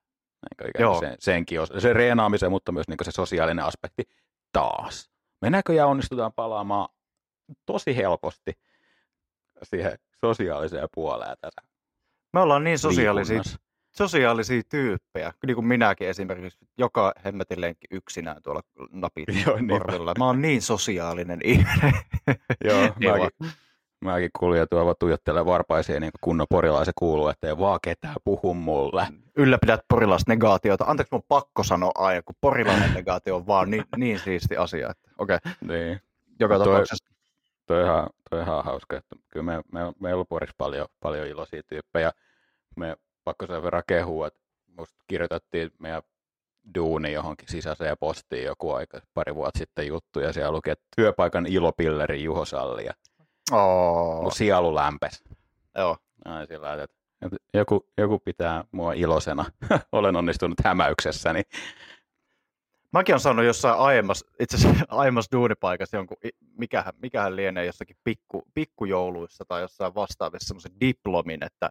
Niin 0.44 0.72
Joo. 0.80 1.00
Sen, 1.00 1.16
senkin 1.20 1.62
os, 1.62 1.72
se 1.80 1.94
reenaamisen, 1.94 2.52
mutta 2.52 2.72
myös 2.72 2.88
niin 2.88 2.98
se 3.02 3.12
sosiaalinen 3.12 3.66
aspekti 3.66 4.04
taas. 4.52 5.12
Me 5.42 5.50
näköjään 5.50 5.90
onnistutaan 5.90 6.34
palaamaan 6.34 6.90
tosi 7.66 7.96
helposti 7.96 8.52
siihen 9.64 10.00
sosiaaliseen 10.22 10.88
puoleen 10.94 11.38
tässä 11.42 11.74
me 12.34 12.40
ollaan 12.40 12.64
niin 12.64 12.80
sosiaalisia, 12.80 13.42
sosiaalisia 13.92 14.62
tyyppejä, 14.70 15.34
niin 15.46 15.56
kuin 15.56 15.66
minäkin 15.66 16.08
esimerkiksi, 16.08 16.60
joka 16.78 17.14
hemmetin 17.26 17.62
lenkki 17.62 17.88
yksinään 17.92 18.42
tuolla 18.44 18.62
napit 18.92 19.26
Joo, 19.46 19.58
Mä 20.18 20.26
oon 20.26 20.42
niin 20.42 20.62
sosiaalinen 20.62 21.40
ihminen. 21.44 21.94
Joo, 22.64 22.82
mäkin, 23.12 23.52
mäkin 24.04 24.30
kuljen 24.40 24.68
tuolla 24.70 24.96
tuijottelen 24.96 25.46
varpaisia 25.46 26.00
niin 26.00 26.12
kunnon 26.22 26.48
porilaisen 26.50 26.94
kuuluu, 26.98 27.28
että 27.28 27.48
ei 27.48 27.58
vaan 27.58 27.80
ketään 27.82 28.16
puhu 28.24 28.54
mulle. 28.54 29.08
Ylläpidät 29.38 29.82
porilaista 29.88 30.32
negaatiota. 30.32 30.86
Anteeksi, 30.88 31.16
mun 31.16 31.24
pakko 31.28 31.64
sanoa 31.64 31.92
aina, 31.96 32.22
kun 32.22 32.36
porilainen 32.42 32.94
negaatio 32.94 33.36
on 33.36 33.48
vaan 33.48 33.72
niin, 33.72 33.86
niin 33.98 34.20
siisti 34.20 34.58
asia. 34.58 34.90
Että, 34.90 35.10
okei. 35.18 35.36
Okay. 35.36 35.54
Niin. 35.62 36.02
Joka 36.40 36.58
toi, 36.58 36.66
tapauksessa. 36.66 37.14
Toi 37.66 37.84
ihan, 37.84 38.10
toi 38.30 38.42
ihan 38.42 38.64
hauska, 38.64 38.98
että 38.98 39.16
kyllä 39.30 39.44
me, 39.44 39.62
me, 39.72 39.94
meillä 40.00 40.20
on 40.20 40.28
Porissa 40.28 40.56
paljon, 40.58 40.88
paljon 41.00 41.28
iloisia 41.28 41.64
tyyppejä. 41.64 42.12
Me 42.76 42.98
pakko 43.24 43.48
sen 43.48 43.64
verran 43.64 43.84
kehua, 43.88 44.28
että 44.28 44.40
musta 44.78 44.96
kirjoitettiin 45.08 45.72
meidän 45.80 46.02
duuni 46.76 47.14
johonkin 47.14 47.48
sisäiseen 47.48 47.98
postiin 48.00 48.46
joku 48.46 48.72
aika, 48.72 49.02
pari 49.14 49.36
vuotta 49.36 49.58
sitten 49.58 49.88
juttu, 49.88 50.20
ja 50.20 50.34
siellä 50.34 50.52
luki, 50.52 50.70
että 50.70 50.86
työpaikan 50.96 51.46
ilopilleri 51.46 52.24
Juho 52.24 52.46
Salli, 52.46 52.86
ja 52.86 52.94
oh. 53.54 54.22
mun 54.22 54.32
sielu 54.32 54.76
lämpes. 54.76 55.24
Joo. 55.78 55.98
Ai, 56.26 56.48
sillä 56.48 56.84
että 56.84 57.04
joku, 57.54 57.90
joku 57.98 58.20
pitää 58.20 58.64
mua 58.72 58.94
ilosena. 58.94 59.46
Olen 59.92 60.16
onnistunut 60.16 60.58
hämäyksessäni. 60.64 61.42
Mäkin 62.94 63.14
olen 63.14 63.20
saanut 63.20 63.46
jossain 63.46 63.80
aiemmassa, 63.80 64.26
itse 64.40 64.58
asiassa 64.58 64.86
aiemmassa 65.02 65.32
duunipaikassa 65.32 65.98
jonkun, 65.98 66.18
mikähän, 66.58 66.94
mikähän 67.02 67.36
lienee 67.36 67.66
jossakin 67.66 67.96
pikku, 68.04 68.44
pikkujouluissa 68.54 69.46
tai 69.48 69.62
jossain 69.62 69.96
vastaavissa 69.96 70.48
semmoisen 70.48 70.80
diplomin, 70.80 71.44
että 71.44 71.70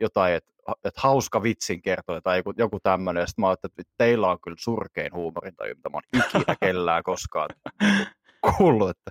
jotain, 0.00 0.34
että, 0.34 0.52
että 0.84 1.00
hauska 1.00 1.42
vitsin 1.42 1.82
kertoja 1.82 2.20
tai 2.20 2.38
joku, 2.38 2.52
joku 2.56 2.80
tämmöinen. 2.82 3.20
Ja 3.20 3.26
sitten 3.26 3.42
mä 3.42 3.48
ajattelin, 3.48 3.74
että 3.78 3.94
teillä 3.98 4.30
on 4.30 4.38
kyllä 4.40 4.56
surkein 4.60 5.12
tai 5.56 5.74
mitä 5.74 5.88
mä 5.88 5.96
oon 5.96 6.24
ikinä 6.26 6.56
kellään 6.64 7.02
koskaan 7.02 7.50
kuullut. 8.56 8.90
Että, 8.90 9.10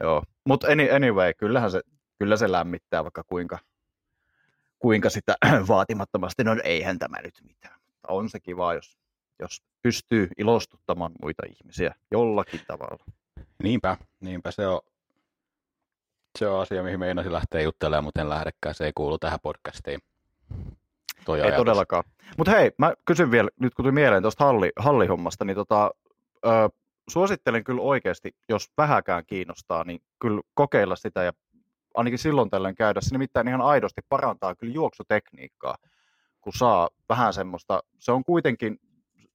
joo. 0.00 0.22
Mutta 0.48 0.66
anyway, 0.94 1.34
kyllähän 1.34 1.70
se, 1.70 1.80
kyllä 2.18 2.36
se 2.36 2.52
lämmittää 2.52 3.04
vaikka 3.04 3.24
kuinka, 3.24 3.58
kuinka 4.78 5.10
sitä 5.10 5.36
vaatimattomasti, 5.68 6.44
no 6.44 6.56
eihän 6.64 6.98
tämä 6.98 7.16
nyt 7.22 7.34
mitään. 7.42 7.80
Mutta 7.86 8.12
on 8.12 8.28
se 8.28 8.40
kiva, 8.40 8.74
jos, 8.74 8.98
jos 9.38 9.62
pystyy 9.82 10.28
ilostuttamaan 10.38 11.12
muita 11.22 11.42
ihmisiä 11.50 11.94
jollakin 12.10 12.60
tavalla. 12.66 13.04
Niinpä, 13.62 13.96
niinpä 14.20 14.50
se 14.50 14.66
on, 14.66 14.80
se 16.38 16.48
on 16.48 16.60
asia, 16.60 16.82
mihin 16.82 17.00
meinasin 17.00 17.32
lähteä 17.32 17.60
juttelemaan, 17.60 18.04
mutta 18.04 18.20
en 18.20 18.28
lähdekään. 18.28 18.74
Se 18.74 18.84
ei 18.84 18.92
kuulu 18.94 19.18
tähän 19.18 19.38
podcastiin. 19.42 20.00
Toi 21.24 21.38
ei 21.38 21.42
ajatus. 21.42 21.56
todellakaan. 21.56 22.04
Mutta 22.38 22.50
hei, 22.52 22.70
mä 22.78 22.94
kysyn 23.04 23.30
vielä, 23.30 23.50
nyt 23.60 23.74
kun 23.74 23.82
tuli 23.84 23.92
mieleen 23.92 24.22
tuosta 24.22 24.44
halli, 24.44 24.72
hallihommasta, 24.76 25.44
niin 25.44 25.56
tota, 25.56 25.90
ö, 26.46 26.68
suosittelen 27.08 27.64
kyllä 27.64 27.82
oikeasti, 27.82 28.32
jos 28.48 28.70
vähäkään 28.76 29.26
kiinnostaa, 29.26 29.84
niin 29.84 30.00
kyllä 30.20 30.40
kokeilla 30.54 30.96
sitä 30.96 31.22
ja 31.22 31.32
ainakin 31.94 32.18
silloin 32.18 32.50
tällöin 32.50 32.74
käydä. 32.74 33.00
Se 33.00 33.14
nimittäin 33.14 33.48
ihan 33.48 33.60
aidosti 33.60 34.00
parantaa 34.08 34.54
kyllä 34.54 34.72
juoksutekniikkaa, 34.72 35.76
kun 36.40 36.52
saa 36.52 36.88
vähän 37.08 37.32
semmoista, 37.32 37.82
se 37.98 38.12
on 38.12 38.24
kuitenkin, 38.24 38.80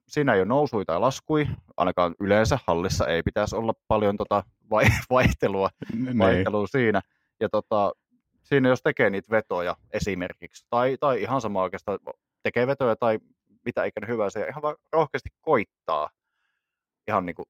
siinä 0.07 0.33
ei 0.33 0.39
ole 0.39 0.47
nousui 0.47 0.85
tai 0.85 0.99
laskui, 0.99 1.47
ainakaan 1.77 2.15
yleensä 2.19 2.59
hallissa 2.67 3.07
ei 3.07 3.23
pitäisi 3.23 3.55
olla 3.55 3.73
paljon 3.87 4.17
tota 4.17 4.43
vaihtelua, 5.09 5.69
niin. 5.93 6.17
vaihtelua 6.17 6.67
siinä. 6.67 7.01
Ja 7.39 7.49
tota, 7.49 7.91
siinä 8.43 8.69
jos 8.69 8.81
tekee 8.81 9.09
niitä 9.09 9.31
vetoja 9.31 9.75
esimerkiksi, 9.93 10.65
tai, 10.69 10.97
tai 10.99 11.21
ihan 11.21 11.41
sama 11.41 11.61
oikeastaan 11.61 11.99
tekee 12.43 12.67
vetoja 12.67 12.95
tai 12.95 13.19
mitä 13.65 13.83
ikinä 13.83 14.07
hyvää 14.07 14.29
se 14.29 14.47
ihan 14.49 14.61
vaan 14.61 14.75
rohkeasti 14.91 15.29
koittaa, 15.41 16.09
ihan 17.07 17.25
niin 17.25 17.35
kuin, 17.35 17.45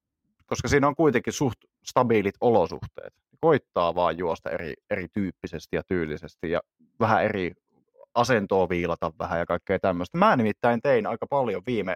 koska 0.45 0.67
siinä 0.67 0.87
on 0.87 0.95
kuitenkin 0.95 1.33
suht 1.33 1.57
stabiilit 1.85 2.35
olosuhteet. 2.41 3.13
Koittaa 3.41 3.95
vaan 3.95 4.17
juosta 4.17 4.49
eri, 4.49 4.73
erityyppisesti 4.89 5.75
ja 5.75 5.83
tyylisesti 5.87 6.51
ja 6.51 6.61
vähän 6.99 7.23
eri 7.23 7.51
asentoa 8.15 8.69
viilata 8.69 9.11
vähän 9.19 9.39
ja 9.39 9.45
kaikkea 9.45 9.79
tämmöistä. 9.79 10.17
Mä 10.17 10.35
nimittäin 10.35 10.81
tein 10.81 11.07
aika 11.07 11.27
paljon 11.27 11.61
viime, 11.65 11.95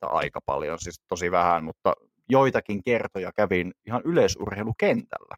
tai 0.00 0.10
aika 0.12 0.40
paljon, 0.46 0.78
siis 0.78 1.00
tosi 1.08 1.30
vähän, 1.30 1.64
mutta 1.64 1.92
joitakin 2.28 2.82
kertoja 2.82 3.32
kävin 3.32 3.72
ihan 3.86 4.02
yleisurheilukentällä. 4.04 5.34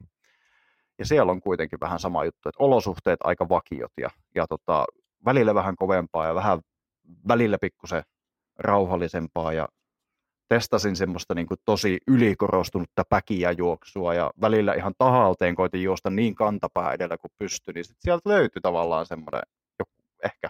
Ja 0.99 1.07
siellä 1.07 1.33
on 1.33 1.41
kuitenkin 1.41 1.81
vähän 1.81 1.99
sama 1.99 2.25
juttu, 2.25 2.49
että 2.49 2.65
olosuhteet 2.65 3.19
aika 3.25 3.49
vakiot 3.49 3.93
ja, 4.01 4.09
ja 4.35 4.47
tota, 4.47 4.85
välillä 5.25 5.55
vähän 5.55 5.77
kovempaa 5.77 6.27
ja 6.27 6.35
vähän 6.35 6.61
välillä 7.29 7.59
pikkusen 7.61 8.03
rauhallisempaa 8.59 9.53
ja 9.53 9.69
testasin 10.49 10.97
semmoista 10.97 11.35
niin 11.35 11.47
kuin 11.47 11.59
tosi 11.65 11.99
ylikorostunutta 12.07 13.03
päkiä 13.09 13.53
juoksua 13.53 14.15
ja 14.15 14.31
välillä 14.41 14.75
ihan 14.75 14.95
tahalteen 14.99 15.55
koitin 15.55 15.83
juosta 15.83 16.11
niin 16.11 16.35
kantapää 16.35 16.93
edellä 16.93 17.19
kuin 17.19 17.33
pystyi, 17.39 17.75
niin 17.75 17.85
sit 17.85 17.97
sieltä 18.01 18.29
löytyi 18.29 18.63
tavallaan 18.63 19.07
semmoinen 19.07 19.43
joku, 19.79 19.93
ehkä 20.25 20.49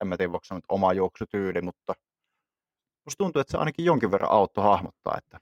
en 0.00 0.08
mä 0.08 0.16
tiedä, 0.16 0.32
voiko 0.32 0.44
sanoa, 0.44 0.60
oma 0.68 0.92
juoksutyyli, 0.92 1.62
mutta 1.62 1.94
musta 3.04 3.18
tuntuu, 3.18 3.40
että 3.40 3.50
se 3.50 3.58
ainakin 3.58 3.84
jonkin 3.84 4.10
verran 4.10 4.30
auttoi 4.30 4.64
hahmottaa, 4.64 5.18
että 5.18 5.40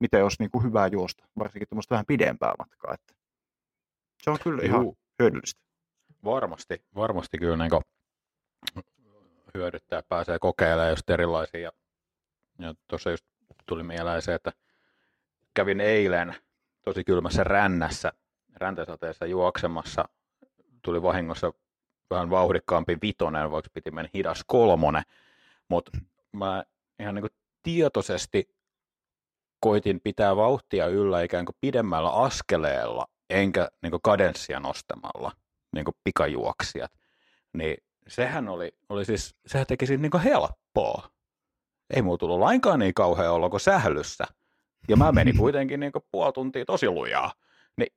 miten 0.00 0.22
olisi 0.22 0.36
niin 0.38 0.50
kuin 0.50 0.64
hyvää 0.64 0.86
juosta, 0.86 1.26
varsinkin 1.38 1.68
tuommoista 1.68 1.94
vähän 1.94 2.06
pidempää 2.06 2.54
matkaa. 2.58 2.94
Että 2.94 3.14
se 4.22 4.30
on 4.30 4.38
kyllä 4.42 4.62
ihan 4.62 4.82
Juu. 4.82 4.98
hyödyllistä. 5.18 5.60
Varmasti, 6.24 6.84
varmasti 6.94 7.38
kyllä 7.38 7.56
niin 7.56 7.82
hyödyttää, 9.54 10.02
pääsee 10.08 10.38
kokeilemaan 10.38 10.90
just 10.90 11.10
erilaisia. 11.10 11.60
Ja, 11.60 11.72
ja 12.58 12.74
tuossa 12.88 13.10
just 13.10 13.26
tuli 13.66 13.82
mieleen 13.82 14.22
se, 14.22 14.34
että 14.34 14.52
kävin 15.54 15.80
eilen 15.80 16.34
tosi 16.84 17.04
kylmässä 17.04 17.44
rännässä, 17.44 18.12
räntäsateessa 18.56 19.26
juoksemassa. 19.26 20.04
Tuli 20.82 21.02
vahingossa 21.02 21.52
vähän 22.10 22.30
vauhdikkaampi 22.30 22.98
vitonen, 23.02 23.50
vaikka 23.50 23.70
piti 23.74 23.90
mennä 23.90 24.10
hidas 24.14 24.44
kolmonen. 24.46 25.02
Mutta 25.68 25.90
mä 26.32 26.64
ihan 26.98 27.14
niin 27.14 27.26
tietoisesti 27.62 28.56
koitin 29.60 30.00
pitää 30.00 30.36
vauhtia 30.36 30.86
yllä 30.86 31.22
ikään 31.22 31.44
kuin 31.44 31.56
pidemmällä 31.60 32.10
askeleella, 32.10 33.06
enkä 33.30 33.68
niin 33.82 33.92
kadenssia 34.02 34.60
nostamalla, 34.60 35.32
niin 35.74 35.84
kuin 35.84 35.94
pikajuoksijat. 36.04 36.92
Niin 37.52 37.76
sehän 38.08 38.48
oli, 38.48 38.72
oli 38.88 39.04
siis, 39.04 39.34
sehän 39.46 39.66
teki 39.66 39.86
siitä 39.86 40.02
niin 40.02 40.22
helppoa. 40.22 41.10
Ei 41.90 42.02
mulla 42.02 42.18
tullut 42.18 42.38
lainkaan 42.38 42.78
niin 42.78 42.94
kauhean 42.94 43.32
olo 43.32 43.50
kuin 43.50 43.60
sählyssä. 43.60 44.24
Ja 44.88 44.96
mä 44.96 45.12
menin 45.12 45.36
kuitenkin 45.42 45.80
niin 45.80 45.92
puoli 46.10 46.32
tuntia 46.32 46.64
tosi 46.64 46.88
lujaa. 46.88 47.32
Niin, 47.76 47.92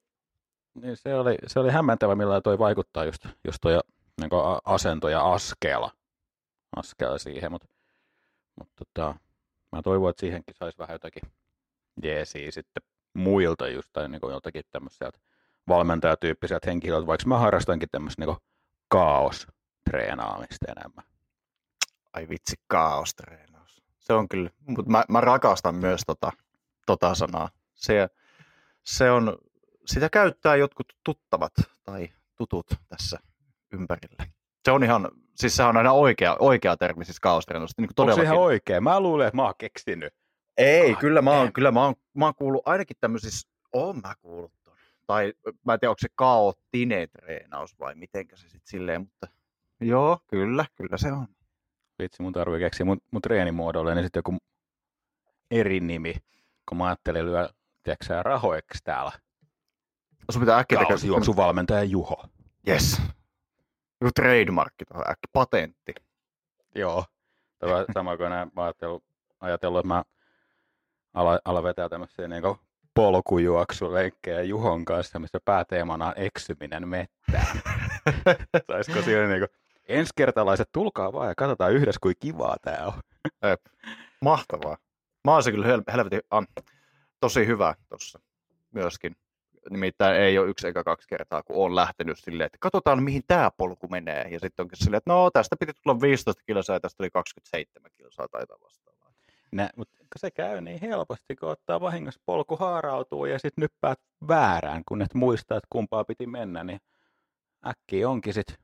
niin 0.82 0.98
se, 0.98 1.16
oli, 1.16 1.36
se 1.48 1.60
oli 1.60 1.72
hämmentävä, 1.72 2.16
millä 2.16 2.42
toi 2.42 2.60
vaikuttaa 2.60 3.06
just, 3.06 3.26
just 3.46 3.58
toi 3.62 3.80
niin 4.22 4.30
asento 4.66 5.10
ja 5.10 5.34
askeella, 5.34 5.92
askeella 6.76 7.18
siihen. 7.18 7.52
Mutta 7.52 7.68
mut 8.56 8.70
tota, 8.76 9.16
mä 9.72 9.82
toivon, 9.82 10.10
että 10.10 10.20
siihenkin 10.20 10.56
saisi 10.56 10.78
vähän 10.78 10.96
jotakin 10.96 11.24
jeesiä 12.04 12.52
sitten 12.52 12.84
muilta 13.14 13.68
just, 13.68 13.90
tai 13.94 14.10
niin 14.10 14.22
jotakin 14.32 14.64
tämmöiseltä 14.72 15.20
valmentajatyyppiseltä 15.68 16.70
henkilöiltä, 16.70 17.08
vaikka 17.08 17.28
mä 17.28 17.38
harrastankin 17.38 17.90
tämmöistä 17.92 18.26
niin 18.26 18.38
kaos-treenaamista 18.88 20.72
enemmän. 20.78 21.06
Ai 22.14 22.30
vitsi, 22.30 22.56
kaostreenaus. 22.68 23.49
Se 24.10 24.14
on 24.14 24.30
kyllä, 24.30 24.49
mutta 24.68 24.91
mä, 24.91 25.03
mä 25.10 25.22
rakastan 25.22 25.76
myös 25.76 26.01
tota, 26.07 26.32
tota 26.86 27.16
sanaa. 27.16 27.49
Se, 27.76 28.10
se 28.84 29.12
on, 29.12 29.38
sitä 29.86 30.10
käyttää 30.10 30.55
jotkut 30.55 30.93
tuttavat 31.03 31.53
tai 31.84 32.10
tutut 32.38 32.66
tässä 32.88 33.20
ympärillä. 33.74 34.26
Se 34.66 34.72
on 34.72 34.84
ihan, 34.84 35.12
siis 35.36 35.55
se 35.55 35.64
on 35.64 35.78
aina 35.78 35.91
oikea, 35.91 36.36
oikea 36.39 36.78
termi 36.78 37.05
siis 37.05 37.20
kaostreenaus. 37.20 37.72
Niin 37.78 37.89
Onko 37.97 38.16
se 38.16 38.24
ihan 38.24 38.38
oikea? 38.38 38.82
Mä 38.82 38.99
luulen, 38.99 39.28
että 39.28 39.36
mä 39.36 39.43
oon 39.43 39.53
keksinyt. 39.57 40.14
Ei, 40.57 40.93
God 40.93 40.99
kyllä 40.99 41.22
mä 41.22 41.32
oon, 41.32 41.53
kyllä 41.53 41.72
mä 41.72 41.84
oon, 41.84 41.95
mä 42.14 42.26
oon 42.26 42.36
kuullut 42.36 42.68
ainakin 42.68 42.97
tämmöisissä, 42.99 43.49
oon 43.74 44.01
mä 44.03 44.14
kuullut 44.22 44.53
ton. 44.64 44.76
Tai 45.07 45.34
mä 45.66 45.74
en 45.74 45.80
tiedä, 45.80 45.89
onko 45.89 45.99
se 45.99 46.10
kaoottinen 46.16 47.10
treenaus 47.10 47.80
vai 47.80 47.95
mitenkä 47.95 48.36
se 48.36 48.41
sitten 48.41 48.68
silleen, 48.68 49.01
mutta 49.01 49.28
joo, 49.82 50.20
kyllä, 50.28 50.66
kyllä 50.76 50.97
se 50.97 51.12
on. 51.12 51.28
Vitsi, 52.00 52.24
mun 52.24 52.34
tarvii 52.34 52.60
keksiä 52.60 52.86
mun, 52.86 52.97
mun 53.12 53.22
treenimuodolle, 53.22 53.95
niin 53.95 54.06
sitten 54.06 54.20
joku 54.20 54.38
eri 55.52 55.80
nimi, 55.80 56.16
kun 56.70 56.78
mä 56.78 56.86
ajattelin 56.86 57.26
lyö, 57.26 57.50
tiedätkö 57.84 58.24
rahoiksi 58.24 58.80
täällä. 58.84 59.12
Sun 60.32 60.41
pitää 60.41 60.58
äkkiä 60.58 60.80
tehdä... 60.80 61.08
juoksuvalmentaja 61.08 61.84
Juho. 61.84 62.26
Yes. 62.68 63.02
Joku 64.02 64.12
trademarkki 64.16 64.86
tuohon 64.86 65.10
äkki, 65.10 65.28
patentti. 65.34 65.93
Joo. 66.76 67.06
Tämä 67.60 67.86
sama 67.93 68.18
kuin 68.18 68.30
mä 68.30 68.64
ajatellut, 68.64 69.04
ajatellut, 69.39 69.80
että 69.80 69.88
mä 69.88 70.04
ala, 71.14 71.39
ala 71.45 71.64
vetää 71.64 71.89
tämmöisiä 71.89 72.28
niin 72.28 72.43
polkujuoksulenkkejä 72.93 74.41
Juhon 74.41 74.86
kanssa, 74.86 75.20
missä 75.20 75.39
pääteemana 75.45 76.08
on 76.08 76.14
eksyminen 76.16 76.88
mettään. 76.88 77.62
Saisiko 78.68 79.02
siinä 79.02 79.28
niin 79.28 79.39
kuin, 79.39 79.59
ensikertalaiset, 79.90 80.70
tulkaa 80.72 81.14
vaan 81.14 81.28
ja 81.28 81.36
katsotaan 81.36 81.74
yhdessä, 81.74 82.00
kuin 82.04 82.16
kivaa 82.20 82.58
tää 82.62 82.86
on. 82.86 82.94
Ep. 83.52 83.62
Mahtavaa. 84.22 84.78
Mä 85.26 85.34
oon 85.34 85.44
se 85.44 85.52
kyllä 85.52 85.68
hel- 85.68 85.92
helvetin, 85.92 86.22
ah, 86.30 86.48
tosi 87.20 87.48
hyvä 87.48 87.76
tuossa 87.90 88.20
myöskin. 88.72 89.16
Nimittäin 89.70 90.22
ei 90.22 90.38
ole 90.38 90.50
yksi 90.50 90.68
eikä 90.68 90.84
kaksi 90.84 91.08
kertaa, 91.08 91.44
kun 91.44 91.66
on 91.66 91.76
lähtenyt 91.76 92.20
silleen, 92.20 92.46
että 92.46 92.58
katsotaan 92.62 93.04
mihin 93.04 93.22
tämä 93.28 93.52
polku 93.58 93.88
menee. 93.88 94.28
Ja 94.32 94.40
sitten 94.40 94.64
onkin 94.64 94.78
silleen, 94.78 94.98
että 94.98 95.14
no 95.14 95.32
tästä 95.32 95.56
piti 95.60 95.72
tulla 95.84 96.02
15 96.02 96.44
kilsaa 96.46 96.76
ja 96.76 96.80
tästä 96.80 96.98
tuli 96.98 97.10
27 97.10 97.92
kilsaa 97.98 98.28
tai 98.28 98.42
vastaavaa. 98.64 99.14
Nä, 99.52 99.70
mutta 99.76 99.96
se 100.20 100.32
käy 100.32 100.62
niin 100.62 100.82
helposti, 100.82 101.36
kun 101.36 101.50
ottaa 101.50 101.82
vahingossa 101.82 102.22
polku 102.26 102.56
haarautuu 102.56 103.26
ja 103.26 103.40
sitten 103.40 103.62
nyppäät 103.62 104.00
väärään, 104.28 104.82
kun 104.88 105.02
et 105.02 105.14
muista, 105.14 105.58
että 105.58 105.68
kumpaa 105.70 106.04
piti 106.04 106.28
mennä, 106.28 106.64
niin 106.64 106.80
äkkiä 107.68 108.10
onkin 108.10 108.34
sitten 108.34 108.56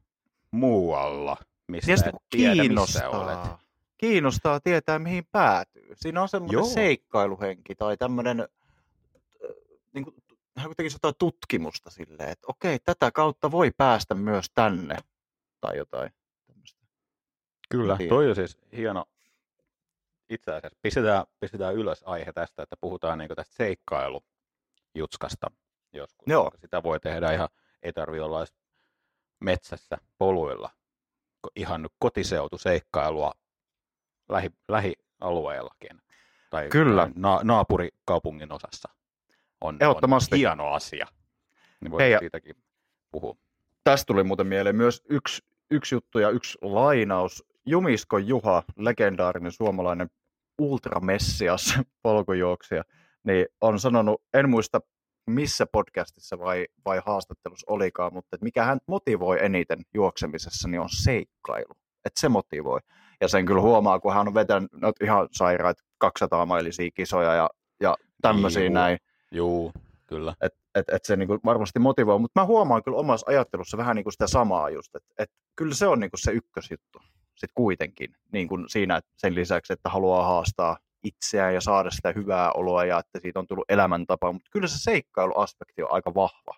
muualla, 0.56 1.38
mistä 1.68 1.92
ja 1.92 1.98
et 2.06 2.16
tiedä, 2.30 2.62
kiinnostaa. 2.62 3.02
missä 3.04 3.18
olet. 3.18 3.60
Kiinnostaa 3.98 4.60
tietää, 4.60 5.00
mihin 5.00 5.26
päätyy. 5.32 5.90
Siinä 5.94 6.22
on 6.22 6.30
semmoinen 6.30 6.54
Joo. 6.54 6.66
seikkailuhenki 6.66 7.76
tai 7.76 7.98
tämmöinen, 7.98 8.48
niin 9.94 10.04
kuin, 10.04 10.16
tekisi 10.78 10.96
jotain 10.96 11.16
tutkimusta 11.20 11.90
silleen, 11.90 12.30
että 12.30 12.48
okei, 12.48 12.80
tätä 12.80 13.12
kautta 13.12 13.52
voi 13.52 13.72
päästä 13.78 14.16
myös 14.16 14.46
tänne 14.54 14.98
tai 15.62 15.78
jotain. 15.78 16.12
Tämmöistä. 16.48 16.82
Kyllä, 17.70 17.98
toi 18.10 18.30
on 18.30 18.36
siis 18.36 18.58
hieno. 18.78 19.06
Itse 20.30 20.52
asiassa 20.52 20.78
pistetään, 20.82 21.26
pistetään 21.40 21.76
ylös 21.76 22.04
aihe 22.06 22.34
tästä, 22.34 22.64
että 22.64 22.78
puhutaan 22.82 23.18
niin 23.18 23.30
tästä 23.36 23.56
seikkailujutskasta 23.56 25.52
joskus. 25.94 26.28
Joo. 26.28 26.52
Sitä 26.62 26.84
voi 26.84 27.00
tehdä 27.00 27.32
ihan, 27.32 27.50
ei 27.84 27.94
tarvitse 27.94 28.24
olla 28.24 28.46
metsässä, 29.40 29.98
poluilla, 30.18 30.70
ihan 31.56 31.90
kotiseutu 32.00 32.58
seikkailua 32.58 33.32
lähi, 34.30 34.50
lähialueellakin. 34.68 36.02
Tai 36.50 36.70
Kyllä. 36.70 37.10
Na, 37.16 37.40
naapurikaupungin 37.44 38.52
osassa 38.52 38.90
on, 39.62 39.78
on 39.82 40.20
hieno 40.36 40.68
asia. 40.68 41.08
Niin 41.82 41.92
voi 41.92 42.02
Hei, 42.02 42.20
siitäkin 42.20 42.56
puhua. 43.12 43.36
Tästä 43.84 44.06
tuli 44.08 44.24
muuten 44.24 44.48
mieleen 44.48 44.76
myös 44.76 45.04
yksi, 45.10 45.44
yksi 45.72 45.96
juttu 45.96 46.20
ja 46.20 46.30
yksi 46.30 46.58
lainaus. 46.62 47.44
Jumisko 47.66 48.18
Juha, 48.18 48.64
legendaarinen 48.78 49.52
suomalainen 49.52 50.10
ultramessias 50.58 51.80
polkujuoksija, 52.04 52.84
niin 53.24 53.46
on 53.62 53.80
sanonut, 53.80 54.22
en 54.34 54.50
muista 54.50 54.82
missä 55.28 55.66
podcastissa 55.66 56.40
vai, 56.40 56.66
vai 56.86 57.02
haastattelussa 57.06 57.72
olikaan, 57.72 58.14
mutta 58.14 58.36
että 58.36 58.44
mikä 58.44 58.64
hän 58.64 58.80
motivoi 58.88 59.46
eniten 59.46 59.80
juoksemisessa, 59.94 60.68
niin 60.68 60.82
on 60.82 60.90
seikkailu. 60.90 61.74
Että 62.06 62.20
se 62.20 62.30
motivoi. 62.30 62.80
Ja 63.22 63.28
sen 63.28 63.46
kyllä 63.46 63.62
huomaa, 63.62 64.00
kun 64.00 64.14
hän 64.14 64.28
on 64.28 64.34
vetänyt 64.34 64.72
ihan 65.04 65.28
sairaat 65.32 65.78
200 65.98 66.46
mailisia 66.46 66.92
kisoja 66.94 67.34
ja, 67.34 67.50
ja 67.80 67.96
tämmöisiä 68.22 68.64
Juu. 68.64 68.74
näin. 68.74 68.98
Juu, 69.32 69.72
kyllä. 70.08 70.34
Että 70.42 70.60
et, 70.76 70.86
et 70.90 71.06
se 71.06 71.16
niinku 71.16 71.40
varmasti 71.46 71.80
motivoi, 71.80 72.20
mutta 72.20 72.42
mä 72.42 72.46
huomaan 72.46 72.84
kyllä 72.84 72.98
omassa 72.98 73.26
ajattelussa 73.30 73.78
vähän 73.78 73.96
niinku 73.96 74.12
sitä 74.12 74.28
samaa 74.28 74.70
just, 74.70 74.96
että 74.96 75.14
et 75.20 75.32
kyllä 75.56 75.74
se 75.74 75.88
on 75.88 76.00
niinku 76.00 76.18
se 76.18 76.32
ykkösjuttu 76.32 77.00
sitten 77.36 77.56
kuitenkin 77.56 78.16
niin 78.32 78.48
kuin 78.48 78.66
siinä 78.68 79.02
sen 79.18 79.36
lisäksi, 79.36 79.74
että 79.74 79.90
haluaa 79.90 80.26
haastaa 80.26 80.78
itseään 81.06 81.54
ja 81.54 81.62
saada 81.62 81.92
sitä 81.92 82.14
hyvää 82.16 82.52
oloa 82.52 82.86
ja 82.86 83.00
että 83.00 83.20
siitä 83.20 83.40
on 83.40 83.48
tullut 83.48 83.66
elämäntapa, 83.70 84.32
mutta 84.32 84.50
kyllä 84.52 84.68
se 84.68 84.80
seikkailuaspekti 84.80 85.84
on 85.84 85.92
aika 85.92 86.14
vahva 86.14 86.58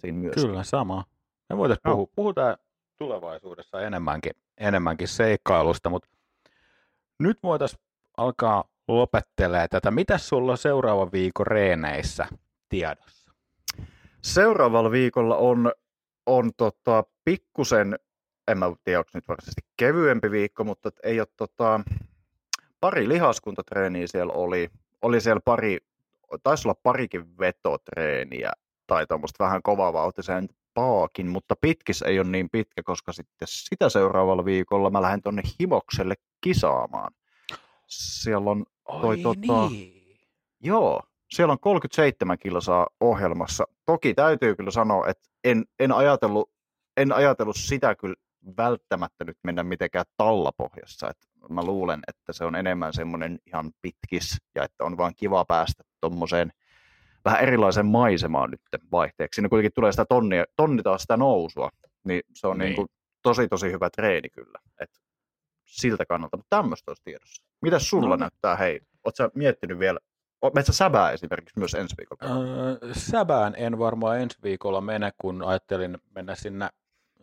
siinä 0.00 0.18
myös. 0.18 0.34
Kyllä, 0.34 0.62
sama. 0.62 1.04
Me 1.48 1.56
voitaisiin 1.56 1.82
Joo. 1.84 1.94
puhua, 1.94 2.12
puhutaan 2.16 2.56
tulevaisuudessa 2.98 3.80
enemmänkin, 3.80 4.32
enemmänkin 4.58 5.08
seikkailusta, 5.08 5.90
mutta 5.90 6.08
nyt 7.18 7.38
voitaisiin 7.42 7.82
alkaa 8.16 8.64
lopettelee 8.88 9.68
tätä. 9.68 9.90
Mitä 9.90 10.18
sulla 10.18 10.52
on 10.52 10.58
seuraavan 10.58 11.12
viikon 11.12 11.46
reeneissä 11.46 12.26
tiedossa? 12.68 13.32
Seuraavalla 14.22 14.90
viikolla 14.90 15.36
on, 15.36 15.72
on 16.26 16.50
tota, 16.56 17.04
pikkusen, 17.24 17.98
en 18.48 18.58
mä 18.58 18.72
tiedä, 18.84 18.98
onko 18.98 19.10
nyt 19.14 19.28
varsinaisesti 19.28 19.62
kevyempi 19.76 20.30
viikko, 20.30 20.64
mutta 20.64 20.90
ei 21.02 21.20
ole 21.20 21.28
tota, 21.36 21.80
pari 22.80 23.08
lihaskuntatreeniä 23.08 24.06
siellä 24.06 24.32
oli. 24.32 24.70
Oli 25.02 25.20
siellä 25.20 25.40
pari, 25.44 25.78
taisi 26.42 26.68
olla 26.68 26.80
parikin 26.82 27.38
vetotreeniä 27.38 28.52
tai 28.86 29.06
tuommoista 29.06 29.44
vähän 29.44 29.62
kovavauhtiseen 29.62 30.48
paakin, 30.74 31.28
mutta 31.28 31.54
pitkis 31.60 32.02
ei 32.02 32.20
ole 32.20 32.28
niin 32.28 32.50
pitkä, 32.50 32.82
koska 32.82 33.12
sitten 33.12 33.48
sitä 33.50 33.88
seuraavalla 33.88 34.44
viikolla 34.44 34.90
mä 34.90 35.02
lähden 35.02 35.22
tonne 35.22 35.42
Himokselle 35.60 36.14
kisaamaan. 36.40 37.12
Siellä 37.86 38.50
on, 38.50 38.64
Toi, 39.00 39.16
tota, 39.18 39.68
niin. 39.70 40.18
joo, 40.60 41.02
siellä 41.30 41.52
on 41.52 41.60
37 41.60 42.38
kilsaa 42.38 42.86
ohjelmassa. 43.00 43.64
Toki 43.84 44.14
täytyy 44.14 44.56
kyllä 44.56 44.70
sanoa, 44.70 45.08
että 45.08 45.28
en, 45.44 45.64
en, 45.78 45.92
ajatellut, 45.92 46.50
en 46.96 47.12
ajatellut 47.12 47.56
sitä 47.56 47.94
kyllä 47.94 48.16
välttämättä 48.56 49.24
nyt 49.24 49.38
mennä 49.44 49.62
mitenkään 49.62 50.04
tallapohjassa. 50.16 51.10
Et 51.10 51.28
mä 51.48 51.62
luulen, 51.62 52.00
että 52.08 52.32
se 52.32 52.44
on 52.44 52.56
enemmän 52.56 52.92
semmoinen 52.92 53.38
ihan 53.46 53.70
pitkis 53.82 54.36
ja 54.54 54.64
että 54.64 54.84
on 54.84 54.96
vaan 54.96 55.12
kiva 55.16 55.44
päästä 55.44 55.84
tuommoiseen 56.00 56.52
vähän 57.24 57.40
erilaisen 57.40 57.86
maisemaan 57.86 58.50
nyt 58.50 58.60
vaihteeksi. 58.92 59.36
Siinä 59.36 59.48
kuitenkin 59.48 59.72
tulee 59.74 59.92
sitä 59.92 60.04
tonnia, 60.08 60.44
tonni 60.56 60.82
taas 60.82 61.02
sitä 61.02 61.16
nousua, 61.16 61.70
niin 62.04 62.22
se 62.34 62.46
on 62.46 62.58
niin. 62.58 62.64
Niin 62.66 62.76
kuin 62.76 62.88
tosi 63.22 63.48
tosi 63.48 63.72
hyvä 63.72 63.90
treeni 63.90 64.28
kyllä. 64.28 64.58
Et 64.80 64.90
siltä 65.64 66.06
kannalta, 66.06 66.36
mutta 66.36 66.56
tämmöistä 66.56 66.90
olisi 66.90 67.02
tiedossa. 67.04 67.44
Mitäs 67.62 67.88
sulla 67.88 68.08
no. 68.08 68.16
näyttää, 68.16 68.56
hei, 68.56 68.80
ootko 69.04 69.30
miettinyt 69.34 69.78
vielä 69.78 69.98
Metsä 70.54 70.72
säbää 70.72 71.10
esimerkiksi 71.10 71.58
myös 71.58 71.74
ensi 71.74 71.94
viikolla? 71.98 72.44
Öö, 72.44 72.94
säbään 72.94 73.54
en 73.56 73.78
varmaan 73.78 74.20
ensi 74.20 74.38
viikolla 74.42 74.80
mene, 74.80 75.12
kun 75.18 75.42
ajattelin 75.42 75.98
mennä 76.14 76.34
sinne, 76.34 76.68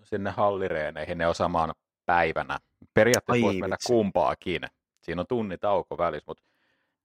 sinne 0.04 0.32
hallireeneihin 0.32 1.18
ne 1.18 1.28
on 1.28 1.36
samaan 1.36 1.74
päivänä. 2.06 2.60
Periaatteessa 2.94 3.46
voisi 3.46 3.60
mennä 3.60 3.78
kumpaakin. 3.88 4.62
Siinä 5.02 5.22
on 5.22 5.28
tunni 5.28 5.58
tauko 5.58 5.98
välissä, 5.98 6.26
mutta 6.28 6.44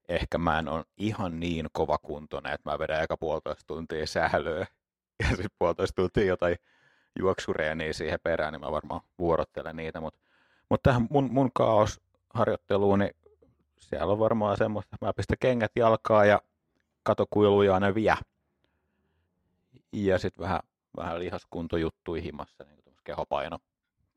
ehkä 0.09 0.39
mä 0.39 0.59
en 0.59 0.69
ole 0.69 0.85
ihan 0.97 1.41
niin 1.41 1.67
kova 1.73 1.99
kuntoinen, 1.99 2.53
että 2.53 2.71
mä 2.71 2.79
vedän 2.79 3.01
aika 3.01 3.17
puolitoista 3.17 3.65
tuntia 3.67 4.07
sählöä 4.07 4.67
ja 5.23 5.29
sitten 5.29 5.51
puolitoista 5.59 6.03
tuntia 6.03 6.25
jotain 6.25 6.57
juoksureeniä 7.19 7.93
siihen 7.93 8.21
perään, 8.23 8.53
niin 8.53 8.61
mä 8.61 8.73
varmaan 8.73 9.01
vuorottelen 9.19 9.77
niitä, 9.77 10.01
mutta 10.01 10.21
mut 10.69 10.83
tähän 10.83 11.07
mun, 11.11 11.33
mun 11.33 11.51
kaosharjoitteluun, 11.55 12.99
niin 12.99 13.15
siellä 13.79 14.13
on 14.13 14.19
varmaan 14.19 14.57
semmoista, 14.57 14.97
että 14.97 15.07
mä 15.07 15.13
pistän 15.13 15.37
kengät 15.41 15.73
jalkaa 15.77 16.25
ja 16.25 16.41
katokuiluja 17.03 17.81
ne 17.81 17.95
vie. 17.95 18.17
Ja 19.93 20.19
sitten 20.19 20.43
vähän, 20.43 20.61
vähän 20.97 21.19
lihaskuntojuttuja 21.19 22.23
himassa, 22.23 22.65
niin 22.65 22.79
kehopaino, 23.05 23.59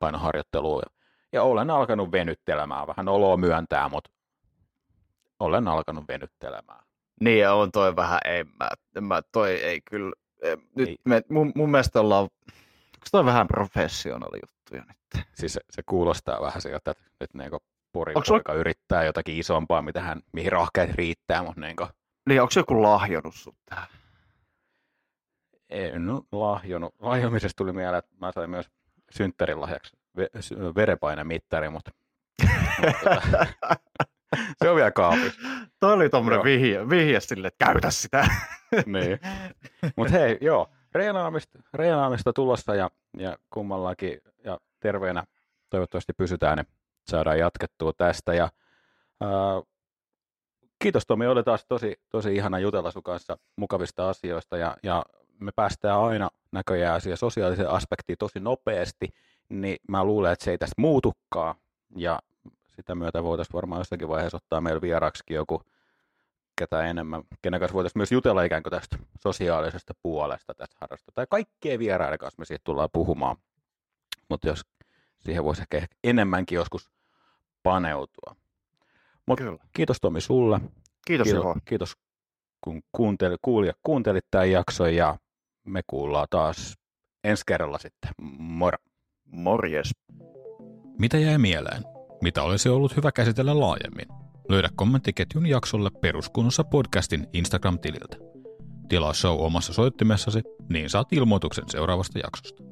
painoharjoittelua. 0.02 0.82
Ja, 0.86 0.92
ja 1.32 1.44
olen 1.44 1.70
alkanut 1.70 2.12
venyttelemään, 2.12 2.88
vähän 2.88 3.08
oloa 3.08 3.38
myöntää, 3.38 3.90
mutta 3.90 4.10
olen 5.40 5.68
alkanut 5.68 6.08
venyttelemään. 6.08 6.84
Niin, 7.22 7.40
ja 7.40 7.54
on 7.54 7.72
toi 7.72 7.96
vähän, 7.96 8.20
ei 8.26 8.44
mä, 8.44 8.70
mä 9.02 9.22
toi 9.32 9.52
ei 9.52 9.82
kyllä, 9.82 10.14
nyt 10.76 10.90
ei. 10.90 10.98
Me, 11.06 11.22
mun, 11.30 11.52
mun 11.56 11.72
mielestä 11.72 12.00
ollaan, 12.00 12.24
onko 12.24 13.08
toi 13.12 13.26
vähän 13.26 13.48
professionaali 13.48 14.40
juttuja 14.48 14.84
nyt? 14.88 15.26
Siis 15.34 15.54
se, 15.54 15.62
se 15.70 15.84
kuulostaa 15.86 16.42
vähän 16.42 16.62
sieltä, 16.62 16.92
että 16.92 17.04
nyt 17.20 17.34
niinku 17.34 17.60
Pori 17.92 18.14
sulla... 18.26 18.54
yrittää 18.54 19.04
jotakin 19.04 19.38
isompaa, 19.40 19.82
mitä 19.82 20.02
hän, 20.02 20.22
mihin 20.34 20.52
rahkeet 20.52 20.92
riittää, 20.92 21.44
mutta 21.44 21.62
niin 21.62 21.76
kuin... 21.76 21.90
Niin, 22.30 22.42
onko 22.42 22.52
joku 22.56 22.82
lahjonut 22.82 23.36
sut 23.36 23.56
tähän? 23.66 23.88
En 25.70 26.06
no, 26.06 26.22
lahjonut. 26.32 26.96
Lahjomisesta 27.00 27.58
tuli 27.58 27.74
mieleen, 27.74 28.00
että 28.00 28.12
mä 28.20 28.32
sain 28.32 28.50
myös 28.50 28.70
synttärin 29.12 29.62
lahjaksi 29.62 29.98
verenpainemittari, 30.76 31.70
mutta... 31.70 31.92
se 34.58 34.70
on 34.70 34.76
vielä 34.76 34.92
kaapissa. 34.92 35.42
Toi 35.80 35.94
oli 35.94 36.10
tommonen 36.10 36.44
vihje, 36.44 36.90
vihje 36.90 37.20
sille, 37.20 37.48
että 37.48 37.66
käytä 37.66 37.92
sitä. 37.92 38.28
niin. 38.86 39.20
Mutta 39.96 40.14
hei, 40.14 40.38
joo, 40.42 40.70
reenaamista, 40.94 41.60
reenaamista 41.74 42.34
tulossa 42.34 42.76
ja, 42.76 42.90
ja 43.18 43.38
kummallakin 43.50 44.22
ja 44.44 44.60
terveenä 44.80 45.24
toivottavasti 45.70 46.14
pysytään, 46.14 46.58
niin 46.58 46.68
saadaan 47.08 47.40
jatkettua 47.40 47.94
tästä. 47.94 48.34
Ja, 48.34 48.50
ää, 49.22 49.30
kiitos 50.80 51.06
Tomi, 51.06 51.28
oli 51.28 51.44
taas 51.44 51.66
tosi, 51.68 51.96
tosi 52.10 52.36
ihana 52.36 52.60
jutella 52.60 52.92
sun 52.92 53.04
kanssa 53.04 53.38
mukavista 53.56 54.10
asioista 54.10 54.58
ja, 54.58 54.78
ja 54.84 55.06
me 55.42 55.52
päästään 55.56 56.00
aina 56.00 56.30
näköjään 56.52 57.02
siihen 57.02 57.18
sosiaaliseen 57.18 57.70
aspektiin 57.70 58.18
tosi 58.18 58.40
nopeasti, 58.40 59.14
niin 59.50 59.78
mä 59.88 60.04
luulen, 60.04 60.32
että 60.32 60.46
se 60.46 60.52
ei 60.52 60.58
tästä 60.58 60.82
muutukaan 60.82 61.56
ja 61.96 62.20
sitä 62.76 62.96
myötä 62.96 63.24
voitaisiin 63.24 63.54
varmaan 63.54 63.80
jossakin 63.80 64.08
vaiheessa 64.08 64.38
ottaa 64.38 64.62
meillä 64.62 64.82
vieraksi 64.82 65.24
joku 65.30 65.62
ketä 66.56 66.84
enemmän, 66.86 67.24
kenen 67.42 67.60
kanssa 67.60 67.74
voitaisiin 67.74 68.00
myös 68.00 68.12
jutella 68.12 68.44
ikään 68.44 68.64
kuin 68.64 68.72
tästä 68.72 68.98
sosiaalisesta 69.20 69.94
puolesta 70.02 70.54
tästä 70.54 70.78
harrasta. 70.82 71.12
Tai 71.16 71.26
kaikkien 71.30 71.80
vieraiden 71.80 72.20
kanssa 72.20 72.40
me 72.40 72.46
siitä 72.46 72.62
tullaan 72.64 72.90
puhumaan. 72.94 73.38
Mutta 74.30 74.48
jos 74.48 74.62
siihen 75.20 75.44
voisi 75.44 75.62
ehkä 75.62 75.88
enemmänkin 76.04 76.56
joskus 76.56 76.90
paneutua. 77.64 78.36
Mutta 79.26 79.44
kiitos 79.74 79.98
Tomi 80.02 80.22
sulle. 80.22 80.60
Kiitos 81.06 81.28
Kiitos, 81.28 81.46
kiitos 81.66 81.98
kun 82.62 82.82
kuunteli, 82.92 83.36
kuulija, 83.42 83.74
kuuntelit 83.84 84.26
tämän 84.32 84.52
jakson 84.52 84.96
ja 84.96 85.18
me 85.66 85.82
kuullaan 85.88 86.28
taas 86.30 86.78
ensi 87.24 87.44
kerralla 87.48 87.78
sitten. 87.78 88.12
Moro. 88.38 88.78
Morjes. 89.26 89.92
Mitä 91.00 91.18
jäi 91.18 91.38
mieleen? 91.38 91.84
Mitä 92.22 92.44
olisi 92.44 92.70
ollut 92.70 92.96
hyvä 92.96 93.12
käsitellä 93.12 93.60
laajemmin? 93.60 94.06
Löydä 94.50 94.70
kommenttiketjun 94.76 95.46
jaksolle 95.46 95.90
Peruskunnossa 96.02 96.64
podcastin 96.64 97.28
Instagram-tililtä. 97.34 98.18
Tilaa 98.90 99.14
show 99.14 99.40
omassa 99.40 99.74
soittimessasi, 99.74 100.42
niin 100.70 100.90
saat 100.90 101.14
ilmoituksen 101.14 101.64
seuraavasta 101.70 102.20
jaksosta. 102.20 102.64